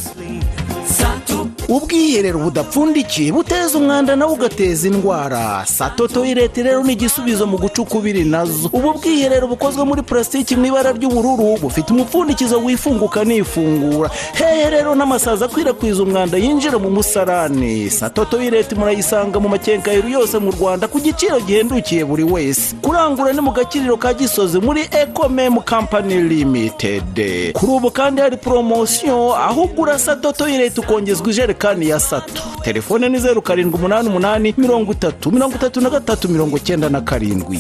Ubwiherero 1.68 2.38
budapfundikiye 2.38 3.32
buteza 3.32 3.78
umwanda 3.78 4.16
nawe 4.16 4.32
ugateza 4.32 4.88
indwara. 4.88 5.66
Sato 5.66 6.08
toyireti 6.08 6.62
rero 6.62 6.82
ni 6.82 6.92
igisubizo 6.92 7.46
mu 7.46 7.58
guca 7.58 7.82
ukubiri 7.82 8.24
na 8.24 8.44
zo. 8.44 8.68
Ubu 8.72 8.92
bwiherero 8.94 9.46
bukozwe 9.48 9.84
muri 9.84 10.02
purasitiki 10.02 10.56
mu 10.56 10.66
ibara 10.66 10.92
ry'ubururu 10.92 11.58
bufite 11.60 11.92
umupfundikizo 11.92 12.58
wifunguka 12.64 13.24
nifungura. 13.24 14.10
Hehe 14.32 14.70
rero 14.70 14.94
n'amasazi 14.94 15.44
akwirakwiza 15.44 16.02
umwanda 16.02 16.38
yinjira 16.38 16.78
mu 16.78 16.90
musarane 16.90 17.90
sato 17.90 18.24
toyireti 18.24 18.74
murayisanga 18.74 19.40
mu 19.40 19.48
makenkayiro 19.48 20.08
yose 20.08 20.38
mu 20.38 20.50
rwanda 20.50 20.88
ku 20.88 21.00
giciro 21.00 21.40
gihendukiye 21.40 22.04
buri 22.04 22.24
wese. 22.24 22.76
Kurangura 22.82 23.32
ni 23.32 23.40
mu 23.40 23.50
gakiriro 23.52 23.96
ka 23.96 24.14
gisozi 24.14 24.58
muri 24.60 24.88
ekomemu 24.90 25.60
kampani 25.60 26.22
limitedi 26.22 27.52
kuri 27.52 27.72
ubu 27.72 27.90
kandi 27.90 28.20
hari 28.20 28.36
poromosiyo 28.36 29.36
aho 29.36 29.62
ugura 29.62 29.98
sato 29.98 30.32
toyireti 30.32 30.80
ukongezwa 30.80 31.28
ijerekani. 31.28 31.57
Ya 31.64 32.00
sato 32.00 32.42
telefone 32.62 33.08
ni 33.08 33.18
zeru 33.18 33.42
karindwi 33.42 33.78
umunani 33.78 34.08
umunani 34.08 34.54
mirongo 34.56 34.92
itatu 34.92 35.32
mirongo 35.32 35.56
itatu 35.56 35.80
na 35.80 35.90
gatatu 35.90 36.28
mirongo 36.28 36.56
icyenda 36.56 36.88
na 36.88 37.00
karindwi. 37.00 37.58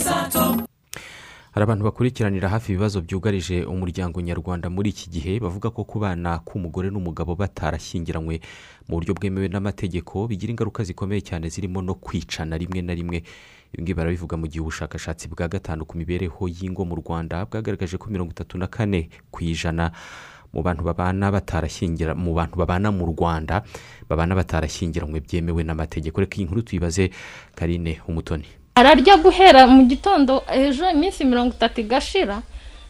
Hari 1.52 1.62
abantu 1.64 1.84
bakurikiranira 1.84 2.48
hafi 2.48 2.72
ibibazo 2.72 3.00
byugarije 3.00 3.64
umuryango 3.64 4.20
nyarwanda 4.20 4.70
muri 4.70 4.90
iki 4.90 5.10
gihe 5.10 5.40
bavuga 5.40 5.70
ko 5.70 5.84
kubana 5.84 6.38
k'umugore 6.38 6.90
n'umugabo 6.90 7.34
batarashyingiranywe 7.34 8.40
mu 8.88 8.94
buryo 8.96 9.14
bwemewe 9.14 9.48
n'amategeko 9.48 10.28
bigira 10.28 10.50
ingaruka 10.50 10.84
zikomeye 10.84 11.20
cyane 11.20 11.48
zirimo 11.48 11.82
no 11.82 11.94
kwicana 11.94 12.56
rimwe 12.58 12.82
na 12.82 12.94
rimwe. 12.94 13.22
Ibi 13.74 13.82
ngibi 13.82 13.94
barabivuga 13.98 14.36
mu 14.36 14.46
gihe 14.46 14.60
ubushakashatsi 14.62 15.28
bwa 15.28 15.48
gatanu 15.48 15.84
ku 15.84 15.98
mibereho 15.98 16.48
y'ingo 16.48 16.84
mu 16.86 16.94
rwanda 17.02 17.44
bwagaragaje 17.50 17.98
ko 17.98 18.06
mirongo 18.10 18.30
itatu 18.30 18.58
na 18.58 18.66
kane 18.70 19.08
ku 19.30 19.42
ijana. 19.44 19.90
Mu 20.52 20.62
bantu 20.62 20.82
babana 20.84 21.30
batarashyingira 21.32 22.14
mu 22.14 22.32
bantu 22.34 22.56
babana 22.56 22.88
mu 22.92 23.04
rwanda 23.12 23.62
babana 24.08 24.34
batarashyingiranywe 24.34 25.20
byemewe 25.20 25.62
n'amategeko. 25.64 26.20
Reka 26.20 26.36
iyi 26.36 26.44
nkuru 26.48 26.62
tuyibaze 26.62 27.10
karine 27.54 28.00
umutoni. 28.08 28.48
Ararya 28.74 29.16
guhera 29.18 29.66
mu 29.66 29.84
gitondo 29.90 30.42
ejo 30.48 30.86
iminsi 30.90 31.24
mirongo 31.24 31.52
itatu 31.58 31.80
igashira 31.82 32.42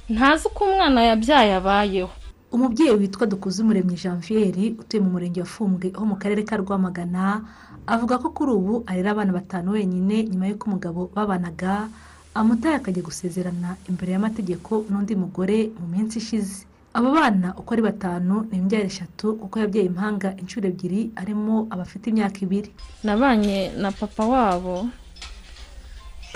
ntazi 0.08 0.46
uko 0.48 0.64
umwana 0.64 1.00
yabyaye 1.02 1.54
abayeho. 1.56 2.10
Umubyeyi 2.52 2.96
witwa 2.96 3.26
dukuzumuremyi 3.26 3.96
janviere 3.96 4.72
utuye 4.80 5.00
mu 5.04 5.10
murenge 5.16 5.40
wa 5.40 5.46
fumbwe 5.46 5.92
ho 5.92 6.04
mu 6.08 6.16
karere 6.16 6.44
ka 6.48 6.56
rwamagana 6.56 7.44
avuga 7.84 8.16
ko 8.20 8.32
kuri 8.32 8.52
ubu 8.52 8.74
arera 8.88 9.12
abana 9.12 9.32
batanu 9.36 9.72
wenyine 9.76 10.24
nyuma 10.28 10.48
y'uko 10.48 10.64
umugabo 10.68 11.10
babanaga 11.12 11.88
amutaye 12.36 12.76
akajya 12.80 13.04
gusezerana 13.04 13.76
imbere 13.88 14.12
y'amategeko 14.16 14.84
n'undi 14.88 15.12
mugore 15.16 15.72
mu 15.76 15.86
minsi 15.92 16.20
ishize. 16.24 16.67
Abo 16.98 17.08
bana 17.14 17.48
uko 17.60 17.70
ari 17.74 17.82
batanu 17.88 18.34
ni 18.50 18.58
imbyaro 18.58 18.86
eshatu 18.90 19.26
kuko 19.40 19.54
yabyaye 19.62 19.86
impanga 19.86 20.28
inshuro 20.40 20.66
ebyiri 20.72 21.00
harimo 21.18 21.54
abafite 21.70 22.04
imyaka 22.10 22.38
ibiri. 22.46 22.70
Nabanye 23.06 23.70
na 23.82 23.90
papa 23.94 24.24
wabo 24.32 24.76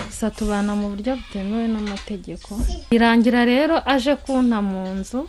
gusa 0.07 0.31
tubana 0.31 0.71
mu 0.79 0.85
buryo 0.95 1.11
butemewe 1.19 1.67
n'amategeko. 1.67 2.51
Irangira 2.95 3.41
rero 3.45 3.75
aje 3.93 4.15
kunta 4.23 4.59
mu 4.69 4.81
nzu. 4.99 5.27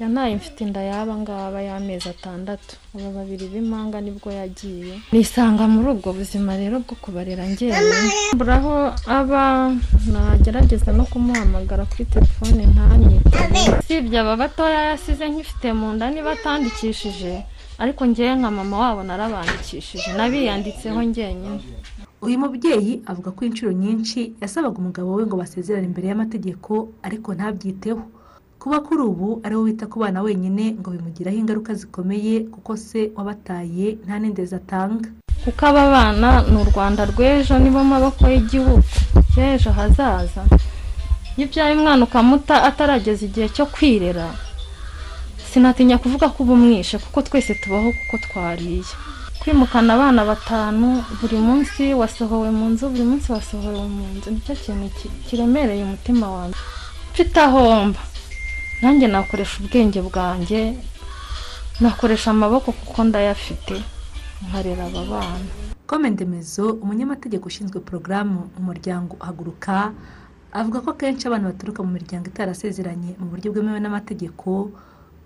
Yanaye 0.00 0.36
mfite 0.36 0.60
inda 0.64 0.82
yaba 0.82 1.16
ngaba 1.16 1.58
y'amezi 1.68 2.08
atandatu. 2.08 2.76
Aba 2.94 3.08
babiri 3.16 3.46
b'impanga 3.52 4.00
ni 4.00 4.10
bwo 4.16 4.28
yagiye. 4.32 4.94
Nisanga 5.12 5.64
muri 5.68 5.88
ubwo 5.96 6.12
buzima 6.12 6.52
rero 6.56 6.80
bwo 6.84 6.94
kubarera 7.02 7.44
ngewe 7.48 7.76
mburaho 8.34 8.92
aba 9.08 9.72
nagerageza 10.12 10.92
no 10.92 11.04
kumuhamagara 11.10 11.84
kuri 11.90 12.04
telefone 12.04 12.62
ntanyitabe 12.72 13.60
usibye 13.80 14.18
aba 14.20 14.36
batoya 14.36 14.80
yasize 14.92 15.24
nkifite 15.28 15.72
mu 15.72 15.92
nda 15.96 16.10
niba 16.12 16.32
atandikishije 16.36 17.32
ariko 17.78 18.04
ngewe 18.06 18.34
nka 18.36 18.50
mama 18.50 18.76
wabo 18.82 19.00
narabandikishije. 19.02 20.12
Nabiyanditseho 20.16 21.00
ngenyine 21.08 21.60
uyu 22.24 22.36
mubyeyi 22.42 22.92
avuga 23.06 23.30
ko 23.36 23.44
inshuro 23.48 23.72
nyinshi 23.72 24.32
yasabaga 24.40 24.76
umugabo 24.80 25.08
we 25.16 25.22
ngo 25.26 25.36
basezerane 25.36 25.86
imbere 25.88 26.08
y'amategeko 26.08 26.88
ariko 27.06 27.28
ntabyiteho. 27.34 28.02
Kuba 28.66 28.80
kuri 28.82 29.02
ubu 29.02 29.28
ari 29.46 29.54
we 29.56 29.62
wita 29.62 29.86
ku 29.86 30.02
bana 30.02 30.18
wenyine 30.26 30.74
ngo 30.74 30.90
bimugiraho 30.90 31.38
ingaruka 31.38 31.70
zikomeye 31.74 32.50
kuko 32.50 32.74
se 32.76 33.14
wabataye 33.14 33.94
nta 34.04 34.18
n'indezi 34.18 34.54
atanga 34.58 35.06
kuko 35.46 35.62
aba 35.70 35.84
bana 35.94 36.42
ni 36.50 36.58
u 36.58 36.66
rwanda 36.66 37.06
rw'ejo 37.06 37.54
nibo 37.62 37.78
maboko 37.86 38.26
y'igihugu. 38.26 38.82
Cy'ejo 39.30 39.70
hazaza. 39.70 40.42
Iyo 41.38 41.46
ubyaye 41.46 41.72
umwana 41.78 42.02
ukamuta 42.10 42.54
atarageza 42.68 43.22
igihe 43.30 43.46
cyo 43.54 43.66
kwirera 43.70 44.34
sinatinya 45.50 46.02
kuvuga 46.02 46.26
ko 46.34 46.42
uba 46.42 46.52
umwishe 46.58 46.98
kuko 46.98 47.22
twese 47.22 47.54
tubaho 47.62 47.94
kuko 47.98 48.14
twariye. 48.26 48.82
Kwimukana 49.40 49.94
abana 49.94 50.26
batanu 50.26 51.06
buri 51.22 51.38
munsi 51.38 51.94
wasohowe 51.94 52.50
mu 52.50 52.66
nzu 52.74 52.90
buri 52.90 53.04
munsi 53.06 53.30
wasohowe 53.32 53.86
mu 53.86 54.02
nzu 54.18 54.28
ni 54.34 54.40
cyo 54.42 54.54
kintu 54.58 55.06
kiremereye 55.30 55.82
umutima 55.86 56.26
wanjye. 56.34 56.58
Mfite 57.14 57.38
ahomba. 57.40 58.02
Nanjye 58.82 59.06
nakoresha 59.08 59.56
ubwenge 59.64 60.00
bwanjye 60.02 60.74
nakoresha 61.80 62.30
amaboko 62.30 62.72
kuko 62.72 63.04
ndayafite. 63.04 63.76
Nkarera 64.48 64.84
aba 64.86 65.02
bana. 65.10 65.46
Komendemezo 65.86 66.72
umunyamategeko 66.82 67.46
ushinzwe 67.46 67.80
porogaramu 67.80 68.50
mu 68.58 68.60
muryango 68.68 69.16
haguruka 69.20 69.92
avuga 70.52 70.80
ko 70.80 70.90
akenshi 70.90 71.26
abana 71.28 71.48
baturuka 71.52 71.82
mu 71.82 71.90
miryango 71.96 72.26
itarasezeranye 72.28 73.14
mu 73.20 73.26
buryo 73.30 73.52
bwemewe 73.52 73.80
n'amategeko 73.80 74.70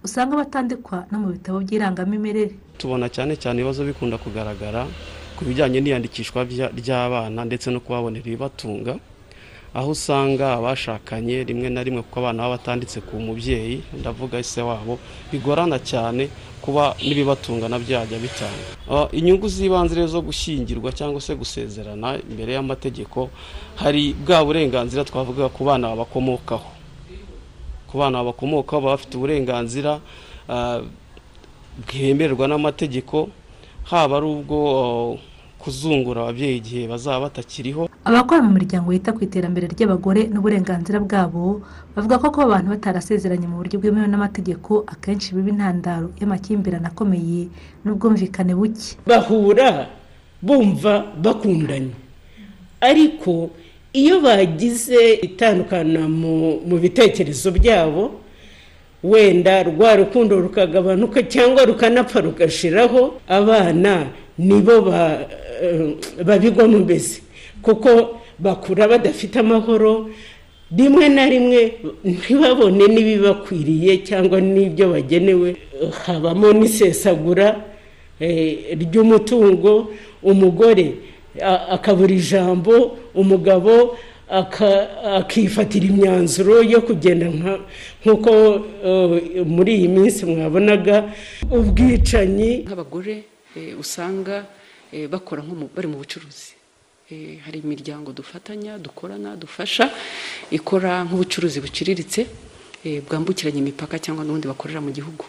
usanga 0.04 0.36
batandikwa 0.36 1.06
no 1.10 1.18
mu 1.22 1.28
bitabo 1.32 1.60
by'irangamimerere. 1.64 2.54
Tubona 2.78 3.08
cyane 3.08 3.36
cyane 3.36 3.60
ibibazo 3.60 3.84
bikunda 3.84 4.18
kugaragara 4.18 4.86
ku 5.36 5.44
bijyanye 5.48 5.80
n'iyandikishwa 5.80 6.44
rya- 6.44 6.72
ry'abana 6.76 7.40
ndetse 7.44 7.70
no 7.70 7.80
kubabonera 7.80 8.26
ibibatunga. 8.26 8.94
Aho 9.74 9.90
usanga 9.90 10.54
abashakanye 10.58 11.44
rimwe 11.44 11.68
na 11.70 11.82
rimwe 11.82 12.02
kuko 12.02 12.18
abana 12.20 12.42
baba 12.42 12.56
batanditse 12.58 13.00
ku 13.06 13.16
mubyeyi 13.22 13.82
ndavuga 13.94 14.42
se 14.42 14.62
wabo 14.62 14.98
bigorana 15.32 15.78
cyane 15.78 16.28
kuba 16.60 16.94
n'ibibatunga 17.00 17.68
na 17.68 17.78
byajya 17.78 18.18
bitanga. 18.18 18.66
Ah, 18.90 19.08
inyungu 19.12 19.48
z'ibanze 19.48 19.94
rero 19.94 20.06
zo 20.10 20.20
gushyingirwa 20.20 20.92
cyangwa 20.92 21.20
se 21.20 21.32
gusezerana 21.34 22.18
imbere 22.30 22.52
y'amategeko 22.52 23.30
hari 23.76 24.12
bwa 24.12 24.44
burenganzira 24.44 25.04
twavuga 25.04 25.48
ku 25.48 25.64
bana 25.64 25.88
babakomokaho. 25.94 26.68
Ku 27.88 27.94
bana 27.98 28.18
babakomokaho 28.20 28.80
baba 28.82 28.92
bafite 28.98 29.16
uburenganzira 29.16 30.00
ah, 30.48 30.82
bwemererwa 31.86 32.44
n'amategeko 32.48 33.30
haba 33.88 34.16
ari 34.18 34.26
ubwo 34.26 34.58
kuzungura 35.60 36.22
ababyeyi 36.24 36.56
igihe 36.58 36.88
bazaba 36.88 37.28
batakiriho. 37.28 37.88
Abakora 38.04 38.40
mu 38.42 38.50
miryango 38.56 38.92
yita 38.92 39.12
ku 39.12 39.20
iterambere 39.24 39.68
ry'abagore 39.68 40.24
n'uburenganzira 40.32 40.98
bwabo 41.04 41.60
bavuga 41.94 42.16
ko 42.18 42.26
kuba 42.32 42.44
abantu 42.48 42.68
batarasezeranye 42.74 43.44
mu 43.46 43.60
buryo 43.60 43.76
bwemewe 43.78 44.08
n'amategeko 44.08 44.88
akenshi 44.88 45.36
biba 45.36 45.52
intandaro 45.52 46.08
y'amakimbirane 46.20 46.88
akomeye 46.88 47.52
n'ubwumvikane 47.84 48.56
buke. 48.56 48.96
Bahura 49.04 49.86
bumva 50.40 51.12
bakundanye. 51.20 51.92
Ariko 52.80 53.50
iyo 53.92 54.24
bagize 54.24 55.20
itandukana 55.20 56.08
mu 56.08 56.64
mu 56.64 56.76
bitekerezo 56.80 57.52
byabo 57.52 58.16
wenda 59.04 59.62
rwa 59.68 59.96
rukundo 59.96 60.40
rukagabanuka 60.40 61.22
cyangwa 61.28 61.64
rukanapfa 61.64 62.20
rugashiraho 62.20 63.20
abana 63.28 64.06
nibo 64.38 64.80
ba- 64.88 65.20
babigwamo 66.24 66.78
mbese 66.78 67.22
kuko 67.62 68.20
bakura 68.38 68.88
badafite 68.88 69.36
amahoro 69.38 70.10
rimwe 70.76 71.08
na 71.08 71.26
rimwe 71.28 71.60
ntibabone 72.04 72.84
n'ibibakwiriye 72.88 73.92
cyangwa 74.06 74.40
n'ibyo 74.40 74.88
bagenewe. 74.94 75.56
Habamo 76.06 76.52
n'isesagura 76.52 77.58
eh, 78.20 78.78
ry'umutungo 78.80 79.90
umugore 80.22 80.86
akabura 81.74 82.14
ijambo 82.14 82.96
umugabo 83.14 83.96
akifatira 85.18 85.86
imyanzuro 85.86 86.62
yo 86.62 86.80
kugenda 86.86 87.26
nk'uko 88.02 88.30
eh, 88.86 89.46
muri 89.46 89.72
iyi 89.74 89.88
minsi 89.88 90.26
mwabonaga 90.26 91.10
ubwicanyi. 91.50 92.52
Nk'abagore 92.66 93.24
eh, 93.56 93.74
usanga 93.80 94.36
eh, 94.36 94.59
bakora 95.10 95.42
nko 95.42 95.70
bari 95.74 95.88
mu 95.88 95.98
bucuruzi. 96.02 96.58
Eh, 97.10 97.42
hari 97.42 97.58
imiryango 97.58 98.12
dufatanya 98.14 98.78
dukorana 98.78 99.34
dufasha 99.34 99.90
ikora 100.50 101.02
nk'ubucuruzi 101.06 101.58
buciriritse 101.58 102.22
eh, 102.86 103.02
bwambukiranya 103.02 103.58
imipaka 103.58 103.98
cyangwa 103.98 104.22
n'ubundi 104.22 104.46
bakorera 104.46 104.78
mu 104.78 104.94
gihugu. 104.94 105.26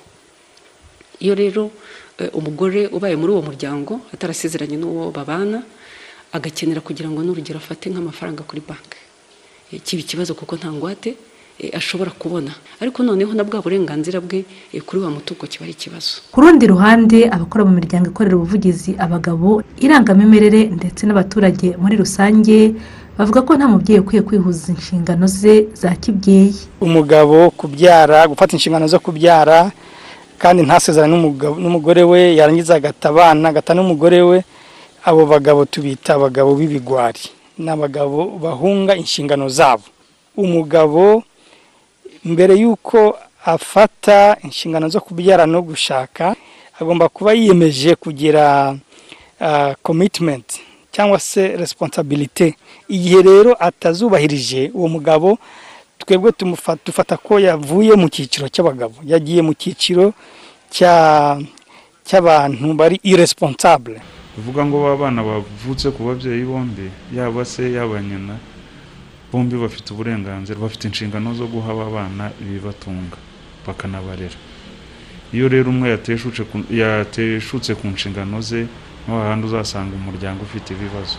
Iyo 1.22 1.34
rero 1.34 1.74
eh, 2.22 2.30
umugore 2.38 2.86
ubaye 2.94 3.18
muri 3.18 3.32
uwo 3.34 3.42
muryango 3.50 4.06
atarasezeranye 4.14 4.78
n'uwo 4.78 5.10
babana 5.10 5.66
agakenera 6.32 6.86
kugira 6.86 7.10
ngo 7.10 7.26
n'urugero 7.26 7.58
afate 7.58 7.90
nk'amafaranga 7.90 8.46
kuri 8.46 8.62
banki. 8.62 9.02
Eh, 9.74 9.82
kiba 9.82 10.02
ikibazo 10.06 10.38
kuko 10.38 10.62
nta 10.62 10.70
ngwate 10.70 11.10
eh, 11.10 11.18
ashobora 11.74 12.12
kubona. 12.12 12.52
Ariko 12.82 13.04
noneho 13.04 13.34
na 13.34 13.44
bwa 13.44 13.62
burenganzira 13.62 14.20
bwe 14.22 14.46
eh, 14.74 14.82
kuri 14.82 15.02
wa 15.04 15.12
mutungo 15.12 15.46
kiba 15.48 15.64
ari 15.66 15.74
ikibazo. 15.74 16.26
Ku 16.32 16.42
rundi 16.42 16.68
ruhande 16.68 17.30
abakora 17.30 17.66
mu 17.66 17.72
miryango 17.78 18.10
ikorera 18.10 18.36
ubuvugizi 18.38 18.96
abagabo 18.98 19.62
irangamimerere 19.80 20.72
ndetse 20.74 21.06
n'abaturage 21.06 21.78
muri 21.78 21.96
rusange 22.02 22.74
bavuga 23.18 23.42
ko 23.46 23.52
nta 23.56 23.68
mubyeyi 23.68 24.00
ukwiye 24.02 24.22
kwihuza 24.26 24.74
inshingano 24.74 25.28
ze 25.28 25.68
za 25.78 25.94
kibyeyi. 25.96 26.56
Umugabo 26.82 27.52
kubyara 27.54 28.26
gufata 28.28 28.58
inshingano 28.58 28.88
zo 28.88 28.98
kubyara 29.00 29.72
kandi 30.42 30.64
ntasezerane 30.66 31.14
n'umugore 31.62 32.02
we 32.04 32.34
yarangiza 32.40 32.76
agata 32.82 33.10
abana 33.14 33.50
agata 33.50 33.74
n'umugore 33.78 34.22
we. 34.22 34.38
Abo 35.06 35.26
bagabo 35.26 35.66
tubita 35.66 36.14
abagabo 36.18 36.54
b'ibigwari 36.58 37.22
ni 37.58 37.70
abagabo 37.70 38.38
bahunga 38.42 38.94
inshingano 38.98 39.50
zabo. 39.50 39.86
Umugabo 40.38 41.22
mbere 42.26 42.54
y'uko 42.56 43.18
afata 43.46 44.38
inshingano 44.44 44.90
zo 44.90 45.02
kubyara 45.02 45.46
no 45.46 45.62
gushaka 45.62 46.36
agomba 46.80 47.10
kuba 47.10 47.34
yiyemeje 47.34 47.96
kugira 47.96 48.76
komitimenti 49.84 50.62
cyangwa 50.92 51.20
se 51.20 51.48
resiponsabilite 51.58 52.56
igihe 52.90 53.22
rero 53.22 53.56
atazubahirije 53.60 54.72
uwo 54.74 54.88
mugabo 54.88 55.38
twebwe 55.98 56.32
dufata 56.86 57.18
ko 57.18 57.40
yavuye 57.40 57.94
mu 57.96 58.10
cyiciro 58.10 58.50
cy'abagabo. 58.50 58.96
Yagiye 59.06 59.42
mu 59.42 59.54
cyiciro 59.54 60.14
cya- 60.74 61.38
cy'abantu 62.06 62.74
bari 62.74 62.98
iresponsable 63.04 64.02
bivuga 64.38 64.66
ngo 64.66 64.78
ba 64.84 64.98
bana 64.98 65.22
bavutse 65.24 65.92
ku 65.94 66.04
babyeyi 66.04 66.44
bombi 66.44 66.90
yaba 67.16 67.46
se 67.46 67.72
yaba 67.72 68.02
nyina. 68.02 68.36
Bombi 69.32 69.56
bafite 69.58 69.88
uburenganzira 69.94 70.60
bafite 70.60 70.84
inshingano 70.88 71.34
zo 71.34 71.48
guha 71.48 71.72
aba 71.72 71.90
bana 71.90 72.32
ibibatunga 72.42 73.18
bakanabarera. 73.68 74.36
Iyo 75.34 75.48
rero 75.50 75.70
umwe 75.72 75.90
yateshutse 75.90 76.44
ku- 76.44 76.66
nshingano 77.88 78.42
ze 78.42 78.62
ni 79.08 79.08
ho 79.08 79.20
hahandi 79.22 79.48
uzasanga 79.48 79.96
umuryango 79.96 80.44
ufite 80.44 80.74
ibibazo. 80.76 81.18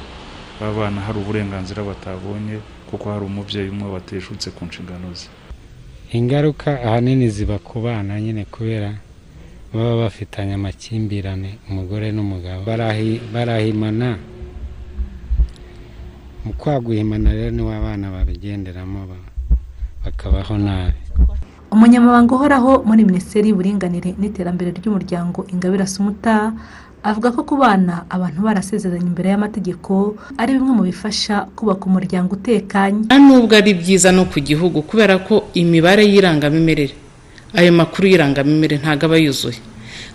Bana 0.61 1.01
hari 1.01 1.18
uburenganzira 1.18 1.83
batabonye 1.83 2.61
kuko 2.90 3.11
hari 3.12 3.25
umubyeyi 3.25 3.68
umwe 3.72 3.88
wateshutse 3.94 4.51
ku 4.51 4.64
nshingano 4.68 5.09
ze. 5.14 5.27
Ingaruka 6.12 6.83
ahanini 6.83 7.29
ziba 7.31 7.59
ku 7.59 7.81
bana 7.81 8.20
nyine 8.20 8.44
kubera 8.44 8.92
baba 9.72 9.96
bafitanye 10.05 10.55
amakimbirane 10.61 11.57
umugore 11.70 12.12
n'umugabo. 12.12 12.62
Barahi- 12.68 13.20
barahimana 13.33 14.18
mu 16.45 16.53
kwaguhimana 16.59 17.33
rero 17.33 17.51
niwo 17.55 17.71
abana 17.73 18.11
babigenderamo 18.11 19.07
ba- 19.07 19.27
bakabaho 20.05 20.59
nabi. 20.59 20.99
Umunyamabanga 21.73 22.35
uhoraho 22.35 22.83
muri 22.85 23.05
minisiteri 23.05 23.49
y'uburinganire 23.49 24.13
n'iterambere 24.21 24.75
ry'umuryango 24.77 25.47
ingabire 25.49 25.83
asumuta 25.89 26.53
avuga 27.03 27.33
ko 27.33 27.43
ku 27.49 27.55
bana 27.57 28.05
abantu 28.11 28.43
barasezeranye 28.45 29.09
imbere 29.09 29.31
y'amategeko 29.33 30.15
ari 30.37 30.55
bimwe 30.59 30.73
mu 30.79 30.83
bifasha 30.85 31.49
kubaka 31.57 31.87
umuryango 31.89 32.37
utekanye. 32.37 33.09
Nta 33.09 33.17
nubwo 33.19 33.55
ari 33.57 33.73
byiza 33.75 34.13
no 34.13 34.29
ku 34.29 34.39
gihugu 34.43 34.83
kubera 34.85 35.19
ko 35.25 35.49
imibare 35.57 36.05
y'irangamimerere 36.05 36.95
ayo 37.57 37.71
makuru 37.73 38.05
y'irangamimerere 38.13 38.83
ntabwo 38.83 39.05
aba 39.09 39.17
yuzuye. 39.17 39.59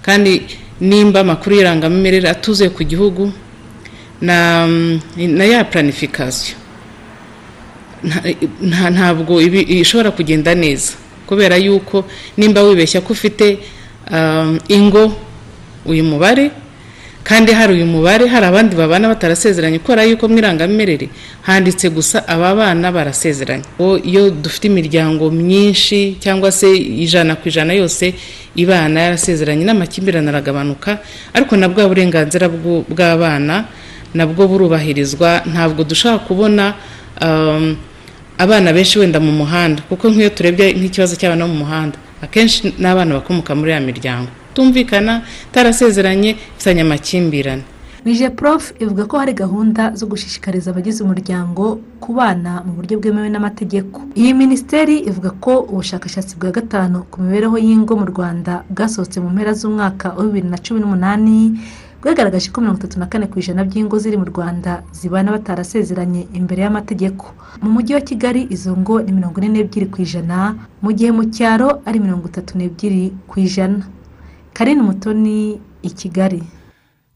Kandi 0.05 0.45
nimba 0.79 1.25
amakuru 1.25 1.57
y'irangamimerere 1.57 2.29
atuzuye 2.29 2.69
ku 2.69 2.85
gihugu 2.85 3.33
na 4.21 4.67
na 5.17 5.43
ya 5.45 5.63
planification. 5.63 6.57
Nta- 8.03 8.23
nta- 8.61 8.89
ntabwo 8.89 9.41
ishobora 9.41 10.11
kugenda 10.11 10.55
neza. 10.55 10.93
Kubera 11.27 11.55
yuko 11.57 12.05
nimba 12.37 12.61
wibeshya 12.63 13.01
ko 13.01 13.13
ufite 13.13 13.57
um, 14.11 14.59
ingo 14.69 15.13
uyu 15.85 16.03
mubare 16.03 16.51
kandi 17.23 17.51
hari 17.51 17.73
uyu 17.73 17.85
mubare 17.85 18.27
hari 18.27 18.45
abandi 18.45 18.75
babana 18.75 19.07
batarasezeranye. 19.11 19.79
Kubera 19.79 20.03
yuko 20.05 20.27
mu 20.29 20.37
irangamimerere 20.37 21.09
handitse 21.41 21.89
gusa 21.89 22.23
aba 22.27 22.55
bana 22.55 22.91
barasezeranye. 22.91 23.65
Iyo 24.05 24.29
dufite 24.29 24.67
imiryango 24.67 25.31
myinshi 25.31 26.15
cyangwa 26.21 26.51
se 26.51 26.69
ijana 26.77 27.35
ku 27.35 27.49
ijana 27.49 27.73
yose 27.73 28.13
ibana 28.55 29.01
yarasezeranye 29.11 29.65
n'amakimbirane 29.65 30.29
aragabanuka 30.29 30.99
ariko 31.33 31.57
na 31.57 31.67
bwa 31.69 31.87
burenganzira 31.89 32.47
bw'abana 32.49 33.65
nabwo 34.17 34.47
burubahirizwa 34.49 35.29
ntabwo 35.51 35.83
dushobora 35.85 36.19
kubona 36.27 36.73
um, 37.21 37.75
abana 38.37 38.73
benshi 38.73 38.99
wenda 38.99 39.19
mu 39.19 39.31
muhanda. 39.31 39.81
Kuko 39.89 40.09
nk'iyo 40.09 40.29
turebye 40.29 40.73
nk'ikibazo 40.73 41.13
cy'abana 41.19 41.45
bo 41.45 41.53
mu 41.53 41.59
muhanda 41.65 41.97
akenshi 42.21 42.73
ni 42.81 42.87
abana 42.87 43.21
bakomoka 43.21 43.53
muri 43.55 43.71
ya 43.71 43.79
miryango. 43.79 44.29
Tumvikana 44.53 45.21
itarasezeranye 45.53 46.35
ifitanye 46.57 46.81
amakimbirane. 46.81 47.63
Nije 48.05 48.29
prof 48.29 48.71
ivuga 48.79 49.05
ko 49.05 49.17
hari 49.19 49.33
gahunda 49.33 49.91
zo 49.95 50.07
gushishikariza 50.07 50.71
abagize 50.71 51.03
umuryango 51.03 51.79
kubana 51.99 52.63
mu 52.65 52.71
buryo 52.79 52.97
bwemewe 52.99 53.29
n'amategeko. 53.29 54.01
Iyi 54.15 54.33
minisiteri 54.33 54.95
ivuga 55.09 55.29
ko 55.43 55.59
ubushakashatsi 55.71 56.39
bwa 56.39 56.51
gatanu 56.51 57.03
ku 57.11 57.21
mibereho 57.21 57.57
y'ingo 57.57 57.93
mu 57.99 58.05
rwanda 58.05 58.63
bwasohotse 58.69 59.19
mu 59.19 59.29
mpera 59.29 59.53
z'umwaka 59.53 60.15
wa 60.17 60.23
bibiri 60.23 60.47
na 60.47 60.57
cumi 60.57 60.79
n'umunani 60.79 61.59
bwagaragaje 62.07 62.51
ko 62.51 62.61
mirongo 62.61 62.79
itatu 62.79 62.99
na 62.99 63.05
kane 63.11 63.27
ku 63.27 63.39
ijana 63.39 63.63
by'ingo 63.67 63.99
ziri 63.99 64.15
mu 64.17 64.25
rwanda 64.25 64.83
zibana 64.95 65.31
batarasezeranye 65.31 66.27
imbere 66.33 66.63
y'amategeko. 66.63 67.35
Mu 67.61 67.69
mujyi 67.75 67.93
wa 67.93 68.01
kigali 68.01 68.47
izo 68.49 68.71
ngo 68.77 69.01
ni 69.03 69.11
mirongo 69.11 69.43
ine 69.43 69.49
n'ebyiri 69.51 69.91
ku 69.91 69.99
ijana 70.01 70.55
mu 70.81 70.91
gihe 70.95 71.11
mu 71.11 71.27
cyaro 71.27 71.83
ari 71.85 71.99
mirongo 71.99 72.31
itatu 72.31 72.55
n'ebyiri 72.57 73.11
ku 73.27 73.39
ijana. 73.43 73.83
Karine 74.55 74.81
umutoni 74.81 75.59
i 75.83 75.89
kigali. 75.91 76.43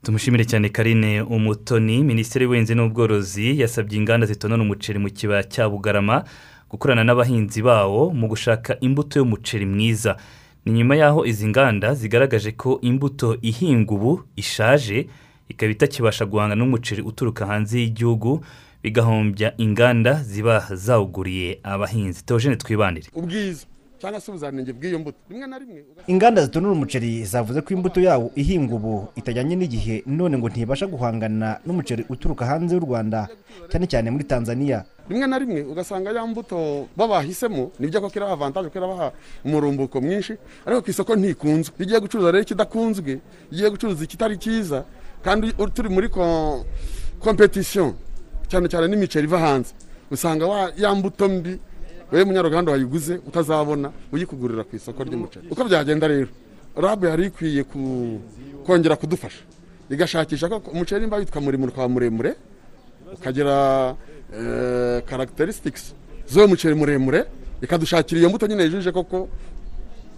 Tumushimire 0.04 0.44
cyane 0.44 0.68
karine 0.70 1.22
umutoni. 1.24 2.04
Minisitiri 2.04 2.46
w'ubuhinzi 2.46 2.76
n'ubworozi 2.76 3.60
yasabye 3.64 3.96
inganda 3.98 4.28
zitonona 4.28 4.64
umuceri 4.64 5.00
mu 5.00 5.08
kibaya 5.08 5.44
cya 5.48 5.70
bugarama 5.72 6.24
gukorana 6.68 7.04
n'abahinzi 7.08 7.64
bawo 7.64 8.12
mu 8.12 8.28
gushaka 8.28 8.76
imbuto 8.84 9.20
y'umuceri 9.24 9.66
mwiza. 9.66 10.20
Ni 10.66 10.72
nyuma 10.72 10.96
y'aho 10.96 11.26
izi 11.26 11.48
nganda 11.48 11.94
zigaragaje 11.94 12.52
ko 12.52 12.80
imbuto 12.82 13.38
ihinga 13.42 13.94
ubu 13.94 14.24
ishaje 14.36 15.08
ikaba 15.50 15.72
itakibasha 15.72 16.26
guhangana 16.26 16.56
n'umuceri 16.60 17.02
uturuka 17.02 17.46
hanze 17.46 17.80
y'igihugu 17.82 18.42
bigahombya 18.84 19.54
inganda 19.58 20.14
ziba 20.24 20.68
zawuguriye 20.74 21.60
abahinzi. 21.64 22.24
Teogene 22.26 22.56
twibanire. 22.56 23.08
Ubwiza. 23.14 23.66
Cyangwa 24.02 24.20
se 24.22 24.32
ubuziranenge 24.32 24.74
bw'iyo 24.74 25.00
mbuto. 25.00 25.18
Rimwe 25.30 25.48
na 25.48 25.58
rimwe 25.60 25.86
inganda 26.08 26.42
zitonora 26.46 26.74
umuceri 26.74 27.24
zavuze 27.26 27.62
ko 27.62 27.74
imbuto 27.74 28.02
yawo 28.02 28.32
ihinga 28.36 28.74
ubu. 28.76 29.08
Itajyanye 29.16 29.56
n'igihe 29.56 30.04
none 30.06 30.38
ngo 30.38 30.50
ntibasha 30.50 30.88
guhangana 30.88 31.60
n'umuceri 31.66 32.06
uturuka 32.10 32.46
hanze 32.46 32.76
y'u 32.76 32.82
rwanda 32.86 33.30
cyane 33.70 33.86
cyane 33.88 34.10
muri 34.12 34.24
tanzania. 34.26 34.86
Rimwe 35.10 35.28
na 35.28 35.38
rimwe 35.40 35.62
ugasanga 35.64 36.10
ya 36.12 36.26
mbuto 36.26 36.88
babahisemo 36.98 37.72
ni 37.80 37.88
byo 37.88 38.02
koko 38.02 38.16
iraha 38.16 38.34
avantaje 38.34 38.68
kuko 38.68 38.78
irabaha 38.80 39.12
umurumbuko 39.46 40.02
mwinshi 40.02 40.34
ariko 40.66 40.82
ku 40.82 40.90
isoko 40.90 41.16
ntikunzwe. 41.16 41.74
Iyo 41.78 41.86
ugiye 41.86 42.00
gucuruza 42.00 42.32
rero 42.32 42.42
ikidakunzwe 42.44 43.20
ugiye 43.52 43.70
gucuruza 43.70 44.04
ikitari 44.04 44.38
cyiza 44.42 44.84
kandi 45.22 45.54
turi 45.74 45.90
muri 45.90 46.10
kompetisiyo 47.20 47.94
cyane 48.50 48.68
cyane 48.70 48.88
n'imiceri 48.88 49.28
iva 49.28 49.40
hanze. 49.40 49.74
Usanga 50.12 50.72
ya 50.78 50.96
mbuto 50.96 51.30
mbi 51.30 51.60
wowe 52.12 52.24
munyaruganda 52.26 52.72
wayiguze 52.72 53.14
utazabona 53.28 53.92
uyikugurira 54.12 54.64
ku 54.64 54.76
isoko 54.76 55.04
ry'umuceri. 55.04 55.48
Uko 55.50 55.64
byagenda 55.64 56.08
rero 56.08 56.28
rabu 56.76 57.06
yari 57.06 57.26
ikwiye 57.28 57.64
kongera 58.66 58.96
kudufasha. 58.96 59.44
Igashakisha 59.90 60.50
ko 60.50 60.62
umuceri 60.72 61.02
nimba 61.02 61.18
witwa 61.18 61.42
muremure 61.42 61.72
ukaba 61.72 61.88
muremure 61.90 62.32
ukagira 63.14 63.56
karagiterisitikisi 65.06 65.94
z'uwo 66.28 66.48
muceri 66.48 66.76
muremure 66.76 67.26
ikadushakira 67.62 68.20
iyo 68.20 68.30
mbuto 68.30 68.48
nyine 68.48 68.64
yujuje 68.64 68.92
koko 68.92 69.28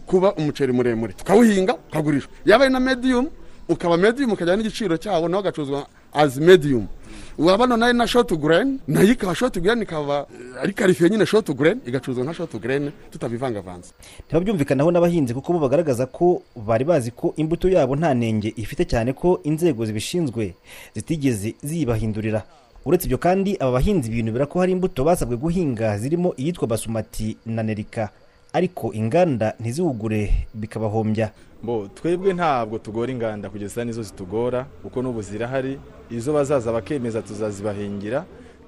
kuba 0.06 0.34
umuceri 0.34 0.74
muremure. 0.74 1.14
Tukawuhinga 1.14 1.74
ukagurishwa. 1.90 2.32
Yaba 2.46 2.64
ari 2.66 2.74
na 2.74 2.80
mediyumu 2.80 3.30
ukaba 3.70 3.98
mediyumu 3.98 4.34
ukajyana 4.34 4.58
n'igiciro 4.62 4.98
cyawo 4.98 5.28
nawe 5.28 5.42
ugacuruzwa 5.42 5.88
azi 6.14 6.42
mediyumu 6.42 6.88
waba 7.38 7.68
noneho 7.68 7.94
na 7.94 8.08
shoti 8.08 8.36
gureni 8.36 8.80
na 8.88 9.02
yo 9.02 9.12
ikaba 9.12 9.36
shoti 9.36 9.60
gureni 9.60 9.82
ikaba 9.84 10.28
ari 10.62 10.74
karifiye 10.74 11.10
nyine 11.10 11.26
shoti 11.26 11.54
gureni 11.54 11.82
igacuruzwa 11.86 12.24
nka 12.24 12.34
shoti 12.34 12.58
gureni 12.60 12.92
tutabivangavanze. 13.12 13.90
Ntibabyumvikanaho 14.28 14.92
n'abahinzi 14.92 15.34
kuko 15.34 15.54
bo 15.54 15.60
bagaragaza 15.60 16.06
ko 16.06 16.42
bari 16.56 16.86
bazi 16.86 17.12
ko 17.12 17.34
imbuto 17.38 17.70
yabo 17.70 17.96
nta 17.96 18.14
nenge 18.14 18.54
ifite 18.56 18.86
cyane 18.86 19.14
ko 19.14 19.40
inzego 19.44 19.86
zibishinzwe 19.86 20.54
zitigeze 20.96 21.56
ziyibahindurira. 21.64 22.44
Uretse 22.86 23.06
ibyo 23.06 23.18
kandi 23.18 23.58
aba 23.60 23.72
bahinzi 23.72 24.12
binubira 24.12 24.46
ko 24.46 24.60
hari 24.60 24.72
imbuto 24.72 25.04
basabwe 25.04 25.38
guhinga 25.38 25.98
zirimo 25.98 26.34
iyitwa 26.38 26.68
basumati 26.68 27.38
na 27.46 27.64
nerika 27.64 28.10
ariko 28.54 28.94
inganda 28.94 29.54
ntiziwugure 29.60 30.48
bikabahombya. 30.54 31.32
Bo 31.64 31.88
twebwe 31.96 32.34
ntabwo 32.34 32.78
tugora 32.78 33.12
inganda 33.12 33.50
kugeza 33.50 33.86
nizo 33.86 34.04
zitugora 34.04 34.64
kuko 34.84 35.02
n'ubu 35.02 35.22
zirahari 35.22 35.80
izo 36.12 36.34
bazaza 36.34 36.72
bakemeza 36.72 37.22
tuzazibahingira 37.22 38.26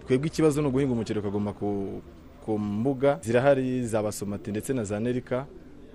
twebwe 0.08 0.28
ikibazo 0.28 0.62
ni 0.62 0.68
uguhinga 0.68 0.94
umuceri 0.94 1.20
ukaguma 1.20 1.54
ku 1.54 2.02
mbuga 2.60 3.20
zirahari 3.22 3.84
za 3.88 4.04
basomati 4.04 4.52
ndetse 4.52 4.74
na 4.74 4.84
za 4.84 5.00
nerika 5.00 5.46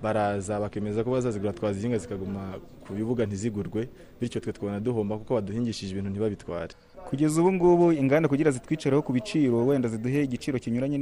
baraza 0.03 0.59
bakemeza 0.59 1.03
ko 1.03 1.11
bazazigura 1.11 1.53
twazihinga 1.53 1.97
zikaguma 1.97 2.59
ku 2.87 2.93
bibuga 2.93 3.25
ntizigurwe 3.25 3.89
bityo 4.21 4.41
twe 4.41 4.53
twabona 4.53 4.79
duhomba 4.79 5.17
kuko 5.17 5.33
baduhingishije 5.33 5.91
ibintu 5.91 6.09
ntibabitware. 6.09 6.73
Kugeza 7.09 7.41
ubu 7.41 7.53
ngubu 7.53 7.91
inganda 7.91 8.29
kugira 8.29 8.51
zitwicareho 8.51 9.01
ku 9.01 9.13
biciro 9.13 9.65
wenda 9.65 9.89
ziduhe 9.89 10.23
igiciro 10.23 10.59
kinyuranye 10.59 10.97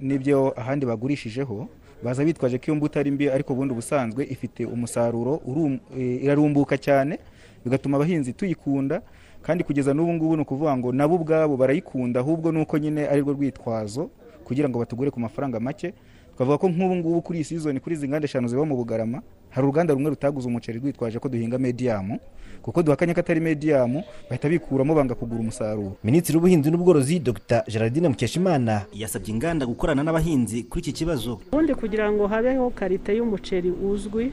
n'ibyo 0.00 0.54
ahandi 0.60 0.86
bagurishijeho 0.86 1.68
baza 2.02 2.24
bitwaje 2.24 2.58
ko 2.58 2.64
iyo 2.66 2.74
mbuto 2.74 2.98
ari 3.00 3.10
mbi 3.10 3.30
ariko 3.30 3.52
ubundi 3.52 3.72
ubusanzwe 3.72 4.24
ifite 4.30 4.64
umusaruro 4.66 5.42
irarumbuka 5.96 6.78
cyane 6.78 7.18
bigatuma 7.64 7.96
abahinzi 7.96 8.32
tuyikunda 8.32 9.02
kandi 9.42 9.64
kugeza 9.64 9.94
n'ubu 9.94 10.12
ngubu 10.12 10.36
ni 10.36 10.42
ukuvuga 10.42 10.76
ngo 10.76 10.92
nabo 10.92 11.14
ubwabo 11.14 11.56
barayikunda 11.56 12.20
ahubwo 12.20 12.52
ni 12.52 12.60
uko 12.62 12.78
nyine 12.78 13.06
ari 13.08 13.20
rwo 13.22 13.32
rwitwazo 13.32 14.10
kugira 14.44 14.68
ngo 14.68 14.78
batugure 14.78 15.10
ku 15.10 15.20
mafaranga 15.20 15.60
make. 15.60 15.94
Twavuga 16.34 16.58
ko 16.58 16.66
nk'ubu 16.68 16.96
ngubu 16.96 17.22
kuri 17.22 17.38
iyi 17.38 17.44
sizoni 17.44 17.80
kuri 17.80 17.94
izi 17.94 18.08
nganda 18.08 18.24
eshanu 18.24 18.48
ziba 18.48 18.64
mu 18.64 18.74
bugarama 18.76 19.22
hari 19.54 19.64
uruganda 19.66 19.94
rumwe 19.94 20.10
rutaguze 20.10 20.48
umuceri 20.48 20.78
rwitwaje 20.80 21.18
ko 21.20 21.28
duhinga 21.28 21.58
mediyamu 21.58 22.18
kuko 22.62 22.82
duhakanye 22.82 23.14
ko 23.14 23.20
atari 23.20 23.40
mediyamu 23.40 24.02
bahita 24.30 24.48
bikuramo 24.48 24.94
banga 24.94 25.14
kugura 25.14 25.40
umusaruro. 25.40 25.96
Minisitiri 26.04 26.38
w'ubuhinzi 26.38 26.70
n'ubworozi 26.70 27.18
dr. 27.18 27.62
Gerardine 27.68 28.08
mukeshimana 28.08 28.86
yasabye 28.94 29.30
inganda 29.34 29.66
gukorana 29.66 30.02
n'abahinzi 30.02 30.62
kuri 30.70 30.80
iki 30.80 30.92
kibazo. 30.92 31.40
Ubundi 31.52 31.74
kugira 31.74 32.06
ngo 32.12 32.26
habeho 32.26 32.70
karite 32.70 33.16
y'umuceri 33.18 33.70
uzwi 33.70 34.32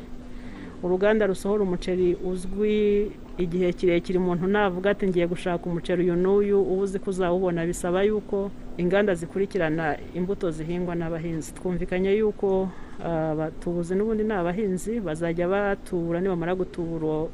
uruganda 0.83 1.27
rusohora 1.27 1.63
umuceri 1.63 2.15
uzwi 2.15 3.11
igihe 3.39 3.71
kirekire 3.73 4.19
umuntu 4.19 4.47
navuga 4.47 4.91
ati 4.91 5.07
ngiye 5.07 5.27
gushaka 5.27 5.63
umuceri 5.65 6.03
uyu 6.03 6.15
n'uyu 6.15 6.59
uba 6.61 6.83
uzi 6.83 6.99
ko 6.99 7.07
uzawubona. 7.09 7.63
Bisaba 7.65 8.03
yuko 8.03 8.51
inganda 8.77 9.15
zikurikirana 9.15 9.95
imbuto 10.13 10.51
zihingwa 10.51 10.95
n'abahinzi. 10.95 11.53
Twumvikanye 11.55 12.11
yuko 12.19 12.67
abatubuzi 12.99 13.95
n'ubundi 13.95 14.23
ni 14.27 14.33
abahinzi 14.35 14.99
bazajya 14.99 15.47
batura 15.47 16.19
nibamara 16.19 16.51
gutubura 16.55 17.31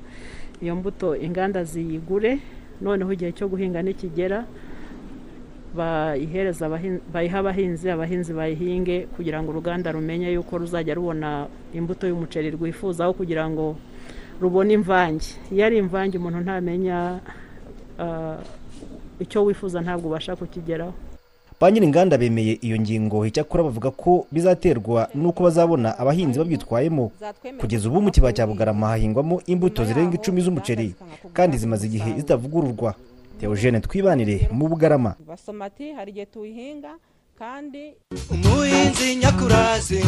iyo 0.61 0.73
mbuto 0.77 1.15
inganda 1.17 1.63
ziyigure. 1.65 2.37
Noneho 2.81 3.09
igihe 3.13 3.31
cyo 3.33 3.47
guhinga 3.49 3.81
nikigera 3.81 4.45
bayiha 5.75 7.39
abahinzi 7.39 7.89
abahinzi 7.89 8.31
bayihinge 8.33 9.07
kugira 9.17 9.41
ngo 9.41 9.49
uruganda 9.51 9.91
rumenye 9.91 10.31
yuko 10.37 10.53
ruzajya 10.61 10.93
rubona 10.95 11.47
imbuto 11.73 12.07
y'umuceri 12.07 12.53
rwifuzaho 12.53 13.11
kugira 13.17 13.43
ngo 13.49 13.75
rubone 14.41 14.73
imvange. 14.73 15.25
Iyo 15.51 15.65
ari 15.65 15.77
imvange 15.77 16.17
umuntu 16.17 16.39
ntamenya 16.39 17.19
icyo 19.19 19.45
wifuza 19.45 19.81
ntabwo 19.81 20.07
ubasha 20.07 20.35
kukigeraho. 20.35 20.93
Ba 21.59 21.71
nyir'inganda 21.71 22.17
bemeye 22.17 22.59
iyo 22.61 22.77
ngingo. 22.79 23.25
Icyakora 23.25 23.63
bavuga 23.63 23.91
ko 23.91 24.27
bizaterwa 24.31 25.07
n'uko 25.15 25.43
bazabona 25.43 25.95
abahinzi 25.99 26.39
babyitwayemo 26.39 27.11
kugeza 27.59 27.87
ubu 27.89 28.01
mu 28.01 28.11
kibaya 28.11 28.33
cya 28.35 28.47
bugarama 28.47 28.87
hahingwamo 28.91 29.41
imbuto 29.47 29.85
zirenga 29.87 30.15
icumi 30.19 30.41
z'umuceri 30.41 30.95
kandi 31.33 31.57
zimaze 31.57 31.87
igihe 31.87 32.19
zitavugururwa. 32.19 32.93
Teogene 33.39 33.79
twibanire 33.79 34.47
mu 34.51 34.67
bugarama. 34.67 35.15
Basomati 35.27 35.91
hari 35.95 36.11
igihe 36.11 36.25
tuyihinga 36.25 36.91
kandi 37.39 37.93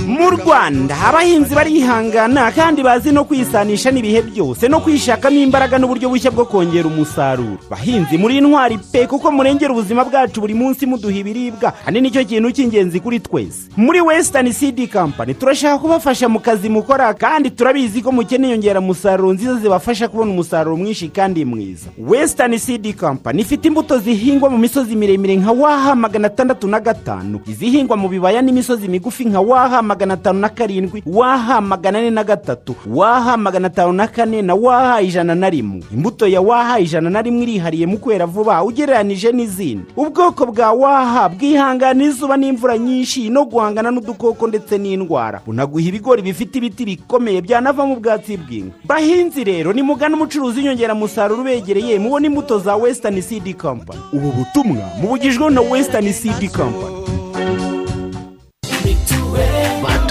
mu 0.07 0.29
rwanda 0.29 0.95
abahinzi 1.07 1.55
barihangana 1.55 2.51
kandi 2.51 2.83
bazi 2.83 3.11
no 3.11 3.23
kwisanisha 3.27 3.91
n'ibihe 3.91 4.21
byose 4.21 4.67
no 4.71 4.79
kwishakamo 4.79 5.35
imbaraga 5.35 5.75
n'uburyo 5.77 6.07
bushya 6.09 6.31
bwo 6.31 6.45
kongera 6.45 6.87
umusaruro. 6.87 7.59
Bahinzi 7.69 8.17
muri 8.17 8.37
intwari 8.37 8.77
pe 8.91 9.07
kuko 9.07 9.31
murengera 9.31 9.73
ubuzima 9.75 10.05
bwacu 10.07 10.39
buri 10.41 10.53
munsi 10.53 10.85
muduha 10.87 11.17
ibiribwa 11.19 11.71
kandi 11.83 12.01
ni 12.01 12.11
cyo 12.11 12.23
kintu 12.23 12.51
cy'ingenzi 12.55 12.99
kuri 13.03 13.19
twese. 13.19 13.67
Muri 13.75 13.99
wesitani 14.01 14.53
sidi 14.53 14.87
kampani 14.87 15.33
turashaka 15.35 15.77
kubafasha 15.83 16.29
mu 16.31 16.39
kazi 16.39 16.69
mukora 16.69 17.11
kandi 17.13 17.51
turabizi 17.51 17.99
ko 18.01 18.11
mukeneye 18.11 18.55
inyongeramusaruro 18.55 19.33
nziza 19.33 19.55
zibafasha 19.59 20.07
kubona 20.07 20.31
umusaruro 20.31 20.77
mwinshi 20.77 21.09
kandi 21.11 21.43
mwiza. 21.45 21.89
Wesitani 21.99 22.59
sidi 22.59 22.93
kampani 22.93 23.41
ifite 23.41 23.67
imbuto 23.67 23.99
zihingwa 23.99 24.49
mu 24.49 24.57
misozi 24.57 24.95
miremire 24.95 25.35
nka 25.35 25.51
waha 25.51 25.95
magana 25.95 26.27
atandatu 26.27 26.67
na 26.67 26.79
gatanu 26.79 27.16
izihingwa 27.47 27.97
mu 27.97 28.07
bibaya 28.09 28.41
n'imisozi 28.41 28.87
migufi 28.87 29.25
nka 29.25 29.39
waha 29.41 29.81
magana 29.81 30.13
atanu 30.13 30.39
na 30.39 30.49
karindwi 30.49 31.03
waha 31.05 31.61
magana 31.61 31.99
ane 31.99 32.09
na 32.09 32.23
gatatu 32.23 32.75
waha 32.87 33.37
magana 33.37 33.67
atanu 33.67 33.93
na 33.93 34.07
kane 34.07 34.41
na 34.41 34.55
waha 34.55 35.01
ijana 35.01 35.35
na 35.35 35.49
rimwe. 35.49 35.83
Imbuto 35.93 36.27
ya 36.27 36.41
waha 36.41 36.79
ijana 36.79 37.09
na 37.09 37.21
rimwe 37.21 37.43
irihariye 37.43 37.85
mu 37.87 37.97
kwera 37.97 38.25
vuba 38.25 38.63
ugereranije 38.63 39.31
n'izindi. 39.31 39.83
Ubwoko 39.95 40.45
bwa 40.45 40.71
waha 40.71 41.29
bwihangana 41.29 42.03
izuba 42.03 42.37
n'imvura 42.37 42.77
nyinshi 42.77 43.29
no 43.29 43.45
guhangana 43.45 43.91
n'udukoko 43.91 44.47
ndetse 44.47 44.77
n'indwara. 44.77 45.41
Bunaguha 45.45 45.83
ibigori 45.85 46.21
bifite 46.21 46.55
ibiti 46.57 46.85
bikomeye 46.85 47.41
byanavamo 47.41 47.93
ubwatsi 47.93 48.37
bw'inka. 48.37 48.75
Bahinzi 48.85 49.43
rero 49.43 49.73
nimugana 49.73 50.15
umucuruzi 50.15 50.59
w'inyongeramusaruro 50.59 51.41
ubegereye 51.41 51.99
mubona 51.99 52.25
imbuto 52.27 52.59
za 52.59 52.75
wesitani 52.75 53.21
sidi 53.21 53.53
kampani 53.53 53.99
ubu 54.13 54.31
butumwa 54.31 54.83
mubugijweho 55.01 55.49
na 55.49 55.61
wesitani 55.61 56.13
sidi 56.13 56.47
kampani 56.47 56.95
thank 57.37 57.61
you 57.61 57.76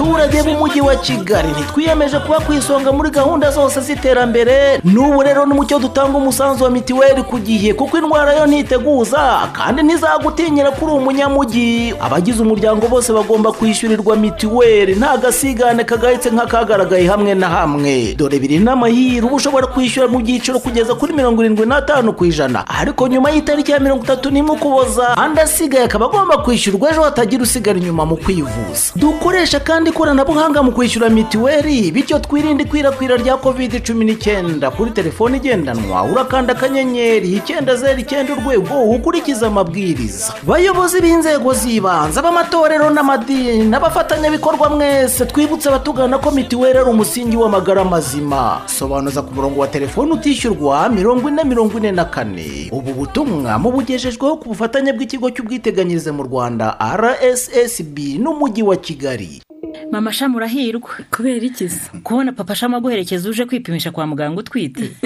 baturage 0.01 0.43
b'umujyi 0.43 0.81
wa 0.81 0.97
kigali 0.97 1.49
ntitwiyemeje 1.49 2.19
kuba 2.19 2.41
ku 2.41 2.53
isonga 2.53 2.93
muri 2.93 3.11
gahunda 3.11 3.51
zose 3.51 3.81
z'iterambere. 3.81 4.81
N'ubu 4.85 5.23
rero 5.23 5.47
n'umucyo 5.47 5.79
dutanga 5.79 6.19
umusanzu 6.19 6.65
wa 6.65 6.71
mitiweli 6.71 7.23
ku 7.23 7.39
gihe 7.39 7.73
kuko 7.75 7.99
indwara 7.99 8.33
yo 8.33 8.47
ntiteguza 8.47 9.49
kandi 9.53 9.83
ntizagutinyira 9.83 10.71
kuri 10.71 10.93
umunyamujyi 10.93 11.95
abagize 12.01 12.43
umuryango 12.43 12.89
bose 12.89 13.13
bagomba 13.13 13.53
kwishyurirwa 13.53 14.17
mitiweli 14.17 14.95
nta 14.95 15.17
gasigane 15.17 15.85
kagahitse 15.85 16.31
nk'akagaragaye 16.31 17.07
hamwe 17.09 17.35
na 17.35 17.49
hamwe. 17.49 18.15
Dore 18.19 18.39
biri 18.39 18.59
n'amahirwe 18.59 19.31
ushobora 19.33 19.67
kwishyura 19.67 20.09
mu 20.09 20.19
byiciro 20.21 20.59
kugeza 20.59 20.95
kuri 20.95 21.13
mirongo 21.17 21.41
irindwi 21.43 21.67
n'atanu 21.67 22.13
ku 22.13 22.25
ijana. 22.25 22.65
Ariko 22.69 23.09
nyuma 23.09 23.31
y'itariki 23.31 23.73
ya 23.73 23.81
mirongo 23.81 24.05
itatu 24.05 24.31
n'imwe 24.31 24.53
ukuboza 24.61 25.17
andi 25.17 25.41
asigaye 25.41 25.85
akaba 25.85 26.05
agomba 26.07 26.37
kwishyurwa 26.45 26.91
ejo 26.91 27.03
hatagira 27.03 27.43
usigara 27.43 27.79
inyuma 27.79 28.05
mu 28.07 28.17
kwivuza. 28.17 28.93
Dukoresha 28.97 29.61
kandi 29.61 29.86
ikoranabuhanga 29.91 30.63
mu 30.63 30.73
kwishyura 30.73 31.09
mitiweli 31.11 31.91
bityo 31.93 32.19
twirinde 32.19 32.65
ikwirakwira 32.65 33.17
rya 33.17 33.37
covid 33.37 33.83
cumi 33.87 34.05
n'icyenda 34.05 34.71
kuri 34.71 34.91
telefone 34.91 35.37
igendanwa. 35.37 36.03
Urakanda 36.05 36.53
akanyenyeri 36.53 37.33
icyenda 37.33 37.77
zeru 37.77 38.01
icyenda 38.01 38.33
urwego. 38.33 38.83
Ukurikiza 38.85 39.47
amabwiriza. 39.47 40.35
Bayobozi 40.47 41.01
b'inzego 41.01 41.55
z'ibanze 41.55 42.19
ab'amatorero 42.21 42.91
n'amadini 42.91 43.65
n'abafatanyabikorwa 43.69 44.71
mwese 44.71 45.27
twibutse 45.27 45.69
abatugana 45.69 46.19
ko 46.19 46.31
mitiweli 46.31 46.79
ari 46.79 46.91
umusingi 46.91 47.37
w'amagara 47.37 47.85
mazima. 47.85 48.61
Sobanuza 48.67 49.23
ku 49.23 49.35
murongo 49.35 49.61
wa 49.61 49.67
telefone 49.69 50.13
utishyurwa 50.13 50.89
mirongo 50.89 51.29
ine 51.29 51.45
mirongo 51.45 51.79
ine 51.79 51.93
na 51.93 52.05
kane. 52.05 52.69
Ubu 52.73 52.93
butumwa 52.95 53.59
mubugejejweho 53.59 54.37
ku 54.37 54.49
bufatanye 54.49 54.93
bw'ikigo 54.93 55.31
cy'ubwiteganyirize 55.31 56.11
mu 56.11 56.23
rwanda 56.23 56.77
rssb 56.81 57.99
n'umujyi 58.19 58.63
wa 58.63 58.77
kigali. 58.77 59.43
Mama 59.91 60.13
shamu 60.13 60.37
urahirwa 60.37 60.91
kubera 61.11 61.47
ikiza 61.47 61.91
kubona 62.03 62.33
papa 62.33 62.55
shamu 62.55 62.77
aguherekeza 62.77 63.31
uje 63.31 63.45
kwipimisha 63.47 63.91
kwa 63.91 64.07
muganga 64.07 64.41
utwite. 64.41 64.97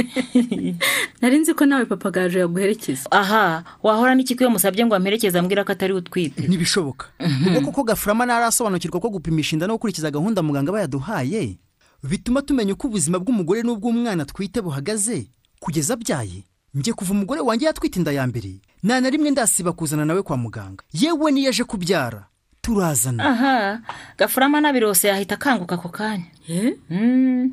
Nari 1.21 1.39
nzi 1.39 1.55
ko 1.55 1.67
nawe 1.67 1.85
papa 1.85 2.11
gaje 2.11 2.39
yaguherekeza. 2.39 3.11
Aha 3.11 3.65
wahora 3.83 4.15
n'iki 4.15 4.35
iyo 4.35 4.51
musabye 4.51 4.87
ngo 4.87 4.95
amperekeze 4.95 5.39
ambwira 5.39 5.65
ko 5.65 5.73
atari 5.73 5.93
utwite? 5.93 6.49
Ntibishoboka. 6.49 7.07
Ubwo 7.47 7.61
koko 7.61 7.83
gafurama 7.83 8.27
ntarasobanukirwa 8.27 9.01
ko 9.01 9.09
gupimisha 9.11 9.57
inda 9.57 9.67
no 9.67 9.75
gukurikiza 9.75 10.11
gahunda 10.11 10.43
muganga 10.43 10.73
bayaduhaye? 10.73 11.59
Bituma 12.03 12.43
tumenya 12.43 12.73
uko 12.73 12.89
ubuzima 12.89 13.19
bw'umugore 13.19 13.63
n'ubw'umwana 13.63 14.25
twite 14.25 14.61
buhagaze? 14.61 15.27
Kugeza 15.61 15.95
abyaye 15.95 16.45
njye 16.75 16.93
kuva 16.93 17.13
umugore 17.13 17.41
wanjye 17.41 17.67
yatwite 17.67 17.97
inda 17.99 18.13
ya 18.13 18.27
mbere. 18.27 18.61
Nta 18.83 19.01
na 19.01 19.11
rimwe 19.11 19.31
ndasiba 19.31 19.73
kuzana 19.73 20.05
nawe 20.05 20.23
kwa 20.23 20.37
muganga. 20.37 20.85
Yewe 20.93 21.33
niyo 21.33 21.51
aje 21.51 21.65
kubyara. 21.65 22.30
Turazana. 22.63 23.25
Aha. 23.25 23.81
Gafurama 24.19 24.61
nabirose 24.61 25.09
yahita 25.09 25.35
akanguka 25.35 25.75
ako 25.75 25.89
kanya. 25.89 26.25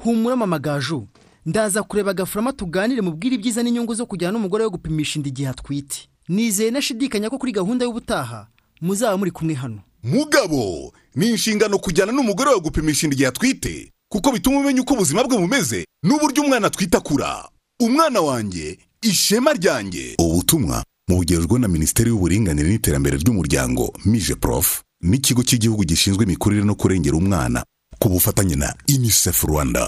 Humura 0.04 0.36
mama 0.36 0.60
gaju. 0.60 1.08
Ndaza 1.46 1.84
kureba 1.84 2.14
gafurama 2.14 2.54
tuganire 2.54 3.02
mubwire 3.02 3.36
ibyiza 3.36 3.64
n'inyungu 3.64 3.94
zo 3.94 4.06
kujyana 4.06 4.32
n'umugore 4.34 4.64
we 4.64 4.70
gupimisha 4.70 5.20
inda 5.20 5.30
igihe 5.30 5.50
atwite. 5.50 6.10
Nizeye 6.30 6.72
nashidikanya 6.72 7.30
ko 7.30 7.38
kuri 7.38 7.52
gahunda 7.52 7.86
y'ubutaha 7.86 8.48
muzaba 8.82 9.18
muri 9.18 9.32
kumwe 9.32 9.54
hano. 9.54 9.80
Mugabo 10.04 10.94
ni 11.16 11.28
inshingano 11.30 11.80
kujyana 11.80 12.12
n'umugore 12.12 12.50
wawe 12.50 12.62
gupimisha 12.62 13.08
inda 13.08 13.14
igihe 13.16 13.28
atwite 13.30 13.92
kuko 14.10 14.32
bituma 14.32 14.60
umenya 14.60 14.82
uko 14.82 14.94
ubuzima 14.94 15.24
bwe 15.24 15.38
bumeze 15.38 15.86
n'uburyo 16.04 16.44
umwana 16.44 16.68
atwite 16.68 16.98
akura. 16.98 17.48
Umwana 17.80 18.22
wanjye 18.22 18.80
ishema 19.02 19.54
ryanjye. 19.54 20.16
Ubutumwa 20.20 20.84
mubugejwe 21.10 21.60
na 21.60 21.68
minisiteri 21.68 22.10
y'uburinganire 22.10 22.70
n'iterambere 22.70 23.18
ry'umuryango 23.18 23.94
mije 24.06 24.36
prof. 24.36 24.82
n'ikigo 25.02 25.42
cy'igihugu 25.44 25.84
gishinzwe 25.86 26.24
imikurire 26.26 26.64
no 26.66 26.76
kurengera 26.76 27.18
umwana 27.18 27.60
ku 28.00 28.10
bufatanye 28.10 28.56
na 28.56 28.70
unicef 28.96 29.44
rwanda. 29.44 29.84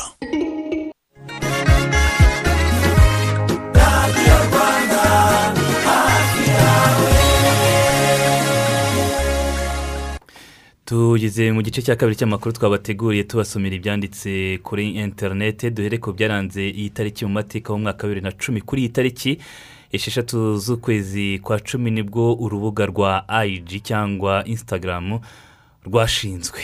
Tugeze 10.86 11.51
mu 11.51 11.62
gice 11.62 11.82
cya 11.82 11.95
kabiri 11.95 12.18
cy'amakuru 12.18 12.53
twabateguriye 12.57 13.24
tubasomera 13.24 13.76
ibyanditse 13.76 14.57
kuri 14.64 14.89
interinete 14.97 15.70
duhere 15.72 15.97
ku 16.01 16.14
byaranze 16.14 16.66
iyi 16.70 16.89
tariki 16.89 17.26
mu 17.26 17.32
mateka 17.38 17.74
y'umwaka 17.74 18.03
wa 18.03 18.10
bibiri 18.10 18.26
na 18.26 18.32
cumi. 18.32 18.62
Kuri 18.62 18.82
iyi 18.82 18.89
tariki 18.89 19.38
esheshatu 19.91 20.57
z'ukwezi 20.57 21.39
kwa 21.39 21.59
cumi 21.59 21.91
ni 21.91 22.03
bwo 22.03 22.33
urubuga 22.33 22.85
rwa 22.85 23.29
ayiji 23.29 23.79
cyangwa 23.79 24.45
insitagaramu 24.45 25.19
rwashinzwe. 25.85 26.59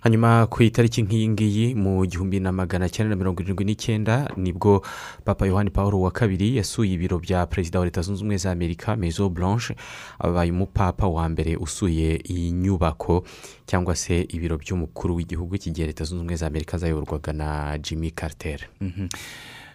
Hanyuma 0.00 0.46
ku 0.46 0.62
itariki 0.62 1.02
nk'iyi 1.02 1.28
ngiyi 1.28 1.74
mu 1.74 2.06
gihumbi 2.06 2.40
na 2.40 2.52
magana 2.52 2.88
cyenda 2.88 3.10
na 3.10 3.16
mirongo 3.18 3.42
irindwi 3.42 3.64
n'icyenda 3.64 4.30
ni 4.36 4.52
bwo 4.52 4.82
papa 5.24 5.46
yohani 5.46 5.70
paul 5.70 5.94
wa 5.94 6.10
kabiri 6.10 6.56
yasuye 6.56 6.92
ibiro 6.94 7.18
bya 7.18 7.46
perezida 7.46 7.78
wa 7.78 7.84
leta 7.84 8.02
zunze 8.02 8.22
ubumwe 8.22 8.36
za 8.36 8.50
amerika 8.50 8.96
mezo 8.96 9.28
blanche 9.28 9.74
abaye 10.18 10.50
umupapa 10.50 11.06
wa 11.06 11.28
mbere 11.28 11.56
usuye 11.56 12.16
iyi 12.30 12.50
nyubako 12.52 13.24
cyangwa 13.66 13.96
se 13.96 14.22
ibiro 14.30 14.56
by'umukuru 14.58 15.14
w'igihugu 15.18 15.58
cy'igihe 15.58 15.86
leta 15.86 16.04
zunze 16.04 16.20
ubumwe 16.22 16.36
za 16.36 16.46
amerika 16.46 16.78
zayoborwaga 16.78 17.32
na 17.32 17.78
jimmy 17.78 18.10
carter. 18.10 18.60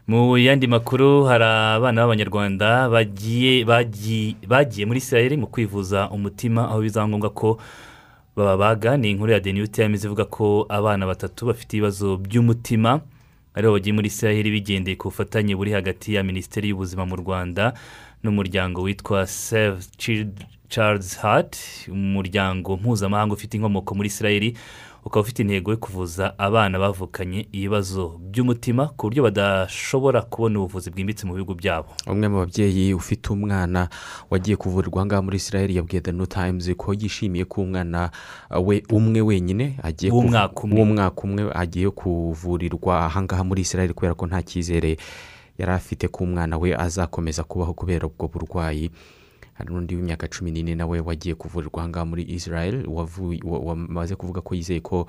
Mu 0.08 0.38
yandi 0.38 0.68
makuru 0.68 1.24
hari 1.24 1.44
abana 1.44 2.02
b'abanyarwanda 2.04 2.90
bagiye 2.90 3.64
muri 4.86 4.98
israel 5.00 5.38
mu 5.38 5.48
kwivuza 5.48 6.10
umutima 6.10 6.68
aho 6.70 6.84
ngombwa 7.08 7.30
ko 7.30 7.58
bababaga 8.36 8.98
ni 8.98 9.12
inkuru 9.12 9.32
ya 9.32 9.40
deni 9.40 9.68
times 9.68 10.04
ivuga 10.04 10.26
ko 10.26 10.66
abana 10.70 11.06
batatu 11.08 11.46
bafite 11.46 11.74
ibibazo 11.78 12.18
by'umutima 12.18 13.00
ari 13.56 13.68
bo 13.68 13.74
bagiye 13.74 13.94
muri 13.94 14.08
israel 14.08 14.44
bigendeye 14.52 14.96
ku 15.00 15.08
bufatanye 15.08 15.56
buri 15.56 15.72
hagati 15.72 16.14
ya 16.20 16.24
minisiteri 16.24 16.70
y'ubuzima 16.70 17.06
mu 17.06 17.16
rwanda 17.16 17.74
n'umuryango 18.24 18.82
witwa 18.82 19.28
save 19.28 19.80
Charles 20.70 21.18
Hart 21.22 21.56
umuryango 21.88 22.76
mpuzamahanga 22.78 23.34
ufite 23.34 23.54
inkomoko 23.58 23.96
muri 23.96 24.08
israel. 24.10 24.54
Ukaba 25.06 25.22
ufite 25.22 25.40
intego 25.42 25.72
yo 25.72 25.78
kuvuza 25.78 26.40
abana 26.40 26.80
bavukanye 26.80 27.48
ibibazo 27.52 28.20
by'umutima 28.32 28.88
ku 28.98 29.08
buryo 29.08 29.24
badashobora 29.24 30.22
kubona 30.22 30.60
ubuvuzi 30.60 30.90
bwimbitse 30.92 31.28
mu 31.28 31.34
bihugu 31.34 31.54
byabo. 31.56 31.90
Umwe 32.08 32.28
mu 32.28 32.38
babyeyi 32.40 32.94
ufite 32.94 33.30
umwana 33.34 33.90
wagiye 34.30 34.56
kuvurirwa 34.58 35.00
ahangaha 35.02 35.22
muri 35.22 35.38
israel 35.38 35.72
yabwiye 35.76 36.02
the 36.02 36.12
new 36.12 36.26
times 36.26 36.72
ko 36.78 36.94
yishimiye 36.94 37.46
ko 37.46 37.62
umwana 37.62 38.12
we 38.64 38.84
umwe 38.92 39.22
wenyine 39.22 39.76
agiye 39.84 40.12
w'umwaka 40.12 41.24
umwe. 41.24 41.52
Agiye 41.54 41.90
kuvurirwa 41.92 43.06
ahangaha 43.06 43.44
muri 43.44 43.62
israel 43.62 43.94
kubera 43.94 44.14
ko 44.16 44.28
nta 44.28 44.42
cyizere 44.44 44.98
yari 45.58 45.72
afite 45.72 46.08
ko 46.08 46.24
umwana 46.24 46.58
we 46.58 46.72
azakomeza 46.76 47.44
kubaho 47.44 47.74
kubera 47.74 48.08
ubwo 48.08 48.28
burwayi. 48.28 48.90
Hari 49.54 49.70
n'undi 49.74 49.96
w'imyaka 49.96 50.28
cumi 50.28 50.52
n'ine 50.52 50.76
nawe 50.76 51.00
wagiye 51.00 51.36
kuvurirwa 51.36 51.80
ahangaha 51.82 52.06
muri 52.06 52.24
israel 52.30 52.86
wamaze 53.44 54.16
kuvuga 54.16 54.42
ko 54.42 54.56
yizeye 54.56 54.80
ko 54.82 55.08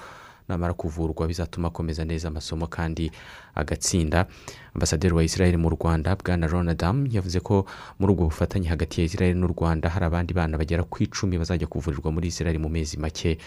namara 0.49 0.75
kuvurwa 0.77 1.27
bizatuma 1.27 1.69
akomeza 1.69 2.05
neza 2.05 2.29
amasomo 2.29 2.67
kandi 2.67 3.11
agatsinda. 3.55 4.27
Ambasaderi 4.75 5.15
wa 5.15 5.25
israel 5.25 5.57
mu 5.59 5.69
rwanda 5.73 6.17
bwana 6.17 6.47
ronadamu 6.47 7.09
yavuze 7.11 7.41
ko 7.41 7.65
muri 7.99 8.13
ubwo 8.13 8.25
bufatanye 8.29 8.69
hagati 8.69 9.01
ya 9.01 9.07
israel 9.07 9.37
n'u 9.37 9.49
rwanda 9.57 9.89
hari 9.89 10.05
abandi 10.05 10.35
bana 10.37 10.59
bagera 10.59 10.85
ku 10.85 11.01
icumi 11.03 11.39
bazajya 11.41 11.67
kuvurirwa 11.67 12.13
muri 12.13 12.29
israel 12.29 12.59
mu 12.61 12.69
mezi 12.69 13.01
make 13.01 13.39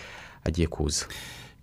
agiye 0.43 0.67
kuza. 0.67 1.05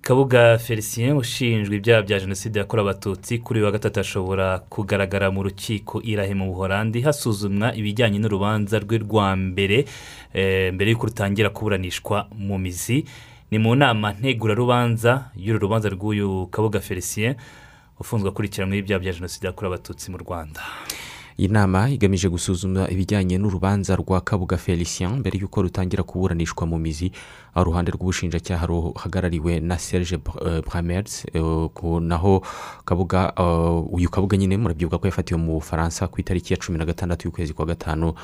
Kabuga 0.05 0.59
felicien 0.59 1.17
ushinjwa 1.17 1.75
ibyaha 1.75 2.03
bya 2.03 2.19
jenoside 2.21 2.59
yakorewe 2.59 2.91
abatutsi 2.91 3.39
kuri 3.39 3.59
uyu 3.61 3.67
wa 3.67 3.73
gatatu 3.73 4.01
ashobora 4.01 4.59
kugaragara 4.59 5.31
mu 5.31 5.43
rukiko 5.43 6.03
irahe 6.03 6.35
mu 6.35 6.47
buhorandi 6.53 7.01
hasuzumwa 7.01 7.75
ibijyanye 7.75 8.19
n'urubanza 8.21 8.79
rwe 8.85 8.99
rwa 8.99 9.37
mbere 9.37 9.85
mbere 10.75 10.89
y'uko 10.91 11.07
rutangira 11.07 11.49
kuburanishwa 11.51 12.29
mu 12.37 12.59
mizi. 12.59 13.05
Ni 13.51 13.59
mu 13.59 13.75
nama 13.77 14.13
ntegurarubanza 14.13 15.31
y'uru 15.37 15.59
rubanza 15.59 15.89
rw'uyu 15.89 16.47
kabuga 16.53 16.81
felicien 16.81 17.35
ufunzwe 18.01 18.29
akurikiranweho 18.29 18.81
ibyaha 18.85 19.01
bya 19.01 19.13
jenoside 19.13 19.47
yakorewe 19.47 19.75
abatutsi 19.75 20.11
mu 20.13 20.19
rwanda. 20.19 20.61
Iyi 21.39 21.49
nama 21.49 21.91
igamije 21.91 22.29
gusuzuma 22.31 22.87
ibijyanye 22.91 23.39
n'urubanza 23.39 23.97
rwa 23.99 24.21
kabuga 24.23 24.57
felicien 24.57 25.19
mbere 25.19 25.39
y'uko 25.43 25.63
rutangira 25.67 26.03
kuburanishwa 26.07 26.63
mu 26.67 26.79
mizi. 26.79 27.11
Aho 27.55 27.63
uruhande 27.67 27.91
rw'ubushinjacyaha 27.91 28.67
ruhagarariwe 28.67 29.59
na 29.61 29.79
serge 29.79 30.19
bramertz 30.67 31.27
naho 32.01 32.43
kabuga 32.85 33.35
uyu 33.91 34.11
kabuga 34.11 34.37
nyine 34.39 34.57
murabyibuka 34.63 34.99
ko 34.99 35.07
yafatiwe 35.11 35.39
mu 35.41 35.53
bufaransa 35.59 36.07
ku 36.07 36.21
itariki 36.23 36.55
ya 36.55 36.59
cumi 36.63 36.79
na 36.79 36.87
gatandatu 36.87 37.27
y'ukwezi 37.27 37.51
kwa 37.53 37.67
gatanu 37.67 38.15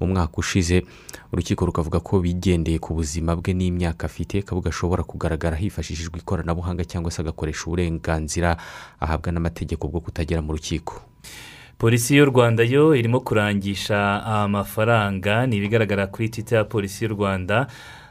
mu 0.00 0.06
mwaka 0.06 0.36
ushize. 0.36 0.84
Urukiko 1.32 1.64
rukavuga 1.66 2.00
ko 2.04 2.20
bigendeye 2.20 2.76
ku 2.78 2.92
buzima 2.92 3.36
bwe 3.40 3.56
n'imyaka 3.56 4.04
afite. 4.04 4.44
Kabuga 4.44 4.68
ashobora 4.68 5.00
kugaragara 5.02 5.56
hifashishijwe 5.56 6.20
ikoranabuhanga 6.20 6.84
cyangwa 6.84 7.08
se 7.10 7.22
agakoresha 7.24 7.64
uburenganzira 7.72 8.56
ahabwa 9.00 9.32
n'amategeko 9.32 9.88
bwo 9.88 10.00
kutagera 10.04 10.44
mu 10.44 10.52
rukiko. 10.52 11.00
Polisi 11.80 12.16
y'u 12.16 12.24
rwanda 12.24 12.62
yo 12.64 12.94
irimo 12.94 13.20
kurangisha 13.20 14.22
amafaranga. 14.24 15.46
Ni 15.46 15.56
ibigaragara 15.56 16.06
kuri 16.06 16.28
twitter 16.28 16.58
ya 16.58 16.64
polisi 16.64 17.04
y'u 17.04 17.10
rwanda 17.14 17.66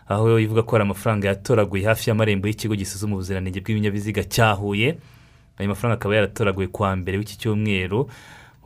aho 0.07 0.39
ivuga 0.39 0.63
ko 0.63 0.71
hari 0.71 0.81
amafaranga 0.83 1.27
yatoraguye 1.27 1.85
hafi 1.85 2.09
y'amarembo 2.09 2.47
y'ikigo 2.47 2.75
gisuzuma 2.75 3.13
ubuziranenge 3.15 3.61
bw'ibinyabiziga 3.61 4.23
cya 4.23 4.51
huye. 4.51 4.97
Ayo 5.57 5.69
mafaranga 5.69 5.93
akaba 5.99 6.15
yaratoraguye 6.15 6.67
kuwa 6.67 6.95
mbere 6.95 7.17
w'iki 7.17 7.37
cyumweru 7.37 8.09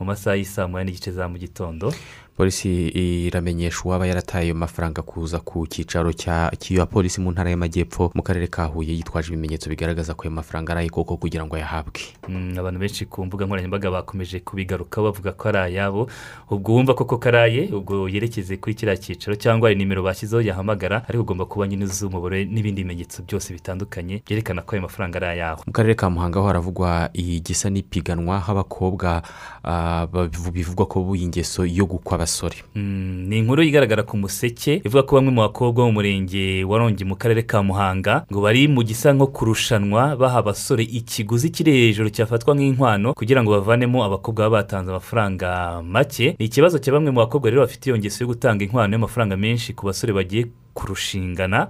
mu 0.00 0.06
masaha 0.06 0.36
y'isaa 0.36 0.68
moya 0.68 0.84
n'igice 0.84 1.12
za 1.12 1.28
mu 1.28 1.38
gitondo. 1.38 1.92
Polisi 2.36 2.88
iramenyesha 3.26 3.80
uwaba 3.84 4.06
yarataye 4.06 4.44
ayo 4.44 4.54
mafaranga 4.54 5.02
kuza 5.02 5.38
ku 5.40 5.66
cyicaro 5.66 6.12
cya 6.12 6.50
polisi 6.90 7.20
mu 7.20 7.30
ntara 7.30 7.50
y'amajyepfo 7.50 8.10
mu 8.14 8.22
karere 8.22 8.46
ka 8.50 8.64
huye 8.66 8.90
yitwaje 8.94 9.28
ibimenyetso 9.28 9.70
bigaragaza 9.70 10.14
ko 10.14 10.22
ayo 10.26 10.30
mafaranga 10.34 10.72
ari 10.72 10.80
ay'ikoko 10.80 11.16
kugira 11.16 11.46
ngo 11.46 11.56
ayahabwe. 11.56 12.00
Mm, 12.28 12.58
abantu 12.58 12.80
benshi 12.80 13.06
ku 13.06 13.24
mbuga 13.26 13.46
nkoranyambaga 13.46 13.90
bakomeje 13.90 14.40
kubigarukaho 14.40 15.06
bavuga 15.06 15.32
ko 15.32 15.48
ari 15.48 15.58
ayabo. 15.58 16.10
Ubwo 16.50 16.72
wumva 16.74 16.94
koko 16.94 17.18
karaye 17.18 17.70
ubwo 17.70 18.08
yerekeze 18.08 18.56
kuri 18.56 18.74
kiriya 18.74 18.96
cyicaro 18.96 19.36
cyangwa 19.36 19.68
hari 19.68 19.78
nimero 19.78 20.02
bashyizeho 20.02 20.42
yahamagara? 20.42 21.06
Ariko 21.08 21.22
ugomba 21.22 21.46
kuba 21.46 21.66
nyine 21.66 21.84
uzi 21.84 22.06
umubare 22.06 22.44
n'ibindi 22.44 22.82
bimenyetso 22.82 23.22
byose 23.22 23.54
bitandukanye 23.54 24.22
byerekana 24.26 24.62
ko 24.62 24.74
ayo 24.74 24.82
mafaranga 24.82 25.16
ari 25.22 25.26
ayawe. 25.38 25.62
Mu 25.66 25.72
karere 25.72 25.94
ka 25.94 26.10
muhanga 26.10 26.40
ho 26.40 26.46
haravugwa 26.46 27.10
igisa 27.14 27.70
n'ipiganwa 27.70 28.40
h'abakobwa 28.42 29.22
ah, 29.62 30.06
bivugwa 30.52 30.86
ko 30.86 31.00
buye 31.06 31.22
ingeso 31.22 31.62
yo 31.66 31.86
gukwa 31.86 32.23
abasore 32.24 32.56
Mm, 32.74 33.28
ni 33.28 33.38
inkuru 33.38 33.62
igaragara 33.62 34.02
ku 34.02 34.16
museke 34.16 34.80
ivuga 34.84 35.02
ko 35.04 35.16
bamwe 35.20 35.30
mu 35.30 35.40
bakobwa 35.44 35.84
bo 35.84 35.92
mu 35.92 36.00
murenge 36.00 36.64
wa 36.64 36.78
rongi 36.80 37.04
mu 37.04 37.14
karere 37.20 37.44
ka 37.46 37.62
muhanga 37.62 38.24
ngo 38.32 38.40
bari 38.40 38.64
mu 38.68 38.82
gisa 38.82 39.12
nko 39.12 39.26
kurushanwa 39.30 40.16
baha 40.16 40.40
abasore 40.40 40.82
ikiguzi 40.82 41.50
kiri 41.52 41.70
hejuru 41.92 42.10
cyafatwa 42.10 42.56
nk'inkwano 42.56 43.12
kugira 43.14 43.42
ngo 43.44 43.50
bavanemo 43.60 44.00
abakobwa 44.04 44.48
baba 44.48 44.56
batanze 44.64 44.90
amafaranga 44.90 45.82
make. 45.84 46.34
Ni 46.38 46.46
ikibazo 46.48 46.78
cya 46.82 46.92
bamwe 46.96 47.10
mu 47.12 47.20
bakobwa 47.20 47.50
rero 47.50 47.62
bafite 47.62 47.86
iyo 47.92 47.98
ngeso 47.98 48.24
yo 48.24 48.28
gutanga 48.32 48.64
inkwano 48.64 48.90
y'amafaranga 48.96 49.36
menshi 49.36 49.76
ku 49.76 49.86
basore 49.86 50.12
bagiye 50.16 50.48
kurushingana. 50.74 51.68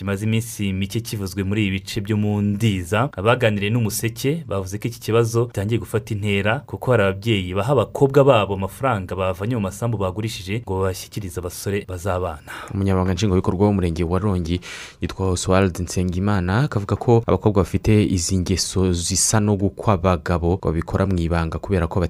Kimaze 0.00 0.24
iminsi 0.24 0.72
mike 0.72 1.00
kivuzwe 1.00 1.42
muri 1.44 1.66
ibi 1.66 1.76
bice 1.78 2.00
byo 2.00 2.16
mu 2.16 2.40
ndiza. 2.42 3.08
Abaganiriye 3.12 3.68
n'umuseke 3.70 4.44
bavuze 4.48 4.78
ko 4.80 4.88
iki 4.88 5.00
kibazo 5.00 5.44
gitangiye 5.52 5.76
gufata 5.78 6.14
intera 6.16 6.64
kuko 6.64 6.90
hari 6.90 7.02
ababyeyi 7.02 7.52
baha 7.54 7.72
abakobwa 7.72 8.24
babo 8.24 8.54
amafaranga 8.56 9.12
bavanye 9.14 9.54
mu 9.54 9.60
masambu 9.68 9.98
bagurishije 10.00 10.64
ngo 10.64 10.80
babashyikirize 10.80 11.36
abasore 11.40 11.84
bazabana. 11.88 12.48
Umunyamabanga 12.72 13.12
nshingwabikorwa 13.12 13.66
w'umurenge 13.66 14.04
wa 14.04 14.18
rongi 14.18 14.60
yitwa 15.00 15.30
oswald 15.36 15.76
nsengimana 15.80 16.64
akavuga 16.64 16.96
ko 16.96 17.20
abakobwa 17.26 17.60
bafite 17.62 17.92
izi 18.08 18.38
ngeso 18.38 18.92
zisa 18.92 19.36
no 19.40 19.52
gukwa 19.56 19.94
abagabo 20.00 20.56
babikora 20.62 21.04
mu 21.06 21.18
ibanga 21.20 21.58
kubera 21.60 21.84
ko 21.86 22.00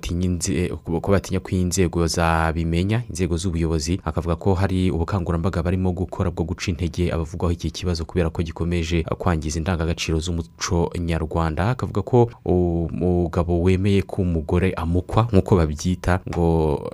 batinya 1.11 1.41
ko 1.43 1.49
inzego 1.51 2.07
zabimenya 2.07 3.03
inzego 3.11 3.35
z'ubuyobozi. 3.37 3.99
Akavuga 4.05 4.37
ko 4.39 4.55
hari 4.55 4.91
ubukangurambaga 4.95 5.59
barimo 5.63 5.91
gukora 5.93 6.31
bwo 6.31 6.45
guca 6.47 6.71
intege 6.71 7.11
abavugwaho 7.11 7.51
iki 7.53 7.80
kibazo 7.81 8.05
kubera 8.05 8.31
ko 8.31 8.43
gikomeje 8.43 9.03
kwangiza 9.19 9.59
indangagaciro 9.59 10.19
z'umuco 10.21 10.91
nyarwanda. 10.99 11.71
Akavuga 11.73 12.03
ko 12.03 12.31
umugabo 12.45 13.63
wemeye 13.63 14.03
ko 14.03 14.23
umugore 14.23 14.73
amukwa 14.77 15.29
nk'uko 15.33 15.57
babyita 15.57 16.21
ngo 16.29 16.47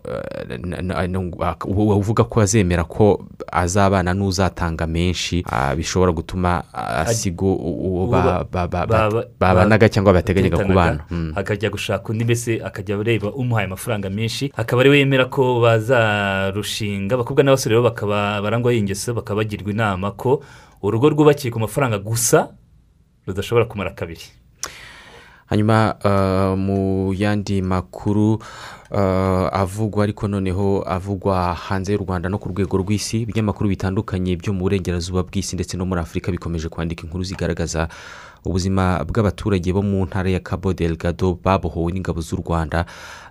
eh, 0.07 1.97
uvuga 1.97 2.24
ko 2.24 2.41
azemera 2.41 2.84
ko 2.84 3.26
azabana 3.53 4.14
n'uzatanga 4.14 4.87
menshi 4.87 5.43
ah, 5.51 5.74
bishobora 5.74 6.12
gutuma 6.12 6.62
asiga 6.72 7.43
uwo 7.47 8.07
ba- 8.07 8.45
ba- 8.53 8.68
ba- 8.68 8.87
ba- 8.87 9.24
babanaga 9.41 9.89
cyangwa 9.89 10.12
bateganyaga 10.12 10.59
kubana. 10.64 11.05
Mm. 11.11 11.32
akajya 11.37 11.70
gushaka 11.70 12.09
undi 12.12 12.24
mbese 12.24 12.61
akajya 12.64 12.97
areba 13.01 13.32
umuhaye 13.32 13.66
amafaranga 13.66 14.11
menshi 14.11 14.53
akaba 14.57 14.80
ari 14.82 14.91
we 14.91 14.99
yemera 14.99 15.24
ko 15.26 15.61
bazarushinga. 15.61 17.14
Abakobwa 17.14 17.43
n'abasore 17.45 17.74
rero 17.74 17.82
bakaba 17.82 18.41
barangwaho 18.43 18.76
ingeso 18.76 19.14
bakaba 19.14 19.43
bagirwa 19.43 19.70
inama 19.72 20.11
ko 20.12 20.43
urugo 20.87 21.09
rwubakiye 21.11 21.51
ku 21.51 21.59
mafaranga 21.61 21.99
gusa 21.99 22.55
rudashobora 23.26 23.66
kumara 23.66 23.91
kabiri. 23.91 24.22
Hanyuma 25.47 25.94
uh, 26.05 26.59
mu 26.59 27.12
yandi 27.14 27.62
makuru 27.62 28.34
uh, 28.90 29.49
avugwa 29.53 30.05
ariko 30.05 30.28
noneho 30.28 30.82
avugwa 30.86 31.55
hanze 31.55 31.92
y'u 31.92 31.99
rwanda 32.03 32.28
no 32.28 32.38
ku 32.38 32.49
rwego 32.49 32.76
rw'isi 32.76 33.22
ibinyamakuru 33.22 33.68
bitandukanye 33.70 34.36
byo 34.36 34.53
mu 34.53 34.61
burengerazuba 34.66 35.22
bw'isi 35.22 35.55
ndetse 35.57 35.76
no 35.76 35.86
muri 35.86 36.01
afurika 36.01 36.32
bikomeje 36.32 36.68
kwandika 36.68 37.03
inkuru 37.07 37.24
zigaragaza 37.24 37.88
ubuzima 38.47 39.03
bw'abaturage 39.07 39.72
bo 39.72 39.82
mu 39.82 40.07
ntara 40.07 40.30
ya 40.30 40.40
cabo 40.42 40.70
delgado 40.74 41.38
babohowe 41.44 41.92
n'ingabo 41.92 42.20
z'u 42.20 42.36
rwanda 42.42 42.86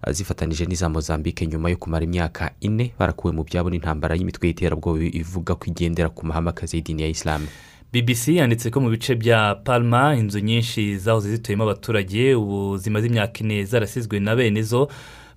uh, 0.07 0.11
zifatanije 0.11 0.66
n'iza 0.66 0.89
mozambique 0.89 1.47
nyuma 1.47 1.70
yo 1.70 1.78
kumara 1.78 2.03
imyaka 2.07 2.51
ine 2.59 2.91
barakuwe 2.99 3.34
mu 3.36 3.43
byabo 3.43 3.70
n'intambara 3.70 4.16
y'imitwe 4.16 4.47
y'iterabwoba 4.47 5.03
ivuga 5.03 5.55
ko 5.55 5.66
igendera 5.68 6.09
ku 6.09 6.26
mahame 6.26 6.49
akazi 6.49 6.78
y'idini 6.80 7.01
ya 7.03 7.07
isilamu 7.07 7.47
bbc 7.96 8.28
yanditse 8.36 8.70
ko 8.72 8.80
mu 8.82 8.89
bice 8.89 9.16
bya 9.16 9.56
palma 9.64 10.16
inzu 10.16 10.39
nyinshi 10.39 10.98
zahoze 10.98 11.30
zituyemo 11.30 11.64
abaturage 11.64 12.36
ubu 12.36 12.78
zimaze 12.78 13.08
imyaka 13.08 13.39
ine 13.39 13.64
zarasizwe 13.66 14.20
na 14.20 14.36
bene 14.36 14.62
zo 14.62 14.88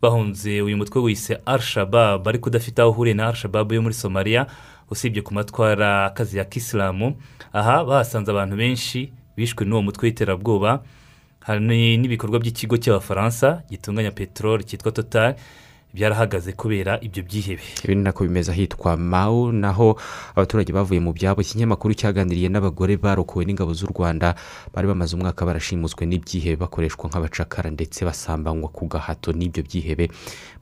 bahunze 0.02 0.62
uyu 0.62 0.76
mutwe 0.76 1.00
wise 1.02 1.38
arshabab 1.46 2.28
ariko 2.28 2.50
udafite 2.50 2.78
aho 2.82 2.90
uhuriye 2.90 3.14
na 3.14 3.26
arshabab 3.28 3.72
yo 3.72 3.82
muri 3.82 3.94
somaliya 3.94 4.46
usibye 4.90 5.22
ku 5.22 5.34
matwara 5.34 6.04
akazi 6.06 6.38
ya 6.38 6.44
kisilamu 6.44 7.14
aha 7.52 7.84
bahasanze 7.84 8.30
abantu 8.30 8.56
benshi 8.56 9.12
bishwe 9.36 9.62
n'uwo 9.66 9.82
mutwe 9.82 10.06
w'iterabwoba. 10.10 10.82
Hari 11.40 11.96
n'ibikorwa 11.96 12.38
by'ikigo 12.42 12.76
cy'abafaransa 12.76 13.62
gitunganya 13.70 14.10
peteroli 14.10 14.64
cyitwa 14.64 14.92
total. 14.92 15.34
Byarahagaze 15.98 16.52
kubera 16.54 17.02
ibyo 17.02 17.22
byihebe. 17.26 17.62
Ibi 17.84 17.94
ni 17.94 18.02
nako 18.06 18.22
bimeze 18.24 18.52
ahitwa 18.54 18.96
mawu 18.96 19.50
naho 19.52 19.98
abaturage 20.38 20.70
bavuye 20.72 21.00
mu 21.02 21.10
byabo 21.12 21.42
ikinyamakuru 21.42 21.94
cyaganiriye 21.98 22.46
n'abagore 22.48 22.94
barokowe 22.96 23.42
n'ingabo 23.44 23.74
z'u 23.74 23.90
rwanda 23.90 24.38
bari 24.70 24.86
bamaze 24.86 25.18
umwaka 25.18 25.42
barashimuswe 25.42 26.06
n'ibyihebe 26.06 26.56
bakoreshwa 26.62 27.10
nk'abacakara 27.10 27.74
ndetse 27.74 28.06
basambanywa 28.06 28.70
ku 28.70 28.86
gahato 28.86 29.34
n'ibyo 29.34 29.66
byihebe. 29.66 30.06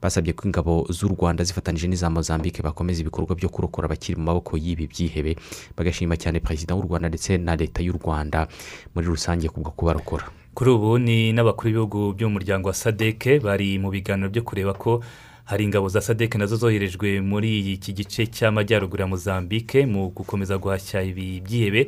Basabye 0.01 0.33
ko 0.33 0.49
ingabo 0.49 0.89
z'u 0.89 1.13
rwanda 1.13 1.45
zifatanyije 1.45 1.85
n'iza 1.87 2.09
mozambique 2.09 2.65
bakomeza 2.65 3.05
ibikorwa 3.05 3.37
byo 3.37 3.49
kurokora 3.53 3.85
abakiri 3.85 4.17
mu 4.17 4.25
maboko 4.33 4.57
y'ibi 4.57 4.89
byihebe. 4.89 5.37
Bagashima 5.77 6.17
cyane 6.17 6.41
perezida 6.41 6.73
w'u 6.73 6.81
rwanda 6.89 7.13
ndetse 7.13 7.37
na 7.37 7.53
leta 7.53 7.85
y'u 7.85 7.93
rwanda 7.93 8.49
muri 8.97 9.05
rusange 9.05 9.45
kubwo 9.53 9.69
kubarokora. 9.77 10.25
Kuri 10.57 10.69
ubu 10.73 10.97
ni 10.97 11.33
n'abakuru 11.37 11.69
b'ibihugu 11.69 11.99
by'umuryango 12.17 12.67
wa 12.67 12.73
sadeke 12.73 13.37
bari 13.39 13.77
mu 13.77 13.93
biganiro 13.93 14.29
byo 14.33 14.41
kureba 14.41 14.73
ko 14.73 15.05
hari 15.47 15.63
ingabo 15.63 15.89
za 15.89 16.01
sadeke 16.01 16.37
na 16.37 16.45
zo 16.45 16.55
zoherejwe 16.55 17.21
muri 17.21 17.73
iki 17.73 17.93
gice 17.93 18.27
cy'amajyaruguru 18.27 19.01
ya 19.01 19.07
mozambique 19.07 19.85
mu 19.85 20.09
gukomeza 20.11 20.57
guhashya 20.57 21.01
ibi 21.03 21.39
byihebe. 21.41 21.87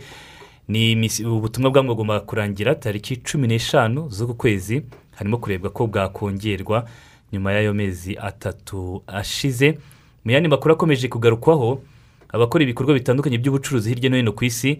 Ni 0.67 1.09
ubutumwa 1.25 1.71
bwagomba 1.71 2.19
kurangira 2.19 2.75
tariki 2.75 3.17
cumi 3.17 3.47
n'eshanu 3.47 4.07
z'uku 4.09 4.33
kwezi 4.35 4.81
harimo 5.15 5.37
kurebwa 5.37 5.69
ko 5.69 5.87
bwakongerwa 5.87 6.85
nyuma 7.33 7.51
y'ayo 7.53 7.73
mezi 7.73 8.17
atatu 8.17 9.03
ashize. 9.07 9.77
Mu 10.25 10.31
yandi 10.31 10.49
makuru 10.49 10.73
akomeje 10.73 11.07
kugarukwaho 11.07 11.81
abakora 12.29 12.63
ibikorwa 12.63 12.93
bitandukanye 12.93 13.37
by'ubucuruzi 13.37 13.89
hirya 13.89 14.09
no 14.09 14.15
hino 14.17 14.31
ku 14.31 14.45
isi 14.45 14.77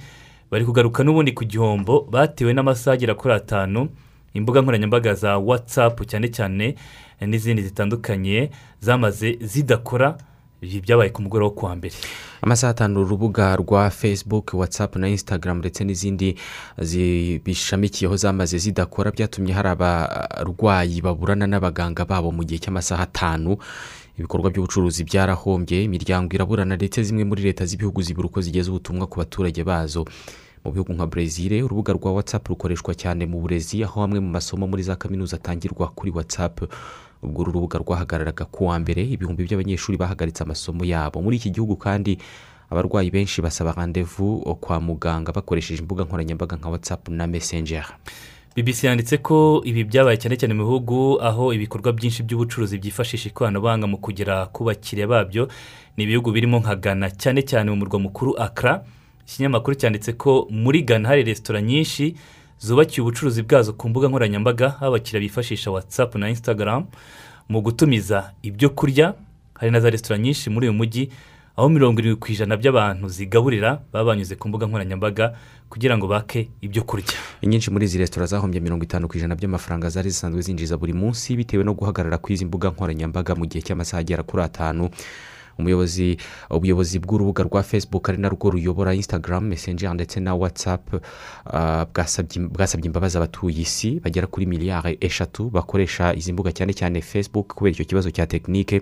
bari 0.52 0.66
kugaruka 0.66 1.04
n'ubundi 1.04 1.32
ku 1.36 1.44
gihombo 1.46 2.08
batewe 2.12 2.54
n'amasaha 2.54 2.94
agera 2.96 3.16
kuri 3.16 3.34
atanu. 3.34 3.90
Imbuga 4.34 4.62
nkoranyambaga 4.62 5.14
za 5.14 5.38
watsapu 5.38 6.06
cyane 6.06 6.28
cyane 6.28 6.76
eh, 7.20 7.28
n'izindi 7.28 7.62
zitandukanye 7.62 8.50
zamaze 8.82 9.38
zidakora 9.42 10.18
ibi 10.62 10.82
byabaye 10.82 11.10
ku 11.10 11.22
mugoroba 11.22 11.46
wo 11.50 11.52
kuwa 11.56 11.76
mbere. 11.76 11.96
Amasaha 12.42 12.72
atanu 12.72 13.02
urubuga 13.02 13.56
rwa 13.56 13.90
facebook 13.90 14.52
whatsapp 14.54 14.96
na 14.96 15.08
instagram 15.10 15.58
ndetse 15.58 15.84
n'izindi 15.84 16.36
zi- 16.78 17.40
bishamikiyeho 17.46 18.16
zamaze 18.18 18.58
zidakora 18.58 19.12
byatumye 19.12 19.54
hari 19.54 19.70
abarwayi 19.70 21.02
baburana 21.02 21.48
n'abaganga 21.48 22.06
babo 22.06 22.32
mu 22.32 22.44
gihe 22.44 22.60
cy'amasaha 22.60 23.04
atanu. 23.04 23.58
Ibikorwa 24.20 24.52
by'ubucuruzi 24.52 25.04
byarahombye 25.08 25.84
imiryango 25.88 26.36
iraburana 26.36 26.76
ndetse 26.76 27.04
zimwe 27.04 27.24
muri 27.24 27.44
leta 27.44 27.64
z'ibihugu 27.66 28.02
zibura 28.04 28.28
uko 28.28 28.42
zigeza 28.44 28.68
ubutumwa 28.72 29.08
ku 29.08 29.16
baturage 29.20 29.64
bazo. 29.64 30.04
Mu 30.66 30.72
bihugu 30.72 30.94
nka 30.94 31.08
brezil 31.08 31.64
urubuga 31.64 31.94
rwa 31.94 32.12
whatsapp 32.14 32.48
rukoreshwa 32.48 32.96
cyane 32.96 33.26
mu 33.26 33.40
burezi 33.42 33.84
aho 33.84 34.04
amwe 34.04 34.20
mu 34.20 34.30
masomo 34.30 34.68
muri 34.68 34.84
za 34.84 34.96
kaminuza 34.96 35.36
atangirwa 35.38 35.88
kuri 35.96 36.12
whatsapp. 36.12 36.62
Ubwo 37.24 37.42
uru 37.42 37.52
rubuga 37.52 37.80
rwahagararaga 37.80 38.46
ku 38.48 38.68
wa 38.72 38.80
mbere 38.80 39.04
ibihumbi 39.04 39.44
by'abanyeshuri 39.44 39.98
bahagaritse 39.98 40.44
amasomo 40.44 40.86
yabo. 40.86 41.22
Muri 41.22 41.36
iki 41.38 41.50
gihugu 41.52 41.76
kandi 41.76 42.18
abarwayi 42.70 43.12
benshi 43.12 43.42
basaba 43.42 43.72
randevu 43.76 44.40
kwa 44.62 44.80
muganga 44.80 45.32
bakoresheje 45.32 45.82
imbuga 45.82 46.04
nkoranyambaga 46.04 46.56
nka 46.56 46.70
whatsapp 46.70 47.08
na 47.10 47.28
messenger. 47.28 47.86
Bbc 48.56 48.84
yanditse 48.84 49.18
ko 49.18 49.62
ibi 49.66 49.84
byabaye 49.84 50.18
cyane 50.18 50.36
cyane 50.40 50.54
mu 50.56 50.64
bihugu 50.64 51.20
aho 51.22 51.54
ibikorwa 51.54 51.92
byinshi 51.94 52.24
by'ubucuruzi 52.24 52.78
byifashisha 52.80 53.30
ikoranabuhanga 53.30 53.88
mu 53.88 53.98
kugera 54.00 54.46
ku 54.48 54.64
bakiriya 54.64 55.08
babyo. 55.08 55.48
Ni 55.98 56.04
ibihugu 56.08 56.32
birimo 56.32 56.60
nka 56.64 56.76
ghana 56.76 57.12
cyane 57.12 57.44
cyane 57.44 57.68
mu 57.72 57.76
murwa 57.84 58.00
mukuru 58.00 58.40
akra 58.40 58.84
ikinyamakuru 59.30 59.76
cyanditse 59.78 60.14
ko 60.18 60.48
muri 60.50 60.82
ghana 60.82 61.08
hari 61.10 61.24
resitora 61.24 61.62
nyinshi 61.62 62.16
zubakiye 62.60 63.02
ubucuruzi 63.02 63.44
bwazo 63.46 63.74
ku 63.74 63.90
mbuga 63.90 64.08
nkoranyambaga 64.10 64.66
aho 64.68 64.86
abakiriya 64.86 65.22
bifashisha 65.22 65.72
whatsapp 65.72 66.16
na 66.16 66.30
instagram 66.30 66.86
mu 67.50 67.62
gutumiza 67.62 68.34
ibyo 68.42 68.70
kurya. 68.70 69.14
Hari 69.54 69.72
na 69.72 69.80
za 69.80 69.90
resitora 69.90 70.18
nyinshi 70.18 70.50
muri 70.50 70.68
uyu 70.68 70.74
mujyi 70.74 71.10
aho 71.58 71.70
mirongo 71.70 72.00
irindwi 72.02 72.20
ku 72.20 72.32
ijana 72.32 72.58
by'abantu 72.58 73.08
zigaburira 73.10 73.82
baba 73.94 74.06
banyuze 74.16 74.36
ku 74.36 74.48
mbuga 74.50 74.66
nkoranyambaga 74.68 75.36
kugira 75.70 75.98
ngo 75.98 76.08
bake 76.08 76.50
ibyo 76.62 76.84
kurya. 76.84 77.14
Inyinshi 77.42 77.72
muri 77.72 77.86
izi 77.86 77.98
resitora 77.98 78.26
zahombye 78.26 78.60
mirongo 78.60 78.84
itanu 78.84 79.08
ku 79.08 79.18
ijana 79.18 79.36
by'amafaranga 79.36 79.90
zari 79.90 80.10
zisanzwe 80.10 80.42
zinjiza 80.42 80.78
buri 80.78 80.94
munsi 80.94 81.36
bitewe 81.36 81.64
no 81.64 81.74
guhagarara 81.78 82.18
kw'izi 82.18 82.46
mbuga 82.50 82.70
nkoranyambaga 82.74 83.36
mu 83.36 83.46
gihe 83.46 83.62
cy'amasaha 83.62 84.02
agera 84.02 84.24
kuri 84.24 84.44
atanu. 84.44 84.90
Umuyobozi 85.60 86.18
ubuyobozi 86.50 87.00
bw'urubuga 87.00 87.44
rwa 87.44 87.64
facebook 87.64 88.10
ari 88.10 88.18
narwo 88.18 88.50
ruyobora 88.50 88.94
instagram 88.96 89.44
messenger 89.48 89.94
ndetse 89.94 90.20
na 90.20 90.36
whatsapp 90.36 90.94
uh, 90.94 91.84
bwasabye 92.54 92.86
imbabazi 92.88 93.18
abatuye 93.18 93.62
isi. 93.62 94.00
Bagera 94.04 94.28
kuri 94.28 94.46
miliyari 94.46 94.98
eshatu 95.02 95.50
bakoresha 95.50 96.14
izi 96.16 96.34
mbuga 96.34 96.52
cyane 96.52 96.74
cyane 96.74 97.02
facebook 97.02 97.54
kubera 97.54 97.72
icyo 97.74 97.86
kibazo 97.86 98.12
cya 98.12 98.28
tekinike 98.28 98.82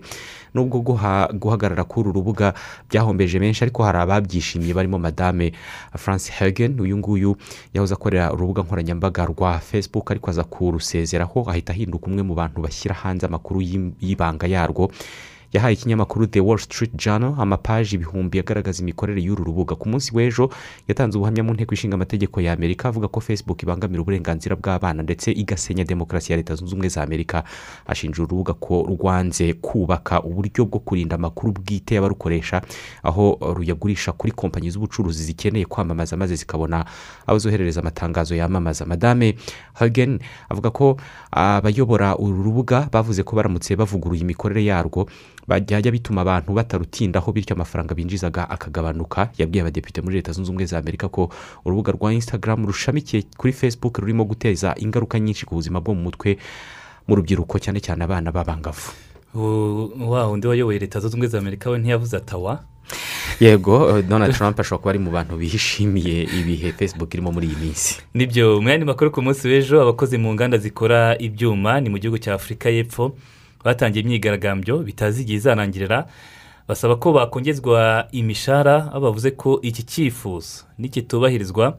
nubwo 0.54 0.80
guha- 0.80 1.34
guhagarara 1.34 1.84
k'uru 1.84 2.12
rubuga 2.12 2.54
byahombeje 2.90 3.40
benshi 3.40 3.64
ariko 3.64 3.84
hari 3.84 3.98
ababyishimiye 3.98 4.74
barimo 4.74 5.00
madame 5.00 5.52
france 5.98 6.32
hagen 6.32 6.80
uyu 6.80 6.98
nguyu 6.98 7.36
yahoze 7.74 7.94
akorera 7.94 8.34
urubuga 8.34 8.62
nkoranyambaga 8.64 9.26
rwa 9.26 9.60
facebook 9.60 10.12
ariko 10.12 10.30
aza 10.30 10.44
kurusezeraho 10.44 11.46
ahita 11.50 11.74
ahinduka 11.74 12.08
umwe 12.08 12.24
mu 12.24 12.36
bantu 12.36 12.62
bashyira 12.62 12.96
hanze 12.96 13.26
amakuru 13.26 13.62
y'ibanga 14.02 14.48
yarwo. 14.48 14.92
Yahaye 15.54 15.74
ikinyamakuru 15.74 16.28
the 16.28 16.40
wall 16.40 16.58
street 16.58 16.92
journal 16.96 17.36
amapaji 17.40 17.96
ibihumbi 17.96 18.40
agaragaza 18.40 18.82
imikorere 18.84 19.22
y'uru 19.22 19.44
rubuga. 19.44 19.76
Ku 19.76 19.90
munsi 19.90 20.12
w'ejo 20.16 20.50
yatanze 20.88 21.18
ubuhamya 21.18 21.44
mu 21.44 21.54
nteko 21.54 21.74
ishinga 21.74 21.96
amategeko 21.96 22.42
ya 22.42 22.54
amerika 22.54 22.90
avuga 22.90 23.08
ko 23.08 23.20
facebook 23.22 23.64
ibangamira 23.64 24.02
uburenganzira 24.02 24.56
bw'abana 24.56 25.04
ndetse 25.04 25.32
igasenya 25.32 25.84
demokarasi 25.84 26.32
ya 26.32 26.38
leta 26.38 26.56
zunze 26.56 26.74
ubumwe 26.74 26.90
za 26.90 27.04
amerika. 27.04 27.44
Ashinja 27.88 28.24
uru 28.24 28.28
rubuga 28.32 28.54
ko 28.54 28.84
rwanze 28.90 29.54
kubaka 29.54 30.24
uburyo 30.24 30.66
bwo 30.66 30.80
kurinda 30.80 31.16
amakuru 31.16 31.54
bwite 31.54 31.96
y'abarukoresha 31.96 32.62
aho 33.04 33.38
ruyagurisha 33.56 34.12
kuri 34.12 34.32
kompanyi 34.32 34.70
z'ubucuruzi 34.70 35.24
zikeneye 35.24 35.66
kwamamaza 35.66 36.18
maze 36.18 36.36
zikabona 36.36 36.86
abo 37.28 37.40
zoherereza 37.40 37.82
amatangazo 37.82 38.36
yamamaza. 38.36 38.86
Madame 38.86 39.36
hagen 39.74 40.20
avuga 40.50 40.70
ko 40.72 40.98
abayobora 41.32 42.18
uru 42.18 42.44
rubuga 42.44 42.90
bavuze 42.92 43.24
ko 43.24 43.36
baramutse 43.36 43.76
bavuguruye 43.76 44.22
imikorere 44.22 44.66
yarwo 44.66 45.08
byajya 45.48 45.92
bituma 45.92 46.22
abantu 46.22 46.54
batarutindaho 46.54 47.32
bityo 47.32 47.56
amafaranga 47.56 47.96
binjizaga 47.96 48.50
akagabanuka. 48.50 49.30
Yabwiye 49.38 49.62
abadepite 49.62 50.02
muri 50.04 50.16
leta 50.20 50.32
zunze 50.32 50.52
ubumwe 50.52 50.66
za 50.66 50.78
amerika 50.78 51.08
ko 51.10 51.30
urubuga 51.66 51.92
rwa 51.92 52.14
instagram 52.14 52.66
rushamikiye 52.68 53.24
kuri 53.38 53.54
facebook 53.54 53.98
rurimo 53.98 54.26
guteza 54.28 54.76
ingaruka 54.78 55.20
nyinshi 55.20 55.46
ku 55.46 55.56
buzima 55.56 55.80
bwo 55.80 55.94
mu 55.96 56.02
mutwe 56.12 56.38
mu 57.08 57.16
rubyiruko 57.16 57.60
cyane 57.60 57.80
cyane 57.80 58.04
abana 58.04 58.32
b'abangavu. 58.32 58.92
Wa 60.08 60.28
undi 60.28 60.48
wayoboye 60.48 60.80
leta 60.80 61.00
zunze 61.00 61.16
ubumwe 61.16 61.28
za 61.28 61.40
amerika 61.40 61.70
we 61.70 61.80
ntiyavuze 61.80 62.18
atawa 62.18 62.64
yego 63.40 64.02
donald 64.02 64.34
trump 64.36 64.60
ashobora 64.60 64.80
kuba 64.82 64.90
ari 64.90 65.00
mu 65.00 65.12
bantu 65.12 65.38
bishimiye 65.38 66.24
ibihe 66.24 66.72
facebook 66.72 67.14
irimo 67.14 67.32
muri 67.32 67.48
iyi 67.48 67.56
minsi. 67.56 68.02
Nibyo 68.14 68.60
yandi 68.68 68.86
makuru 68.86 69.12
ku 69.12 69.22
munsi 69.22 69.48
w'ejo 69.48 69.82
abakozi 69.82 70.18
mu 70.18 70.34
nganda 70.34 70.58
zikora 70.58 71.16
ibyuma 71.20 71.80
ni 71.82 71.90
mu 71.90 71.98
gihugu 72.00 72.18
cya 72.20 72.34
afurika 72.36 72.70
y'epfo. 72.70 73.16
Batangiye 73.68 74.04
imyigaragambyo 74.04 74.80
bitazi 74.88 75.22
igihe 75.28 75.38
izarangirira 75.44 76.08
basaba 76.68 76.96
ko 76.96 77.12
bakongezwa 77.12 78.08
imishahara 78.12 78.92
bavuze 79.04 79.32
ko 79.36 79.60
iki 79.62 79.84
cyifuzo 79.84 80.64
nikitubahirizwa 80.80 81.76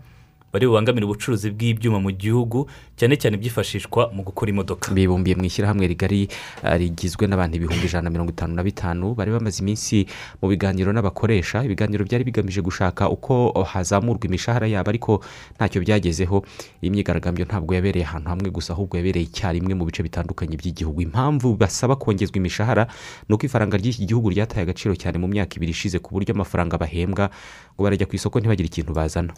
bari 0.52 0.66
bubangamire 0.66 1.04
ubucuruzi 1.04 1.50
bw'ibyuma 1.52 2.00
mu 2.00 2.10
gihugu 2.10 2.64
cyane 2.96 3.16
cyane 3.20 3.36
byifashishwa 3.36 4.10
mu 4.16 4.24
gukora 4.24 4.48
imodoka. 4.50 4.88
Bibumbiye 4.92 5.36
mu 5.36 5.44
ishyirahamwe 5.44 5.84
rigari 5.86 6.28
eh, 6.64 6.76
rigizwe 6.80 7.28
n'abantu 7.28 7.56
ibihumbi 7.60 7.84
ijana 7.86 8.08
na 8.08 8.10
mirongo 8.10 8.32
itanu 8.32 8.54
na 8.56 8.62
bitanu 8.64 9.14
bari 9.14 9.30
bamaze 9.30 9.60
iminsi 9.62 10.08
mu 10.42 10.48
biganiro 10.48 10.88
n'abakoresha. 10.92 11.60
Ibiganiro 11.68 12.04
byari 12.08 12.24
bigamije 12.24 12.60
gushaka 12.64 13.08
uko 13.12 13.52
hazamurwa 13.62 14.24
imishahara 14.24 14.66
yabo 14.66 14.88
ariko 14.90 15.12
ntacyo 15.60 15.84
byagezeho. 15.84 16.40
Iyi 16.82 16.90
myigaragambyo 16.90 17.44
ntabwo 17.44 17.74
yabereye 17.76 18.08
ahantu 18.08 18.28
hamwe 18.32 18.48
gusa 18.50 18.72
ahubwo 18.72 18.96
yabereye 18.96 19.28
icyarimwe 19.28 19.74
mu 19.76 19.84
bice 19.84 20.02
bitandukanye 20.02 20.56
by'igihugu. 20.56 21.04
Impamvu 21.04 21.54
basaba 21.60 21.96
kongezwa 21.96 22.36
imishahara 22.40 22.88
ni 23.28 23.34
uko 23.36 23.44
ifaranga 23.46 23.76
ry'iki 23.76 24.08
gihugu 24.08 24.32
ryataye 24.32 24.64
agaciro 24.64 24.96
cyane 24.96 25.20
mu 25.20 25.28
myaka 25.28 25.60
ibiri 25.60 25.76
ishize 25.76 26.00
ku 26.00 26.10
buryo 26.16 26.32
amafaranga 26.34 26.80
bahembwa 26.80 27.28
ngo 27.76 27.80
barajya 27.84 28.08
ku 28.08 28.16
isoko 28.16 28.40
ntibagire 28.40 28.66
ikintu 28.72 28.96
bazana. 28.96 29.36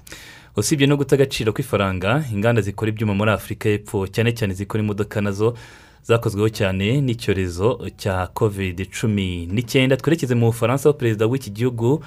Usibye 0.57 0.87
no 0.87 0.97
guta 0.97 1.17
agaciro 1.17 1.53
kw'ifaranga 1.53 2.25
inganda 2.33 2.61
zikora 2.63 2.91
ibyuma 2.91 3.15
muri 3.15 3.31
afurika 3.31 3.69
y'epfo 3.69 4.07
cyane 4.07 4.33
cyane 4.33 4.55
zikora 4.55 4.83
imodoka 4.85 5.21
na 5.21 5.33
zo 5.33 5.55
zakozweho 6.03 6.49
cyane 6.49 7.01
n'icyorezo 7.01 7.79
cya 7.97 8.27
kovide 8.35 8.85
cumi 8.91 9.47
n'icyenda 9.47 9.97
twerekeze 9.97 10.35
mu 10.35 10.47
bufaransa 10.51 10.89
aho 10.89 10.99
perezida 10.99 11.27
w'iki 11.27 11.51
gihugu 11.51 12.03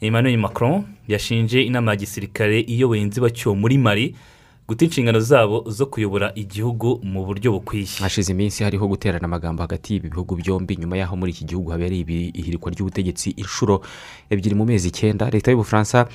emmanuel 0.00 0.38
macron 0.38 0.84
yashinje 1.08 1.62
inama 1.62 1.90
ya 1.92 1.96
gisirikare 1.96 2.60
iyoboye 2.60 3.02
inzibacyuho 3.02 3.54
muri 3.54 3.78
mari 3.78 4.14
guta 4.68 4.84
inshingano 4.84 5.20
zabo 5.20 5.64
zo 5.70 5.86
kuyobora 5.86 6.32
igihugu 6.34 7.00
mu 7.02 7.24
buryo 7.26 7.52
bukwiye. 7.52 7.86
Hashize 8.00 8.32
iminsi 8.32 8.64
hariho 8.64 8.88
guterana 8.88 9.24
amagambo 9.24 9.62
hagati 9.62 9.92
y'ibi 9.92 10.08
bihugu 10.08 10.36
byombi. 10.36 10.76
Nyuma 10.76 10.96
y'aho 10.96 11.16
muri 11.16 11.32
iki 11.32 11.44
gihugu 11.44 11.70
habereye 11.70 12.32
ihirikwa 12.32 12.72
ry'ubutegetsi 12.72 13.30
inshuro 13.36 13.82
ebyiri 14.30 14.54
mu 14.56 14.64
mezi 14.64 14.88
icyenda 14.88 15.28
leta 15.30 15.50
y'ubufaransa 15.52 16.08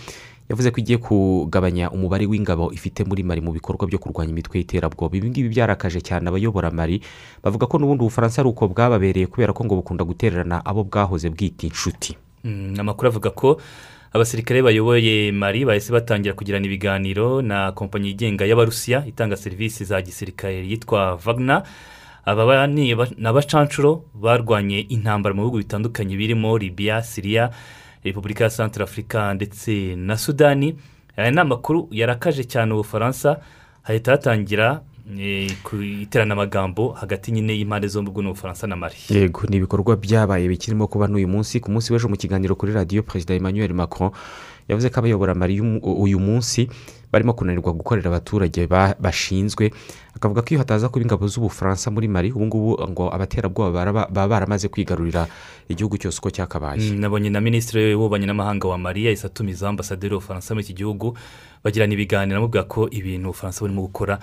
yavuze 0.49 0.71
ko 0.73 0.77
igiye 0.81 0.97
kugabanya 0.97 1.91
umubare 1.93 2.25
w'ingabo 2.25 2.73
ifite 2.73 3.05
muri 3.05 3.21
mari 3.23 3.41
mu 3.41 3.53
bikorwa 3.53 3.85
byo 3.87 3.99
kurwanya 4.01 4.33
imitwe 4.33 4.57
y'iterabwoba. 4.59 5.13
Ibi 5.17 5.29
ngibi 5.29 5.49
byarakaje 5.53 6.01
cyane 6.01 6.25
abayobora 6.29 6.71
mari. 6.73 7.01
Bavuga 7.43 7.69
ko 7.69 7.77
n'ubundi 7.77 8.01
ubufaransa 8.01 8.41
ari 8.41 8.49
uko 8.49 8.67
bwababereye 8.73 9.29
kubera 9.29 9.53
ko 9.53 9.61
ngo 9.65 9.75
bukunda 9.79 10.03
gutererana 10.03 10.65
abo 10.65 10.83
bwahoze 10.83 11.29
bwita 11.29 11.69
inshuti. 11.69 12.17
Mm, 12.43 12.75
amakuru 12.81 13.07
avuga 13.13 13.29
ko 13.29 13.61
abasirikare 14.09 14.65
bayoboye 14.65 15.29
mari 15.31 15.65
bahise 15.69 15.93
batangira 15.93 16.33
kugirana 16.33 16.65
ibiganiro 16.65 17.45
na 17.45 17.71
kompanyi 17.77 18.17
yigenga 18.17 18.45
y'abarusiya 18.49 19.05
itanga 19.05 19.37
serivisi 19.37 19.85
za 19.85 20.01
gisirikare 20.01 20.65
yitwa 20.65 21.13
vagna 21.21 21.61
aba 22.25 22.45
ba- 22.45 22.67
ni 22.67 22.89
aba- 22.93 23.13
ni 23.17 23.27
abacanshuro 23.29 24.09
barwanye 24.17 24.79
intambara 24.89 25.35
mu 25.37 25.45
bihugu 25.45 25.57
bitandukanye 25.61 26.17
birimo 26.17 26.57
libiya 26.57 27.03
siriya 27.05 27.53
repubulika 28.03 28.43
ya 28.43 28.49
santara 28.49 28.83
afurika 28.83 29.33
ndetse 29.33 29.95
na 29.95 30.17
sudani. 30.17 30.75
Aya 31.17 31.31
ni 31.31 31.39
amakuru 31.39 31.87
yarakaje 31.91 32.43
cyane 32.43 32.73
ubufaransa 32.73 33.39
hahita 33.81 34.11
hatangira 34.11 34.81
eh, 35.19 35.51
ku 35.63 35.75
iterana 35.81 36.33
amagambo 36.33 36.91
hagati 36.93 37.31
nyine 37.31 37.53
y'impande 37.57 37.87
zombi 37.87 38.09
ubwo 38.09 38.21
ni 38.21 38.27
ubufaransa 38.29 38.67
na 38.67 38.75
mari 38.75 38.95
yego 39.09 39.41
ni 39.49 39.57
ibikorwa 39.57 39.95
byabaye 39.95 40.47
bikirimo 40.47 40.87
kuba 40.87 41.07
n'uyu 41.07 41.27
munsi 41.27 41.59
ku 41.59 41.71
munsi 41.71 41.93
w'ejo 41.93 42.07
mu 42.09 42.15
kiganiro 42.15 42.55
kuri 42.55 42.73
radiyo 42.73 43.03
perezida 43.03 43.33
emmanuel 43.35 43.73
macron. 43.73 44.11
Yavuze 44.69 44.89
ko 44.89 44.99
abayobora 45.01 45.33
mari 45.35 45.59
uyu 45.81 46.19
munsi 46.19 46.69
barimo 47.11 47.33
kunanirwa 47.33 47.73
gukorera 47.73 48.07
abaturage 48.13 48.67
ba- 48.69 48.93
bashinzwe. 49.01 49.73
Akavuga 50.15 50.41
ko 50.41 50.47
iyo 50.53 50.59
hataza 50.61 50.89
kuba 50.89 51.01
ingabo 51.01 51.25
z'ubufaransa 51.27 51.89
muri 51.91 52.07
mari 52.07 52.29
ubu 52.31 52.45
ngubu 52.45 52.71
ngo 52.89 53.09
abaterabwoba 53.09 53.71
baba 54.11 54.27
baramaze 54.27 54.67
kwigarurira 54.69 55.25
igihugu 55.69 55.97
cyose 55.97 56.19
uko 56.21 56.29
cyakabaye. 56.29 56.91
Mm, 56.91 56.99
nabonye 57.01 57.29
na 57.33 57.41
minisitiri 57.41 57.95
w'ububanyi 57.97 58.25
n'amahanga 58.29 58.67
wa 58.67 58.77
mari 58.77 59.05
yahise 59.09 59.25
atumiza 59.27 59.69
ambasaderi 59.69 60.13
w'ubufaransa 60.13 60.53
muri 60.53 60.63
iki 60.69 60.73
gihugu. 60.85 61.17
Bagirana 61.63 61.93
ibiganiro 61.93 62.37
amubwira 62.37 62.63
ko 62.69 62.85
ibintu 62.93 63.33
ubufaransa 63.33 63.65
burimo 63.65 63.81
gukora 63.89 64.19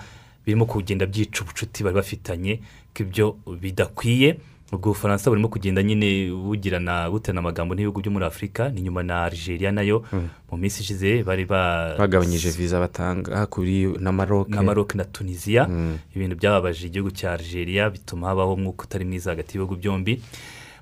birimo 0.47 0.63
kugenda 0.65 1.03
byica 1.05 1.43
ubucuti 1.43 1.83
bari 1.83 1.95
bafitanye 1.99 2.63
ko 2.95 3.03
ibyo 3.03 3.27
bidakwiye. 3.59 4.39
Ubwo 4.71 4.89
ubufaransa 4.91 5.29
burimo 5.31 5.47
kugenda 5.47 5.83
nyine 5.83 6.31
bugirana 6.31 7.09
butana 7.09 7.39
amagambo 7.39 7.75
n'ibihugu 7.75 8.01
byo 8.01 8.11
muri 8.11 8.25
afurika 8.25 8.69
ni 8.69 8.81
nyuma 8.81 9.03
na 9.03 9.23
algeria 9.23 9.71
na 9.71 9.81
yo. 9.81 10.03
Mm. 10.11 10.27
mu 10.51 10.57
minsi 10.57 10.81
ishize 10.83 11.23
bari 11.23 11.45
ba 11.45 11.95
bagabanyije 11.97 12.49
viza 12.51 12.79
batanga 12.79 13.45
kuri 13.47 13.87
na 13.99 14.11
maroc. 14.11 14.49
Na 14.49 14.61
maroc 14.63 14.95
na 14.95 15.03
tunisiya 15.05 15.69
ibintu 16.15 16.35
byababaje 16.35 16.87
igihugu 16.87 17.11
cya 17.11 17.31
algeria 17.33 17.89
bituma 17.89 18.27
habaho 18.27 18.53
umwuka 18.53 18.83
utari 18.83 19.05
mwiza 19.05 19.29
hagati 19.31 19.57
y'ibihugu 19.57 19.75
byombi. 19.75 20.19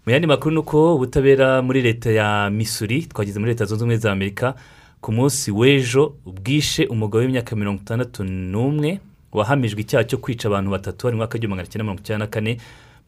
Mu 0.05 0.11
yandi 0.11 0.27
makuru 0.27 0.51
ni 0.51 0.59
uko 0.59 0.95
ubutabera 0.95 1.61
muri 1.61 1.81
leta 1.81 2.11
ya 2.11 2.49
misuri 2.49 3.05
twageze 3.05 3.39
muri 3.39 3.51
leta 3.51 3.65
zunze 3.65 3.83
ubumwe 3.83 3.97
za 3.97 4.11
amerika 4.11 4.53
ku 5.01 5.11
munsi 5.11 5.51
w'ejo 5.51 6.13
bwishe 6.25 6.86
umugabo 6.86 7.21
w'imyaka 7.25 7.55
mirongo 7.55 7.81
itandatu 7.81 8.23
n'umwe 8.23 8.99
wahamijwe 9.33 9.81
icyaha 9.81 10.03
cyo 10.09 10.17
kwica 10.17 10.45
abantu 10.49 10.71
batatu 10.71 11.07
hari 11.07 11.13
mu 11.15 11.17
mwaka 11.21 11.33
w'igihumbi 11.33 11.53
magana 11.57 11.69
cyenda 11.69 11.83
mirongo 11.83 12.01
icyenda 12.01 12.25
na 12.25 12.31
kane 12.31 12.57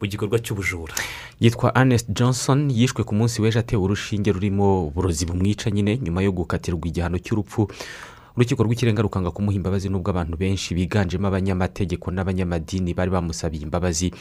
mu 0.00 0.06
gikorwa 0.06 0.38
cy'ubujura. 0.38 0.94
Yitwa 1.40 1.72
Ernest 1.78 2.08
johnson 2.10 2.70
yishwe 2.70 3.04
ku 3.04 3.14
munsi 3.14 3.42
w'ejo 3.42 3.58
atewe 3.60 3.82
urushinge 3.82 4.32
rurimo 4.32 4.86
uburozi 4.86 5.26
bumwica 5.26 5.70
nyine 5.70 5.98
nyuma 5.98 6.22
yo 6.22 6.32
gukatirwa 6.32 6.86
igihano 6.88 7.18
cy'urupfu. 7.18 7.68
Urukiko 8.36 8.62
rw'ikirenga 8.62 9.02
rukanga 9.02 9.30
kumuha 9.34 9.56
imbabazi 9.58 9.88
n'ubwo 9.90 10.10
abantu 10.14 10.36
benshi 10.38 10.70
biganjemo 10.74 11.26
abanyamategeko 11.26 12.10
n'abanyamadini 12.14 12.94
bari 12.94 13.10
bamusabiye 13.10 13.62
imbabazi. 13.66 14.14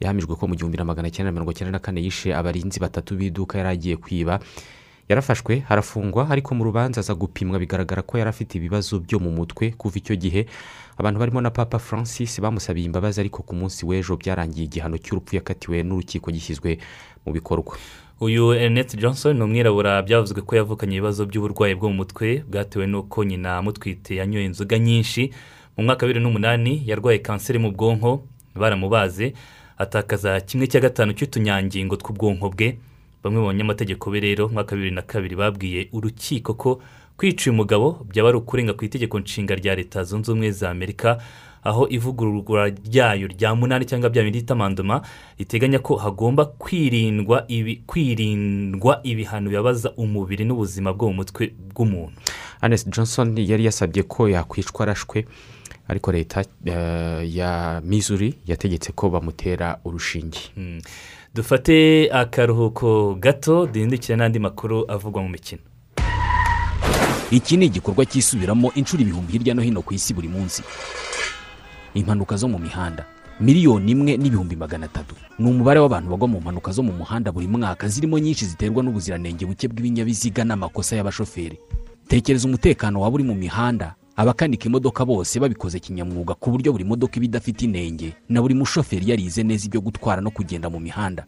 Yahamijwe 0.00 0.36
ko 0.38 0.46
mu 0.46 0.54
gihumbi 0.54 0.78
na 0.78 0.84
magana 0.86 1.10
cyenda 1.10 1.32
mirongo 1.34 1.50
cyenda 1.52 1.72
na 1.74 1.78
kane 1.82 1.98
yishe 2.02 2.30
abarinzi 2.34 2.78
batatu 2.78 3.18
b'iduka 3.18 3.58
yari 3.58 3.68
agiye 3.74 3.96
kwiba 3.98 4.38
yarafashwe 5.08 5.58
harafungwa 5.68 6.30
ariko 6.30 6.54
mu 6.54 6.64
rubanza 6.64 7.00
aza 7.00 7.14
gupimwa. 7.14 7.58
Bigaragara 7.58 8.02
ko 8.02 8.18
yari 8.18 8.30
afite 8.30 8.54
ibibazo 8.58 9.00
byo 9.00 9.18
mu 9.20 9.30
mutwe 9.30 9.70
kuva 9.76 9.98
icyo 9.98 10.16
gihe. 10.16 10.46
Abantu 10.96 11.18
barimo 11.20 11.40
na 11.40 11.50
papa 11.50 11.78
francis 11.78 12.40
bamusabiye 12.40 12.86
imbabazi 12.86 13.20
ariko 13.20 13.42
ku 13.42 13.54
munsi 13.54 13.86
w'ejo 13.86 14.16
byarangiye 14.16 14.64
igihano 14.66 14.96
cy'urupfu 14.98 15.36
yakatiwe 15.36 15.82
n'urukiko 15.82 16.30
gishyizwe 16.30 16.78
mu 17.26 17.32
bikorwa. 17.32 17.76
Uyu 18.20 18.54
Ernest 18.54 18.96
Johnson 18.96 19.36
ni 19.36 19.42
umwirabura. 19.42 20.02
Byavuzwe 20.02 20.40
ko 20.42 20.56
yavukanye 20.56 20.96
ibibazo 20.96 21.26
by'uburwayi 21.26 21.74
bwo 21.74 21.88
mu 21.90 21.94
mutwe. 22.06 22.44
Bwatewe 22.48 22.86
n'uko 22.86 23.24
nyina 23.24 23.58
amutwite 23.58 24.14
yanyoye 24.16 24.44
inzoga 24.46 24.78
nyinshi. 24.78 25.30
Mu 25.76 25.84
mwaka 25.84 26.06
wa 26.06 26.08
bibiri 26.08 26.24
n'umunani 26.24 26.82
yarwaye 26.86 27.18
kanseri 27.18 27.58
mu 27.58 27.72
bwonko. 27.74 28.22
Baramubaze 28.54 29.34
atakaza 29.78 30.40
kimwe 30.40 30.66
cya 30.70 30.80
gatanu 30.80 31.12
cy'utunyangingo 31.12 31.96
tw'ubwonko 31.98 32.50
bwe. 32.54 32.78
Bamwe 33.24 33.40
mu 33.40 33.46
banyamategeko 33.46 34.10
be 34.10 34.20
rero 34.20 34.48
mu 34.48 34.54
mwaka 34.54 34.72
wa 34.72 34.76
bibiri 34.76 34.94
na 34.94 35.02
kabiri 35.02 35.36
babwiye 35.36 35.88
urukiko 35.92 36.54
ko 36.54 36.80
kwica 37.16 37.50
uyu 37.50 37.56
mugabo 37.56 38.06
byaba 38.10 38.28
ari 38.28 38.38
ukurenga 38.38 38.72
ku 38.72 38.84
itegeko 38.84 39.18
nshinga 39.20 39.54
rya 39.54 39.74
leta 39.74 40.04
zunze 40.04 40.32
ubumwe 40.32 40.50
za 40.50 40.70
amerika 40.70 41.18
aho 41.64 41.88
ivugururwa 41.88 42.68
ryayo 42.68 43.26
rya 43.28 43.54
munani 43.54 43.84
cyangwa 43.84 44.10
bya 44.10 44.22
bindi 44.22 44.42
tamandoma 44.42 45.00
riteganya 45.38 45.78
ko 45.78 45.96
hagomba 45.96 46.44
kwirindwa 46.44 47.44
ibi 47.48 47.76
kwirindwa 47.86 49.00
ibihano 49.02 49.48
bibabaza 49.50 49.92
umubiri 49.96 50.44
n'ubuzima 50.44 50.92
bwo 50.92 51.08
mu 51.08 51.14
mutwe 51.24 51.54
bw'umuntu 51.74 52.20
Anes 52.60 52.84
Johnson 52.88 53.32
yari 53.38 53.64
yasabye 53.64 54.02
ko 54.02 54.28
yakwicwa 54.28 54.82
arashwe 54.84 55.24
ariko 55.88 56.12
leta 56.12 56.44
eh, 56.64 57.34
ya 57.36 57.80
Missouri 57.84 58.34
yategetse 58.46 58.92
ko 58.92 59.08
bamutera 59.10 59.78
urushinge 59.84 60.38
Mm. 60.56 60.80
Dufate 61.34 62.10
akaruhuko 62.12 63.14
gato 63.14 63.66
duhindukire 63.66 64.16
n'andi 64.16 64.38
makuru 64.38 64.84
avugwa 64.90 65.22
mu 65.22 65.28
mikino. 65.28 65.62
Iki 67.30 67.56
ni 67.56 67.66
igikorwa 67.66 68.06
cyisubiramo 68.06 68.72
inshuro 68.74 69.02
ibihumbi 69.02 69.32
hirya 69.32 69.54
no 69.54 69.62
hino 69.62 69.82
ku 69.82 69.94
isi 69.94 70.14
buri 70.14 70.28
munsi. 70.28 70.62
Impanuka 71.94 72.36
zo 72.36 72.48
mu 72.48 72.58
mihanda. 72.58 73.04
Miliyoni 73.40 73.92
imwe 73.92 74.16
n'ibihumbi 74.16 74.56
magana 74.56 74.86
atatu. 74.86 75.14
Ni 75.38 75.50
umubare 75.50 75.80
w'abantu 75.80 76.10
bagwa 76.10 76.28
mu 76.28 76.40
mpanuka 76.40 76.72
zo 76.72 76.82
mu 76.82 76.92
muhanda 76.92 77.32
buri 77.32 77.48
mwaka 77.48 77.88
zirimo 77.88 78.18
nyinshi 78.18 78.46
ziterwa 78.46 78.82
n'ubuziranenge 78.82 79.46
buke 79.46 79.68
bw'ibinyabiziga 79.68 80.44
n'amakosa 80.44 80.96
y'abashoferi. 80.96 81.58
Tekereza 82.08 82.48
umutekano 82.48 83.00
waba 83.00 83.14
uri 83.14 83.24
mu 83.24 83.34
mihanda. 83.34 83.94
Abakanika 84.16 84.64
imodoka 84.66 85.04
bose 85.04 85.40
babikoze 85.40 85.78
kinyamwuga 85.80 86.34
ku 86.34 86.50
buryo 86.50 86.72
buri 86.72 86.84
modoka 86.84 87.16
iba 87.16 87.24
idafite 87.24 87.62
inenge 87.64 88.12
na 88.28 88.42
buri 88.42 88.54
mushoferi 88.54 89.10
yarize 89.10 89.42
neza 89.42 89.66
ibyo 89.66 89.80
gutwara 89.80 90.20
no 90.22 90.30
kugenda 90.30 90.70
mu 90.70 90.80
mihanda. 90.80 91.26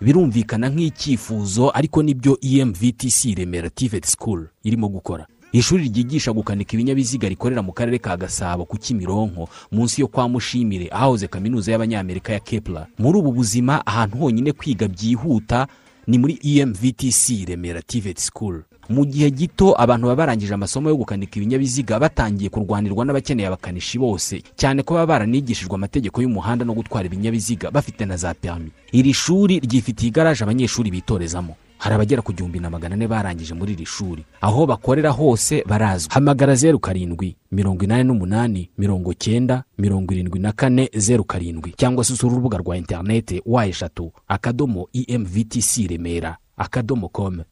Birumvikana 0.00 0.68
nk'icyifuzo 0.68 1.70
ariko 1.74 2.02
ni 2.02 2.14
byo 2.14 2.38
emvtc 2.42 3.34
remera 3.36 3.70
tivet 3.70 4.06
school 4.06 4.46
irimo 4.64 4.88
gukora. 4.88 5.26
Ishuri 5.52 5.82
ryigisha 5.88 6.32
gukanika 6.32 6.74
ibinyabiziga 6.74 7.28
rikorera 7.28 7.62
mu 7.62 7.72
karere 7.72 7.98
ka 7.98 8.16
gasabo 8.16 8.64
ku 8.64 8.76
kimironko 8.78 9.48
munsi 9.72 10.00
yo 10.00 10.08
kwa 10.08 10.28
mushimire 10.28 10.88
ahahoze 10.90 11.28
kaminuza 11.28 11.72
y'abanyamerika 11.72 12.32
ya 12.32 12.40
kepler. 12.40 12.86
Muri 12.98 13.18
ubu 13.18 13.32
buzima 13.32 13.86
ahantu 13.86 14.16
honyine 14.18 14.52
kwiga 14.52 14.88
byihuta 14.88 15.66
ni 16.06 16.18
muri 16.18 16.38
emvtc 16.42 17.46
remera 17.48 17.82
tivet 17.82 18.18
school. 18.18 18.62
Mu 18.88 19.04
gihe 19.04 19.30
gito 19.30 19.74
abantu 19.80 20.06
baba 20.06 20.16
barangije 20.16 20.54
amasomo 20.54 20.88
yo 20.88 20.96
gukanika 20.96 21.36
ibinyabiziga 21.36 21.98
batangiye 21.98 22.50
kurwanirwa 22.50 23.04
n'abakeneye 23.04 23.48
abakanishi 23.48 23.98
bose. 23.98 24.42
Cyane 24.56 24.82
ko 24.82 24.94
baba 24.94 25.06
baranigishijwe 25.06 25.74
amategeko 25.74 26.22
y'umuhanda 26.22 26.64
no 26.64 26.74
gutwara 26.74 27.06
ibinyabiziga 27.06 27.70
bafite 27.70 28.04
na 28.06 28.16
za 28.16 28.34
perimi 28.34 28.70
iri 28.92 29.12
shuri 29.14 29.60
ryifitiye 29.60 30.08
igaraje 30.08 30.44
abanyeshuri 30.44 30.90
bitorezamo. 30.90 31.56
Hari 31.78 31.94
abagera 31.94 32.22
ku 32.22 32.32
gihumbi 32.32 32.60
na 32.60 32.70
magana 32.70 32.94
ane 32.94 33.06
barangije 33.08 33.54
muri 33.54 33.72
iri 33.72 33.86
shuri. 33.86 34.24
Aho 34.40 34.66
bakorera 34.66 35.10
hose 35.10 35.64
barazwi. 35.66 36.08
Hamagara 36.14 36.54
zeru 36.54 36.78
karindwi 36.78 37.36
mirongo 37.52 37.84
inani 37.84 38.04
n'umunani 38.04 38.70
mirongo 38.78 39.12
cyenda 39.14 39.64
mirongo 39.78 40.14
irindwi 40.14 40.40
na 40.40 40.52
kane 40.52 40.88
zeru 40.96 41.24
karindwi. 41.24 41.74
Cyangwa 41.76 42.04
se 42.04 42.12
usura 42.12 42.32
urubuga 42.32 42.58
rwa 42.58 42.76
interinete 42.76 43.42
wa 43.46 43.66
eshatu 43.66 44.12
akadomo 44.28 44.88
emvtc 45.08 45.76
remera 45.90 46.36
akadomo 46.56 47.08
komu 47.08 47.44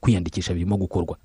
kwiyandikisha 0.00 0.54
birimo 0.54 0.76
gukorwa. 0.76 1.16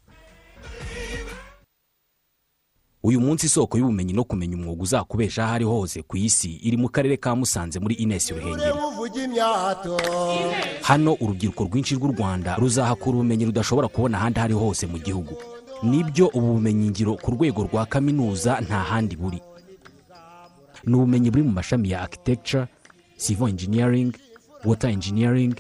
Uyu 3.04 3.20
munsi 3.22 3.46
isoko 3.46 3.78
y'ubumenyi 3.78 4.14
no 4.14 4.24
kumenya 4.24 4.56
umwuga 4.56 4.84
uzakubesha 4.84 5.44
aho 5.44 5.54
ari 5.54 5.66
hose 5.66 6.02
ku 6.08 6.18
isi 6.18 6.56
iri 6.64 6.78
mu 6.78 6.88
karere 6.90 7.18
ka 7.18 7.36
musanze 7.36 7.80
muri 7.80 7.96
inesi 7.96 8.34
ruhengeri. 8.34 8.72
Hano 10.82 11.14
urubyiruko 11.20 11.64
rwinshi 11.68 11.96
rw'u 11.96 12.12
rwanda 12.16 12.56
ruzahakura 12.56 13.16
ubumenyi 13.20 13.46
rudashobora 13.46 13.88
kubona 13.88 14.18
ahandi 14.18 14.40
aho 14.40 14.60
hose 14.72 14.88
mu 14.88 14.98
gihugu. 15.04 15.36
Nibyo 15.84 16.28
ubu 16.32 16.54
bumenyingiro 16.56 17.16
ku 17.20 17.32
rwego 17.36 17.64
rwa 17.68 17.86
kaminuza 17.86 18.62
nta 18.64 18.80
handi 18.80 19.16
buri. 19.20 19.42
Ni 20.88 20.96
ubumenyi 20.96 21.28
buri 21.32 21.44
mu 21.44 21.52
mashami 21.52 21.90
ya 21.92 22.02
architecture 22.08 22.68
civil 23.20 23.48
engineering 23.52 24.16
water 24.64 24.90
engineering 24.90 25.56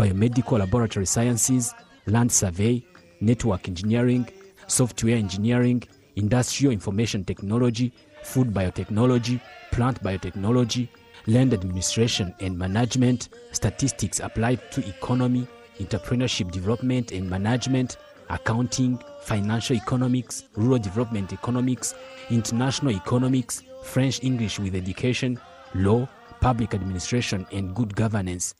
biomedical 0.00 0.58
laboratory 0.58 1.06
sciences 1.06 1.74
land 2.06 2.30
survey 2.30 2.82
network 3.20 3.68
engineering 3.68 4.28
software 4.66 5.16
engineering 5.16 5.82
industrial 6.16 6.72
information 6.72 7.24
technology 7.24 7.92
food 8.22 8.52
biotechnology 8.52 9.40
plant 9.72 10.02
biotechnology 10.02 10.88
land 11.26 11.52
administration 11.52 12.34
and 12.40 12.58
management 12.58 13.28
statistics 13.52 14.20
applied 14.20 14.60
to 14.70 14.86
economy 14.88 15.46
entrepreneurship 15.80 16.50
development 16.50 17.12
and 17.12 17.28
management 17.28 17.96
accounting 18.30 18.98
financial 19.22 19.76
economics 19.76 20.44
rural 20.56 20.78
development 20.78 21.32
economics 21.32 21.94
international 22.30 22.92
economics 22.92 23.62
french 23.82 24.22
english 24.22 24.58
with 24.58 24.74
education 24.74 25.38
law 25.74 26.08
public 26.40 26.74
administration 26.74 27.46
and 27.52 27.74
good 27.74 27.94
governance. 27.94 28.54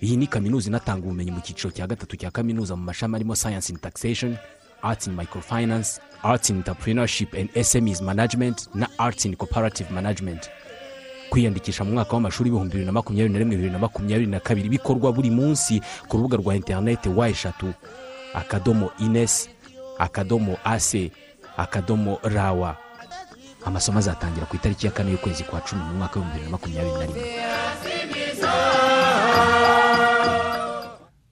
Iyi 0.00 0.16
ni 0.16 0.26
kaminuza 0.26 0.68
inatanga 0.68 1.06
ubumenyi 1.06 1.30
mu 1.30 1.40
cyiciro 1.40 1.70
cya 1.70 1.86
gatatu 1.86 2.16
cya 2.16 2.30
kaminuza 2.30 2.76
mu 2.76 2.82
mashami 2.84 3.14
arimo 3.16 3.34
science 3.36 3.70
in 3.72 3.78
taxation 3.78 4.36
arts 4.82 5.06
in 5.06 5.14
microfinance 5.16 6.00
arts 6.22 6.50
in 6.50 6.56
entrepreneurship 6.62 7.34
and 7.34 7.50
smes 7.64 8.00
management 8.00 8.68
na 8.74 8.86
arts 8.98 9.24
in 9.24 9.34
cooperative 9.36 9.90
management. 9.90 10.50
Kwiyandikisha 11.30 11.84
mu 11.84 11.92
mwaka 11.92 12.12
w'amashuri 12.14 12.48
ibihumbi 12.48 12.70
bibiri 12.72 12.86
na 12.86 12.92
makumyabiri 12.92 13.32
na 13.32 13.38
rimwe 13.38 13.56
bibiri 13.56 13.72
na 13.72 13.78
makumyabiri 13.78 14.30
na 14.30 14.40
kabiri 14.40 14.68
bikorwa 14.68 15.12
buri 15.12 15.30
munsi 15.30 15.80
ku 16.08 16.16
rubuga 16.16 16.36
rwa 16.36 16.56
interinete 16.56 17.08
wa 17.08 17.28
eshatu 17.28 17.72
akadomo 18.34 18.90
ines 18.98 19.48
akadomo 19.98 20.56
ase 20.64 21.10
akadomo 21.56 22.18
rawa. 22.22 22.76
Amasomo 23.66 23.98
azatangira 23.98 24.46
ku 24.46 24.56
itariki 24.56 24.86
ya 24.86 24.92
kane 24.92 25.10
y'ukwezi 25.10 25.44
kwa 25.44 25.60
cumi 25.60 25.82
mu 25.82 25.94
mwaka 25.94 26.20
w'ibihumbi 26.20 26.38
bibiri 26.38 26.44
na 26.44 26.50
makumyabiri 26.50 26.94
na 26.98 27.06
rimwe. 27.06 27.22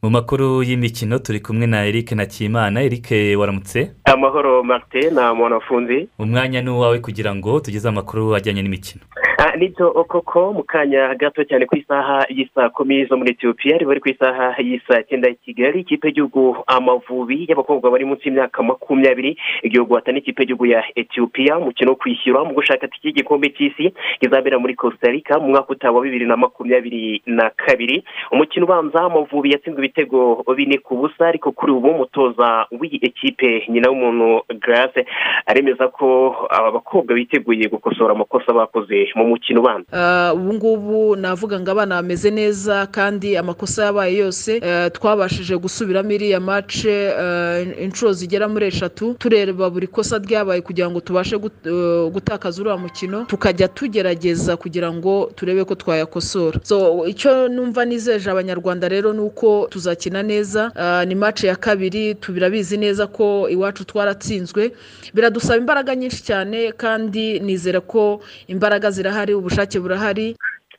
Mu 0.06 0.10
makuru 0.10 0.62
y'imikino 0.62 1.18
turi 1.18 1.40
kumwe 1.40 1.66
na 1.66 1.86
eric 1.86 2.12
nakimana 2.12 2.82
eric 2.82 3.10
waramutse? 3.38 3.90
Amahoro 4.04 4.62
marite 4.62 5.10
na 5.10 5.34
mwanafunzi. 5.34 6.08
Umwanya 6.18 6.62
ni 6.62 6.70
uwawe 6.70 6.98
kugira 6.98 7.34
ngo 7.34 7.60
tugeze 7.60 7.88
amakuru 7.88 8.34
ajyanye 8.36 8.62
n'imikino. 8.62 9.04
Ah, 9.38 9.45
ni 9.56 9.68
byo 9.68 9.90
koko 10.04 10.52
mu 10.52 10.62
kanya 10.68 11.14
gato 11.14 11.44
cyane 11.44 11.64
ku 11.66 11.76
isaha 11.80 12.26
y'isaa 12.28 12.68
kumi 12.68 13.04
zo 13.08 13.16
muri 13.16 13.30
etiyopiya 13.32 13.78
riba 13.78 13.92
ari 13.92 14.00
ku 14.04 14.08
isaha 14.12 14.52
y'isaa 14.60 15.02
cyenda 15.08 15.28
i 15.32 15.34
kigali. 15.34 15.80
Ikipe 15.80 16.08
y'igihugu 16.08 16.56
amavubi 16.66 17.46
y'abakobwa 17.48 17.88
bari 17.90 18.04
munsi 18.04 18.28
y'imyaka 18.28 18.62
makumyabiri. 18.62 19.36
Igihugu 19.64 19.94
hata 19.96 20.12
n'ikipe 20.12 20.42
y'igihugu 20.42 20.66
ya 20.66 20.84
etiyopiya 20.94 21.56
umukino 21.58 21.90
wo 21.90 21.96
kwishyura 21.96 22.44
mu 22.44 22.52
gushaka 22.54 22.88
tiki 22.88 23.08
y'igikombe 23.08 23.48
cy'isi 23.56 23.94
kizabera 24.20 24.58
muri 24.58 24.74
costa 24.76 25.08
rica 25.10 25.40
mu 25.40 25.48
mwaka 25.48 25.72
utaha 25.72 25.92
wa 25.92 26.02
bibiri 26.02 26.26
na 26.26 26.36
makumyabiri 26.36 27.22
na 27.26 27.50
kabiri. 27.56 28.04
Umukino 28.32 28.66
ubanza 28.68 29.00
amavubi 29.08 29.52
yatsinzwe 29.56 29.80
ibitego 29.84 30.44
bine 30.56 30.78
ku 30.84 30.96
busa 31.00 31.28
ariko 31.32 31.52
kuri 31.52 31.72
ubu 31.72 31.88
umutoza 31.88 32.66
w'iyi 32.76 32.98
ekipe 33.02 33.64
nyina 33.72 33.88
w'umuntu 33.88 34.44
grace 34.60 35.06
aremeza 35.46 35.88
ko 35.88 36.36
aba 36.50 36.70
bakobwa 36.70 37.14
biteguye 37.16 37.68
gukosora 37.72 38.12
amakosa 38.12 38.52
bakoze 38.52 39.08
mu 39.16 39.24
mukino. 39.24 39.45
Ubanza 39.54 39.86
Ah, 39.92 40.32
ubu 40.34 40.54
ngubu 40.54 41.16
navuga 41.16 41.60
ngo 41.60 41.70
abana 41.70 41.94
bameze 42.02 42.30
neza 42.30 42.86
kandi 42.86 43.36
amakosa 43.36 43.84
yabaye 43.84 44.16
yose 44.16 44.56
eh, 44.62 44.90
twabashije 44.92 45.56
gusubiramo 45.56 46.10
iriya 46.12 46.40
mace 46.40 46.90
eh, 46.90 47.82
inshuro 47.84 48.12
zigera 48.12 48.48
muri 48.48 48.66
eshatu 48.66 49.14
tureba 49.18 49.70
buri 49.70 49.86
kosa 49.86 50.18
ryabaye 50.18 50.60
kugira 50.60 50.90
ngo 50.90 51.00
tubashe 51.00 51.36
gut- 51.36 51.62
eh, 51.66 52.10
gutakaza 52.12 52.60
uriya 52.62 52.76
mukino 52.76 53.24
tukajya 53.24 53.68
tugerageza 53.68 54.56
kugira 54.56 54.92
ngo 54.92 55.30
turebe 55.36 55.64
ko 55.64 55.74
twayakosora. 55.74 56.60
So 56.62 57.06
icyo 57.06 57.48
numva 57.48 57.84
nizeje 57.84 58.30
abanyarwanda 58.30 58.88
rero 58.88 59.12
ni 59.12 59.20
uko 59.20 59.66
tuzakina 59.70 60.22
neza 60.22 60.72
ni 61.06 61.14
mace 61.14 61.46
ya 61.46 61.56
kabiri 61.56 62.14
tubirabizi 62.14 62.76
neza 62.76 63.06
ko 63.06 63.48
iwacu 63.48 63.84
twaratsinzwe 63.84 64.72
biradusaba 65.14 65.56
imbaraga 65.56 65.94
nyinshi 65.96 66.22
cyane 66.24 66.72
kandi 66.72 67.40
nizera 67.40 67.80
ko 67.80 68.20
imbaraga 68.48 68.90
zirahari 68.90 69.34
ubushake 69.38 69.80
burahari. 69.80 70.36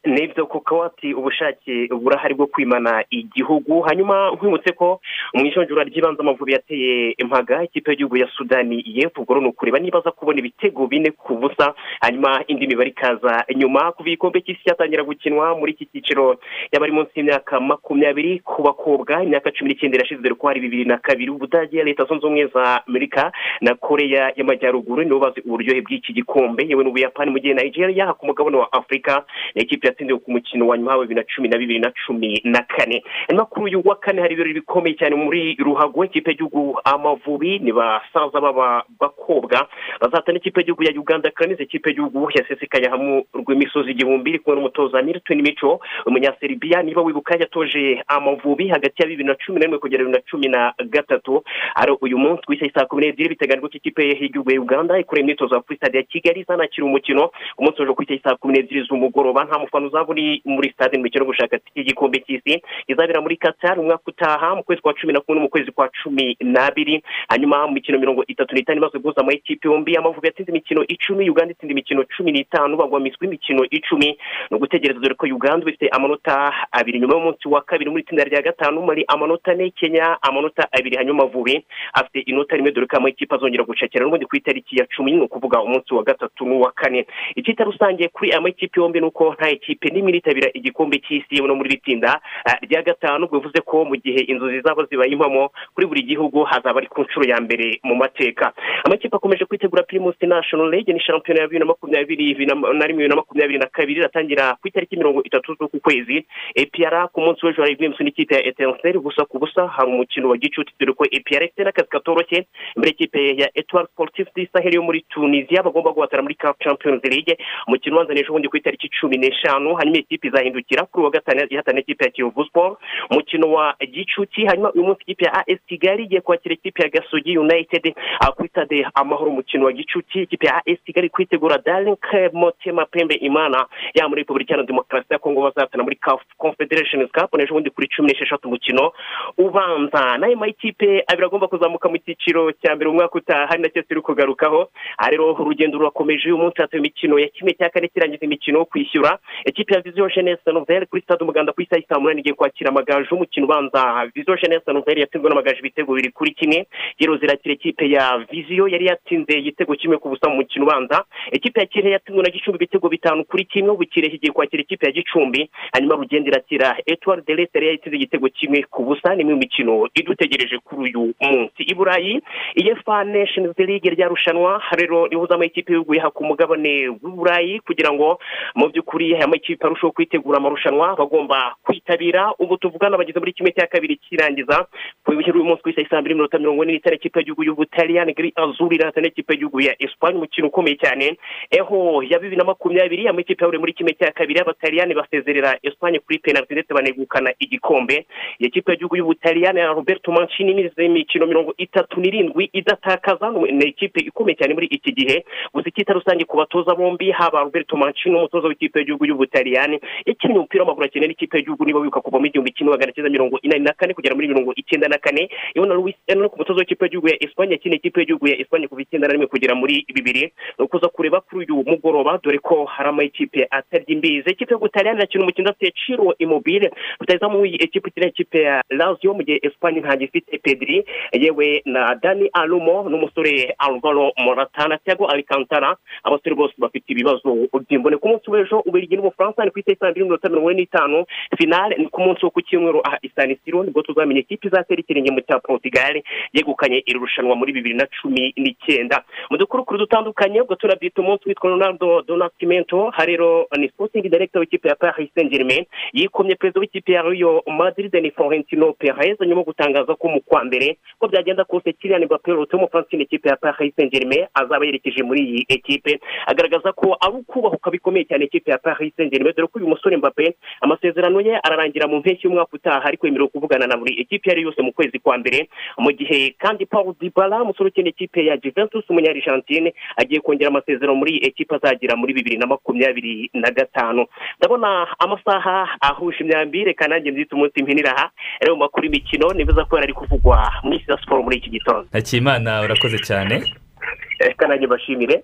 Ni 0.08 0.28
byo 0.28 0.46
kuko 0.46 0.84
ati 0.84 1.14
ubushake 1.14 1.88
burahari 1.92 2.34
bwo 2.34 2.48
kwimana 2.48 3.04
igihugu. 3.10 3.82
Hanyuma 3.82 4.32
nkwibutse 4.32 4.72
ko 4.74 5.02
mu 5.34 5.46
ijonjora 5.46 5.84
ry'ibanze 5.84 6.22
amavubi 6.22 6.54
yateye 6.54 7.12
impaga 7.18 7.64
ikipe 7.64 7.92
y'igihugu 7.92 8.18
ya 8.18 8.28
sudani 8.28 8.84
y'epfo 8.86 9.22
ubwo 9.22 9.40
ni 9.40 9.48
ukureba 9.48 9.80
niba 9.80 10.00
aza 10.00 10.12
kubona 10.12 10.40
ibitego 10.40 10.88
bine 10.88 11.12
ku 11.12 11.36
busa. 11.36 11.74
Hanyuma 12.02 12.44
indi 12.48 12.68
mibare 12.68 12.90
ikaza 12.90 13.44
nyuma 13.56 13.92
kuva 13.92 14.10
igikombe 14.10 14.42
cy'isi 14.42 14.64
cyatangira 14.64 15.04
gukinwa 15.04 15.56
muri 15.60 15.72
iki 15.76 15.86
cyiciro 15.86 16.40
y'abari 16.72 16.92
munsi 16.92 17.12
y'imyaka 17.16 17.60
makumyabiri 17.60 18.40
ku 18.40 18.62
bakobwa 18.64 19.24
imyaka 19.24 19.52
cumi 19.52 19.70
n'icyenda 19.76 19.98
irashize 19.98 20.22
dore 20.24 20.36
ko 20.36 20.48
hari 20.48 20.60
bibiri 20.64 20.86
na 20.86 20.98
kabiri. 20.98 21.32
Ubudage 21.32 21.84
leta 21.84 22.06
zunze 22.08 22.26
ubumwe 22.26 22.48
za 22.48 22.88
amerika 22.88 23.32
na 23.62 23.76
koreya 23.76 24.32
y'amajyaruguru 24.36 25.04
nibo 25.04 25.20
bazi 25.20 25.42
uburyohe 25.46 25.82
bw'iki 25.82 26.14
gikombe. 26.14 26.64
Yewe 26.68 26.84
n'ubuyapani 26.84 27.32
mu 27.32 27.40
gihe 27.40 27.54
nigeria 27.54 28.14
ku 28.14 28.26
mugabane 28.26 28.58
wa 28.58 28.72
afurika 28.74 29.26
ni 29.56 29.62
ikipe 29.64 29.88
yatsindiwe 29.98 30.20
ku 30.20 30.32
mukino 30.32 30.68
wa 30.68 30.78
nyuma 30.78 30.96
wa 30.98 31.02
bibiri 31.06 31.20
na 31.20 31.24
cumi 31.26 31.50
na 31.50 31.58
bibiri 31.58 31.80
na 31.80 31.92
cumi 32.06 32.42
na 32.44 32.62
kane. 32.62 33.04
Hanyuma 33.28 33.46
kuri 33.46 33.66
uyu 33.76 33.82
wa 33.86 33.96
kane 33.96 34.22
hari 34.22 34.34
ibirori 34.34 34.54
bikomeye 34.54 34.96
cyane 34.96 35.16
muri 35.16 35.56
ruhago 35.60 36.06
ikipe 36.06 36.32
y'igihugu 36.32 36.80
amavubi 36.86 37.60
ni 37.60 37.72
basaza 37.74 38.42
b'aba 38.42 38.84
bakobwa. 39.00 39.68
Bazatana 40.02 40.38
ikipe 40.38 40.60
y'igihugu 40.62 40.84
ya 40.84 40.92
uganda 40.94 41.32
kandi 41.32 41.56
ikipe 41.64 41.90
y'igihugu 41.90 42.30
yasesekaye 42.36 42.88
hamwe 42.90 43.26
rw'imisozi 43.34 43.92
igihumbi 43.92 44.30
iri 44.30 44.40
kumwe 44.40 44.56
n'umutoza 44.60 45.02
milton 45.02 45.42
mico 45.42 45.80
umunyaseribiya 46.06 46.84
niba 46.84 47.02
wibuka 47.02 47.36
yatoje 47.40 48.04
amavubi 48.08 48.68
hagati 48.68 49.02
ya 49.02 49.08
bibiri 49.08 49.28
na 49.28 49.36
cumi 49.36 49.60
na 49.60 49.66
rimwe 49.66 49.80
kugera 49.80 50.04
bibiri 50.04 50.18
na 50.22 50.30
cumi 50.32 50.48
na 50.48 50.74
gatatu. 50.90 51.44
Ari 51.76 51.92
uyu 52.02 52.18
munsi 52.18 52.42
isaha 52.54 52.72
saa 52.74 52.86
kumi 52.86 53.02
n'ebyiri 53.06 53.30
biteganyijwe 53.30 53.70
ko 53.70 53.78
ikipe 53.78 54.02
y'igihugu 54.08 54.52
ya 54.52 54.62
uganda 54.62 55.00
ikoreye 55.00 55.24
imyitozo 55.24 55.62
kuri 55.62 55.78
stade 55.78 55.98
ya 55.98 56.04
kigali 56.04 56.40
izanakira 56.42 56.86
umukino. 56.86 57.30
Umunsi 57.58 57.82
w'ejo 57.82 57.94
ku 57.94 58.04
saa 58.24 58.36
kumi 58.36 58.54
n'ebyiri 58.54 58.86
z'umugoroba 58.88 59.44
nta 59.46 59.60
mufana 59.60 59.87
uzaba 59.88 60.10
uri 60.12 60.42
muri 60.46 60.70
stade 60.72 60.98
mu 60.98 61.04
mikino 61.04 61.24
yo 61.24 61.30
gushaka 61.32 61.60
tike 61.60 61.80
y'igikombe 61.80 62.20
cy'isi 62.26 62.62
izabera 62.88 63.22
muri 63.22 63.38
qatar 63.38 63.80
umwaka 63.80 64.04
utaha 64.08 64.56
mu 64.56 64.64
kwezi 64.64 64.82
kwa 64.82 64.94
cumi 64.94 65.14
na 65.14 65.20
kumwe 65.22 65.36
no 65.40 65.42
mu 65.44 65.50
kwezi 65.50 65.72
kwa 65.72 65.90
cumi 66.04 66.38
n'abiri. 66.42 67.04
Hanyuma 67.30 67.68
mu 67.68 67.74
mikino 67.74 68.00
mirongo 68.00 68.24
itatu 68.28 68.56
n'itanu 68.56 68.78
imaze 68.80 69.00
guhuza 69.00 69.22
amakipe 69.22 69.68
yombi 69.68 69.98
amavubi 69.98 70.28
yatsinze 70.28 70.52
imikino 70.52 70.84
icumi 70.88 71.30
uganda 71.30 71.52
itsinda 71.54 71.72
imikino 71.72 72.04
cumi 72.18 72.32
n'itanu 72.32 72.78
bagwa 72.78 73.00
miswi 73.00 73.28
imikino 73.28 73.64
icumi. 73.72 74.18
Ni 74.52 74.58
ugutegereza 74.58 75.00
dore 75.00 75.16
ko 75.16 75.26
uganda 75.26 75.66
ifite 75.70 75.88
amanota 75.92 76.54
abiri. 76.72 77.00
Nyuma 77.00 77.14
y'umunsi 77.14 77.48
wa 77.48 77.62
kabiri 77.62 77.90
muri 77.90 78.04
itsinda 78.04 78.24
rya 78.24 78.42
gatanu 78.42 78.82
muri 78.82 79.06
amanota 79.08 79.52
ane 79.52 79.70
kenya 79.72 80.18
amanota 80.22 80.68
abiri. 80.72 80.98
Hanyuma 80.98 81.24
amavubi 81.24 81.66
afite 81.94 82.20
inota 82.30 82.56
rimwe 82.56 82.72
dore 82.72 82.88
ko 82.88 82.98
amakipe 82.98 83.36
azongera 83.36 83.64
gucakira 83.64 84.04
n'ubundi 84.06 84.26
ku 84.26 84.36
itariki 84.36 84.80
ya 84.80 84.86
cumi 84.96 85.12
ni 85.12 85.22
ukuvuga 85.22 85.62
umunsi 85.62 85.94
wa 85.94 86.04
gatatu 86.04 86.46
n'uwa 86.46 86.72
kane. 86.72 87.06
Icyita 87.36 87.64
rusange 87.64 88.08
kuri 88.08 88.32
aya 88.32 88.42
makipe 88.42 88.80
yombi 88.82 89.00
ni 89.00 89.06
uko 89.06 89.34
nta 89.34 89.50
ekipe 89.68 89.90
n'imwe 89.92 90.10
iritabira 90.16 90.48
igikombe 90.56 90.98
cy'isi 91.04 91.44
no 91.44 91.56
muri 91.56 91.70
bitsinda 91.76 92.22
rya 92.64 92.82
gatanu 92.88 93.28
bivuze 93.28 93.60
ko 93.68 93.84
mu 93.86 93.96
gihe 94.00 94.24
inzozi 94.32 94.62
zaba 94.64 94.88
zibaye 94.88 95.12
impamo 95.12 95.52
kuri 95.76 95.88
buri 95.88 96.02
gihugu 96.08 96.44
hazaba 96.48 96.80
ari 96.80 96.88
ku 96.88 97.02
nshuro 97.04 97.28
ya 97.28 97.36
mbere 97.42 97.80
mu 97.84 97.96
mateka. 97.96 98.54
Amakipe 98.86 99.16
akomeje 99.16 99.46
kwitegura 99.46 99.84
pirimusi 99.84 100.24
nashono 100.28 100.70
lege 100.72 100.94
ni 100.94 101.00
shampiyona 101.00 101.42
ya 101.42 101.48
bibiri 101.48 101.60
na 101.60 101.66
makumyabiri 101.66 102.46
na 102.46 102.86
rimwe 102.88 103.04
bibiri 103.04 103.10
na 103.10 103.16
makumyabiri 103.16 103.60
na 103.60 103.66
kabiri 103.68 104.00
iratangira 104.00 104.56
ku 104.62 104.68
itariki 104.68 104.96
mirongo 104.98 105.24
itatu 105.24 105.56
z'uku 105.60 105.80
kwezi. 105.80 106.24
Epiyara 106.56 107.08
ku 107.12 107.22
munsi 107.22 107.44
w'ejo 107.46 107.62
hari 107.62 107.74
ibimenyetso 107.74 108.04
n'ikipe 108.04 108.36
ya 108.36 108.46
etenseri 108.48 109.00
gusa 109.00 109.26
ku 109.26 109.40
busa 109.40 109.68
hari 109.68 109.90
umukino 109.92 110.30
wa 110.30 110.38
gicuti 110.38 110.72
dore 110.80 110.94
ko 110.94 111.04
epiyara 111.12 111.46
ifite 111.46 111.64
n'akazi 111.64 111.90
katoroshye. 111.90 112.48
Imbere 112.76 112.90
y'ikipe 112.92 113.20
ya 113.42 113.48
etuwari 113.60 113.88
siporutifu 113.92 114.32
disaheli 114.36 114.76
yo 114.76 114.84
muri 114.84 115.04
tunisiya 115.12 115.64
bagomba 115.64 115.92
guhatana 115.92 116.24
muri 116.24 116.36
kapu 116.36 116.64
champions 116.64 117.04
league. 117.04 117.36
Umukino 117.68 117.96
ubanza 117.96 118.14
n'ejo 118.14 118.32
bundi 118.32 118.48
ku 118.48 118.58
itariki 118.58 118.90
cumi 119.00 119.18
n'eshanu. 119.18 119.57
Hanyuma 119.58 119.98
ikipe 119.98 120.28
izahindukira 120.28 120.86
kuri 120.86 121.02
uwa 121.02 121.12
gatanu 121.12 121.48
ihatana 121.50 121.80
ikipe 121.80 122.06
ya 122.06 122.12
kiyovu 122.12 122.46
siporo 122.46 122.78
umukino 123.12 123.52
wa 123.52 123.76
gicuti 123.92 124.46
hanyuma 124.46 124.72
uyu 124.72 124.84
munsi 124.84 125.02
ikipe 125.04 125.26
ya 125.26 125.34
as 125.48 125.60
kigali 125.68 126.04
igiye 126.04 126.22
kwakira 126.22 126.54
ikipe 126.56 126.84
ya 126.84 126.90
gasogi 126.90 127.38
united. 127.38 127.94
Kuri 128.36 128.50
stade 128.50 128.86
amahoro 128.94 129.32
umukino 129.32 129.66
wa 129.66 129.72
gicuti 129.74 130.22
ikipe 130.22 130.48
ya 130.48 130.56
as 130.66 130.80
kigali 130.86 131.10
kwitegura 131.10 131.58
darinke 131.66 132.30
motema 132.34 132.86
pembe 132.86 133.16
imana. 133.16 133.66
Ya 133.94 134.08
muri 134.10 134.22
repubulika 134.22 134.54
iharanira 134.54 134.68
demokarasi 134.68 135.14
ya 135.14 135.20
kongo 135.20 135.42
bazatana 135.42 135.84
muri 135.84 135.98
confederation 136.38 137.08
cup 137.08 137.34
n'ejo 137.36 137.54
bundi 137.54 137.70
kuri 137.70 137.88
cumi 137.88 138.08
n'esheshatu 138.12 138.48
umukino 138.48 138.92
ubanza. 139.38 140.18
N'ayo 140.18 140.38
makipe 140.38 141.04
abiri 141.08 141.26
agomba 141.26 141.48
kuzamuka 141.48 141.90
mu 141.90 141.98
cyiciro 141.98 142.52
cya 142.52 142.76
mbere 142.76 142.90
umwaka 142.90 143.16
utaha 143.18 143.50
ari 143.50 143.62
na 143.62 143.70
cyo 143.70 143.82
turi 143.82 144.02
kugarukaho. 144.02 144.70
Rero 145.10 145.34
urugendo 145.34 145.78
rurakomeje 145.78 146.28
uyu 146.28 146.38
munsi 146.38 146.62
hatuye 146.62 146.80
imikino 146.80 147.20
ya 147.20 147.28
kimwe 147.28 147.54
cya 147.54 147.70
kane 147.70 147.88
kirangiza 147.88 148.26
imikino 148.26 148.60
yo 148.60 148.66
kwishyura. 148.66 149.20
Ikipe 149.48 149.74
ya 149.76 149.82
viziyo 149.82 150.10
jenesi 150.16 150.42
noveri 150.54 150.86
kuri 150.86 151.02
stade 151.02 151.24
umuganda 151.24 151.54
ku 151.54 151.62
isaha 151.62 151.82
saa 151.90 152.00
munani 152.00 152.20
igiye 152.20 152.36
kwakira 152.36 152.70
amagaju 152.70 153.16
umukino 153.16 153.46
ubanza 153.46 154.06
viziyo 154.16 154.38
jenesi 154.44 154.72
noveri 154.74 155.02
yatsinzwe 155.02 155.30
n'amagaju 155.30 155.60
ibitego 155.60 155.94
bibiri 155.94 156.12
kuri 156.14 156.32
kimwe. 156.32 156.68
Rero 157.00 157.18
zirakira 157.18 157.54
ikipe 157.54 157.90
ya 157.90 158.26
viziyo 158.32 158.68
yari 158.68 158.86
yatsinze 158.86 159.34
igitego 159.40 159.76
kimwe 159.76 159.98
ku 159.98 160.10
busa 160.10 160.30
mu 160.30 160.36
mukino 160.36 160.66
ubanza. 160.66 161.04
Ikipe 161.32 161.60
ya 161.60 161.66
kirehe 161.66 161.92
yatsinzwe 161.94 162.24
na 162.24 162.30
gicumbi 162.30 162.56
ibitego 162.58 162.90
bitanu 162.90 163.24
kuri 163.26 163.46
kimwe. 163.46 163.72
Ubu 163.72 163.86
kirehe 163.86 164.16
igiye 164.16 164.32
kwakira 164.34 164.62
ikipe 164.64 164.86
ya 164.86 164.92
gicumbi. 164.92 165.50
Hanyuma 165.74 165.96
rugenda 165.96 166.28
irakira 166.30 166.76
etuwari 166.86 167.22
de 167.28 167.36
lese 167.36 167.52
yari 167.56 167.68
yatsinze 167.68 167.96
igitego 167.96 168.28
kimwe 168.30 168.64
ku 168.70 168.84
busa. 168.84 169.16
Ni 169.16 169.22
imwe 169.22 169.34
mu 169.34 169.40
mikino 169.40 169.88
idutegereje 169.96 170.58
kuri 170.60 170.92
uyu 170.92 171.14
munsi. 171.22 171.64
I 171.64 171.74
burayi 171.74 172.22
iyefa 172.56 173.04
neshenizi 173.04 173.64
ligue 173.66 173.92
rya 173.96 174.08
rushanwa. 174.08 174.62
Rero 174.76 175.08
rihuza 175.08 175.36
amakipe 175.36 175.72
y'ibihugu 175.72 175.96
yaha 175.96 176.10
ku 176.12 176.24
mugabane 176.26 176.88
w'uburayi 176.90 177.60
kugira 177.60 177.92
ngo 177.94 178.20
mu 178.56 178.68
by'ukuri 178.70 179.16
aya 179.16 179.28
makipe 179.38 179.66
arusheho 179.68 179.92
kwitegura 179.92 180.38
amarushanwa 180.38 180.96
bagomba 180.96 181.56
kwitabira. 181.64 182.34
Ubu 182.40 182.58
tuvugana 182.58 182.98
bageze 182.98 183.20
muri 183.20 183.34
kimwe 183.34 183.52
cya 183.52 183.68
kabiri 183.68 183.96
kirangiza 183.98 184.66
ku 185.06 185.12
uyu 185.12 185.44
munsi 185.46 185.62
ku 185.64 185.70
isaha 185.70 185.88
saa 185.90 186.02
mbiri 186.02 186.16
minota 186.16 186.40
mirongo 186.40 186.64
ine 186.64 186.74
n'itanu 186.74 186.96
ikipe 186.96 187.20
y'igihugu 187.20 187.44
y'ubutaliyani 187.44 188.14
giri 188.14 188.34
azuri 188.36 188.76
irahata 188.76 189.02
n'ikipe 189.02 189.34
y'igihugu 189.34 189.62
ya 189.62 189.76
esipanye 189.84 190.18
umukino 190.18 190.48
ukomeye 190.48 190.76
cyane. 190.76 191.18
Eho 191.52 192.04
ya 192.04 192.20
bibiri 192.20 192.36
na 192.38 192.44
makumyabiri 192.44 193.08
amakipe 193.08 193.44
yahuriye 193.44 193.60
muri 193.60 193.74
kimwe 193.74 193.94
cya 193.94 194.12
kabiri 194.12 194.40
abataliyani 194.40 194.94
basezerera 194.94 195.58
esipanye 195.64 196.00
kuri 196.00 196.20
penaliti 196.20 196.54
ndetse 196.54 196.74
banegukana 196.74 197.34
igikombe. 197.40 198.06
Iyi 198.40 198.50
kipe 198.50 198.72
y'igihugu 198.72 198.96
y'ubutaliyani 198.98 199.60
ya 199.60 199.68
roberto 199.74 200.12
mancini 200.12 200.52
imize 200.52 200.86
imikino 200.86 201.26
mirongo 201.26 201.54
itatu 201.58 202.00
n'irindwi 202.02 202.50
idatakaza. 202.54 203.30
Ni 203.32 203.66
ikipe 203.66 204.00
ikomeye 204.00 204.36
cyane 204.36 204.54
muri 204.54 204.68
iki 204.68 204.92
gihe. 204.92 205.26
Gusa 205.54 205.70
icyita 205.70 205.94
rusange 205.94 206.26
ku 206.26 206.38
batoza 206.38 206.76
bombi 206.76 207.12
haba 207.12 207.44
roberto 207.44 207.78
mancini 207.78 208.16
umutoza 208.16 208.48
w'ikipe 208.48 208.80
y'igihugu 208.80 209.06
y'ubutaliyani 209.32 209.80
yakinnye 210.06 210.38
umupira 210.40 210.64
w'amaguru 210.64 210.86
akeneye 210.86 211.08
n'ikipe 211.10 211.38
y'igihugu 211.38 211.66
niba 211.66 211.80
wibuka 211.80 212.02
kuva 212.02 212.20
mu 212.20 212.26
igihumbi 212.26 212.52
kimwe 212.52 212.72
magana 212.72 212.92
cyenda 212.92 213.10
mirongo 213.12 213.40
inani 213.42 213.64
na 213.64 213.74
kane 213.74 213.94
kugera 213.94 214.16
muri 214.16 214.28
mirongo 214.28 214.54
icyenda 214.56 214.88
na 214.88 214.98
kane. 214.98 215.30
Yewe 215.56 215.68
na 215.68 215.74
luis 215.76 215.96
no 216.16 216.30
ku 216.30 216.38
mutoza 216.40 216.60
w'ikipe 216.60 216.86
y'igihugu 216.86 217.08
ya 217.10 217.24
esipanye 217.24 217.52
yakinnye 217.54 217.76
ikipe 217.78 218.00
y'igihugu 218.00 218.28
ya 218.28 218.40
esipanye 218.40 218.68
kuva 218.68 218.82
icyenda 218.82 219.08
na 219.08 219.14
rimwe 219.14 219.28
kugera 219.28 219.56
muri 219.56 219.86
bibiri. 219.94 220.32
Ni 220.60 220.66
ukuza 220.66 220.88
kureba 220.88 221.22
kuri 221.22 221.46
uyu 221.46 221.64
mugoroba 221.68 222.20
dore 222.24 222.40
ko 222.40 222.66
hari 222.66 222.90
amakipe 222.90 223.48
atarya 223.52 223.86
imbizi. 223.88 224.30
Ikipe 224.32 224.54
y'ubutaliyani 224.54 224.98
irakina 225.00 225.24
umukino 225.24 225.50
udafite 225.50 225.74
ciro 225.86 226.16
imobile 226.20 226.72
rutayizamu 227.00 227.46
ikipe 227.46 227.90
ikina 227.90 228.08
ikipe 228.08 228.42
ya 228.42 228.64
lazio 228.70 229.14
mu 229.14 229.24
gihe 229.24 229.40
esipanye 229.44 229.80
ntabwo 229.80 230.04
ifite 230.04 230.38
pediri 230.38 230.86
yewe 231.14 231.62
na 231.66 231.96
dani 231.96 232.30
alumo 232.34 232.90
n'umusore 232.90 233.56
alvaro 233.58 234.12
moratana. 234.18 234.78
Tiago 234.78 235.06
alicantara 235.08 235.76
abasore 236.04 236.36
bose 236.36 236.54
bafite 236.58 236.90
ibibazo. 236.92 237.48
By'imbone 237.68 237.98
ku 237.98 238.08
munsi 238.08 238.30
w'ejo 238.32 238.60
ubirigi 238.66 238.96
n'umufaransa 238.96 239.17
ni 239.20 239.52
ku 239.52 239.60
isaha 239.60 239.92
mbiri 239.92 240.06
n'iminota 240.06 240.30
mirongo 240.30 240.52
ine 240.52 240.62
n'itanu 240.62 241.06
finale 241.38 241.76
ni 241.78 241.88
ku 241.90 242.02
munsi 242.02 242.26
wo 242.26 242.30
ku 242.32 242.42
cyumweru 242.42 242.82
aha 242.86 242.98
isanisiro 243.02 243.64
ni 243.64 243.72
bwo 243.72 243.82
tuzamenya 243.82 244.20
ikipe 244.22 244.48
izatera 244.48 244.80
ikirenge 244.80 245.12
mu 245.12 245.22
cya 245.22 245.40
portugal 245.40 246.02
yegukanye 246.34 246.84
iri 246.86 247.00
rushanwa 247.00 247.36
muri 247.36 247.54
bibiri 247.54 247.76
na 247.76 247.88
cumi 248.02 248.34
n'icyenda. 248.38 249.04
Mu 249.32 249.38
dukurukuru 249.38 249.80
dutandukanye 249.80 250.42
ubwo 250.42 250.56
turabyita 250.56 251.02
umunsi 251.02 251.30
witwa 251.30 251.50
ronaldo 251.50 252.02
donatimento 252.02 252.90
harero 252.94 253.48
ni 253.58 253.70
sporting 253.70 254.06
director 254.10 254.40
w'ikipe 254.42 254.70
ya 254.70 254.76
paris 254.76 255.10
saint 255.16 255.32
germain 255.32 255.66
yikomye 255.94 256.36
perezida 256.36 256.60
w'ikipe 256.62 256.92
ya 256.94 257.02
rio 257.02 257.42
madrid 257.48 257.94
ni 257.96 258.12
florentino 258.12 258.74
perez 258.74 259.18
nyuma 259.22 259.42
yo 259.42 259.46
gutangaza 259.46 259.96
ko 259.96 260.08
mu 260.10 260.22
kwa 260.22 260.44
mbere 260.46 260.78
ko 261.00 261.08
byagenda 261.08 261.44
kose 261.44 261.74
kiriya 261.74 262.00
mbappe 262.06 262.32
w'umufaransa 262.32 262.98
ikipe 262.98 263.30
ya 263.30 263.36
paris 263.36 263.74
saint 263.76 263.92
germain 263.92 264.28
azaba 264.34 264.66
yerekeje 264.66 265.04
muri 265.04 265.22
iyi 265.26 265.46
ekipe. 265.50 266.00
Agaragaza 266.28 266.72
ko 266.74 266.98
ari 267.02 267.16
ukubahuka 267.18 267.72
bikomeye 267.72 268.06
cyane 268.06 268.26
ikipe 268.26 268.52
ya 268.52 268.58
paris 268.58 268.94
saint 268.98 269.07
germain 269.10 269.34
dore 269.36 269.48
ko 269.48 269.60
uyu 269.60 269.68
musore 269.68 269.98
mbappe 269.98 270.36
amasezerano 270.62 271.22
ye 271.22 271.40
ararangira 271.44 271.88
mu 271.88 272.00
mpeshyi 272.00 272.28
y'umwaka 272.28 272.54
utaha 272.54 272.84
ariko 272.86 273.08
yemerewe 273.08 273.30
kuvugana 273.30 273.68
na 273.68 273.78
buri 273.78 274.02
ekipe 274.02 274.30
iyo 274.30 274.32
ari 274.34 274.42
yose 274.42 274.62
mu 274.62 274.72
kwezi 274.74 275.00
kwa 275.00 275.18
mbere. 275.18 275.50
Mu 275.78 275.92
gihe 275.92 276.36
kandi 276.38 276.66
paul 276.66 276.96
dibala 277.00 277.42
umusore 277.42 277.70
ukina 277.70 277.90
ikipe 277.90 278.26
ya 278.26 278.38
juventus 278.38 278.90
umunyarishantine 278.90 279.74
agiye 279.98 280.20
kongera 280.22 280.50
amasezerano 280.50 280.96
muri 280.96 281.18
ekipe 281.26 281.56
azagira 281.56 281.96
muri 281.96 282.14
bibiri 282.14 282.38
na 282.38 282.46
makumyabiri 282.48 283.30
na 283.34 283.52
gatanu. 283.52 284.06
Ndabona 284.40 284.88
amasaha 285.00 285.68
ahuje 285.82 286.18
imyambi 286.24 286.64
reka 286.64 286.88
nanjye 286.88 287.12
nzita 287.12 287.36
umunsi 287.36 287.64
mpinira 287.64 287.96
aha. 287.98 288.12
Rero 288.42 288.56
mu 288.56 288.60
makuru 288.62 288.86
y'imikino 288.86 289.34
nibuza 289.34 289.66
ko 289.66 289.76
yari 289.76 289.84
ari 289.86 289.94
kuvugwa 289.94 290.52
muri 290.64 290.80
siporo 291.02 291.24
muri 291.24 291.38
iki 291.38 291.50
gitondo. 291.50 291.88
Ntakimana 291.90 292.62
urakoze 292.62 292.98
cyane. 293.00 293.44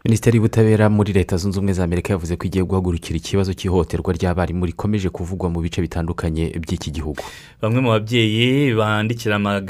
Minisiteri 0.06 0.38
y'ubutabera 0.38 0.90
muri 0.90 1.14
leta 1.14 1.38
zunze 1.38 1.58
ubumwe 1.60 1.74
za 1.74 1.84
amerika 1.84 2.14
yavuze 2.14 2.36
ko 2.38 2.46
igiye 2.48 2.64
guhagurukira 2.66 3.18
ikibazo 3.18 3.54
cy'ihohoterwa 3.54 4.14
ry'abarimu 4.14 4.66
rikomeje 4.66 5.10
kuvugwa 5.10 5.50
mu 5.50 5.62
bice 5.62 5.82
bitandukanye 5.82 6.54
by'iki 6.62 6.92
gihugu. 6.92 7.22
Bamwe 7.62 7.80
mu 7.82 7.90
babyeyi 7.90 8.74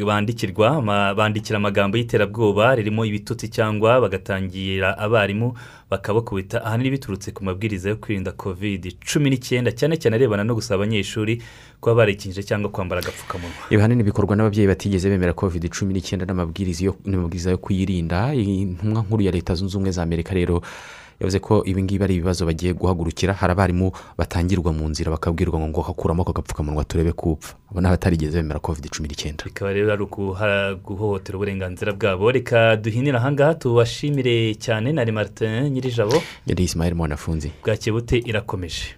bandikirwa 0.04 0.82
bandikira 1.16 1.58
amagambo 1.58 1.98
y'iterabwoba 1.98 2.76
ririmo 2.76 3.06
ibitutsi 3.06 3.48
cyangwa 3.50 4.02
bagatangira 4.02 4.98
abarimu 4.98 5.54
bakabakubita 5.94 6.66
ahanini 6.66 6.90
biturutse 6.98 7.32
ku 7.32 7.44
mabwiriza 7.46 7.90
yo 7.90 7.96
kwirinda 8.02 8.32
covid 8.34 8.98
cumi 9.06 9.30
n'icyenda 9.30 9.72
cyane 9.72 9.98
cyane 10.02 10.16
arebana 10.18 10.44
no 10.44 10.56
gusaba 10.58 10.82
abanyeshuri 10.84 11.42
kuba 11.82 11.96
barikinje 11.96 12.42
cyangwa 12.44 12.72
kwambara 12.74 13.02
agapfukamunwa. 13.02 13.70
Ibi 13.70 13.78
ahanini 13.82 14.04
bikorwa 14.04 14.36
n'ababyeyi 14.36 14.68
batigeze 14.68 15.10
bemera 15.10 15.34
covid 15.38 15.70
cumi 15.70 15.94
n'icyenda 15.94 16.26
n'amabwiriza 16.26 16.86
yo- 17.52 17.58
kuyirinda. 17.62 18.34
Intumwa 18.34 19.02
nkuru 19.06 19.22
ya 19.24 19.32
leta 19.32 19.54
zunze 19.56 19.78
ubumwe 19.78 19.92
za 19.92 20.04
amerika 20.04 20.34
rero 20.34 20.62
yavuze 21.20 21.40
ko 21.40 21.64
ibi 21.66 21.84
ngibi 21.84 22.04
ari 22.04 22.16
ibibazo 22.16 22.46
bagiye 22.46 22.74
guhagurukira. 22.74 23.34
Hari 23.34 23.52
abarimu 23.54 23.92
batangirwa 24.18 24.74
mu 24.74 24.90
nzira 24.90 25.12
bakabwirwa 25.12 25.60
ngo 25.60 25.82
hakuramo 25.82 26.22
ako 26.22 26.34
gapfukamunwa 26.34 26.84
turebe 26.84 27.12
kupfa. 27.12 27.56
Abo 27.72 27.82
ni 27.82 27.88
abatarigeze 27.88 28.38
bemera 28.42 28.60
covid 28.60 28.90
cumi 28.90 29.08
n'icyenda. 29.08 29.44
Bikaba 29.46 29.74
rero 29.74 29.94
ari 29.94 30.06
guhohotera 30.86 31.36
uburenganzira 31.38 31.94
bwabo. 31.94 32.32
Reka 32.32 32.76
duhinire 32.78 33.18
ahangaha 33.18 33.56
tubashimire 33.56 34.56
cyane. 34.56 34.92
Na 34.94 35.06
martin 35.12 35.70
nyirijabo. 35.70 36.22
Yari 36.48 36.64
isimayeli 36.64 36.96
mwanafunzi. 36.96 37.52
Bwakebute 37.64 38.18
irakomeje. 38.18 38.96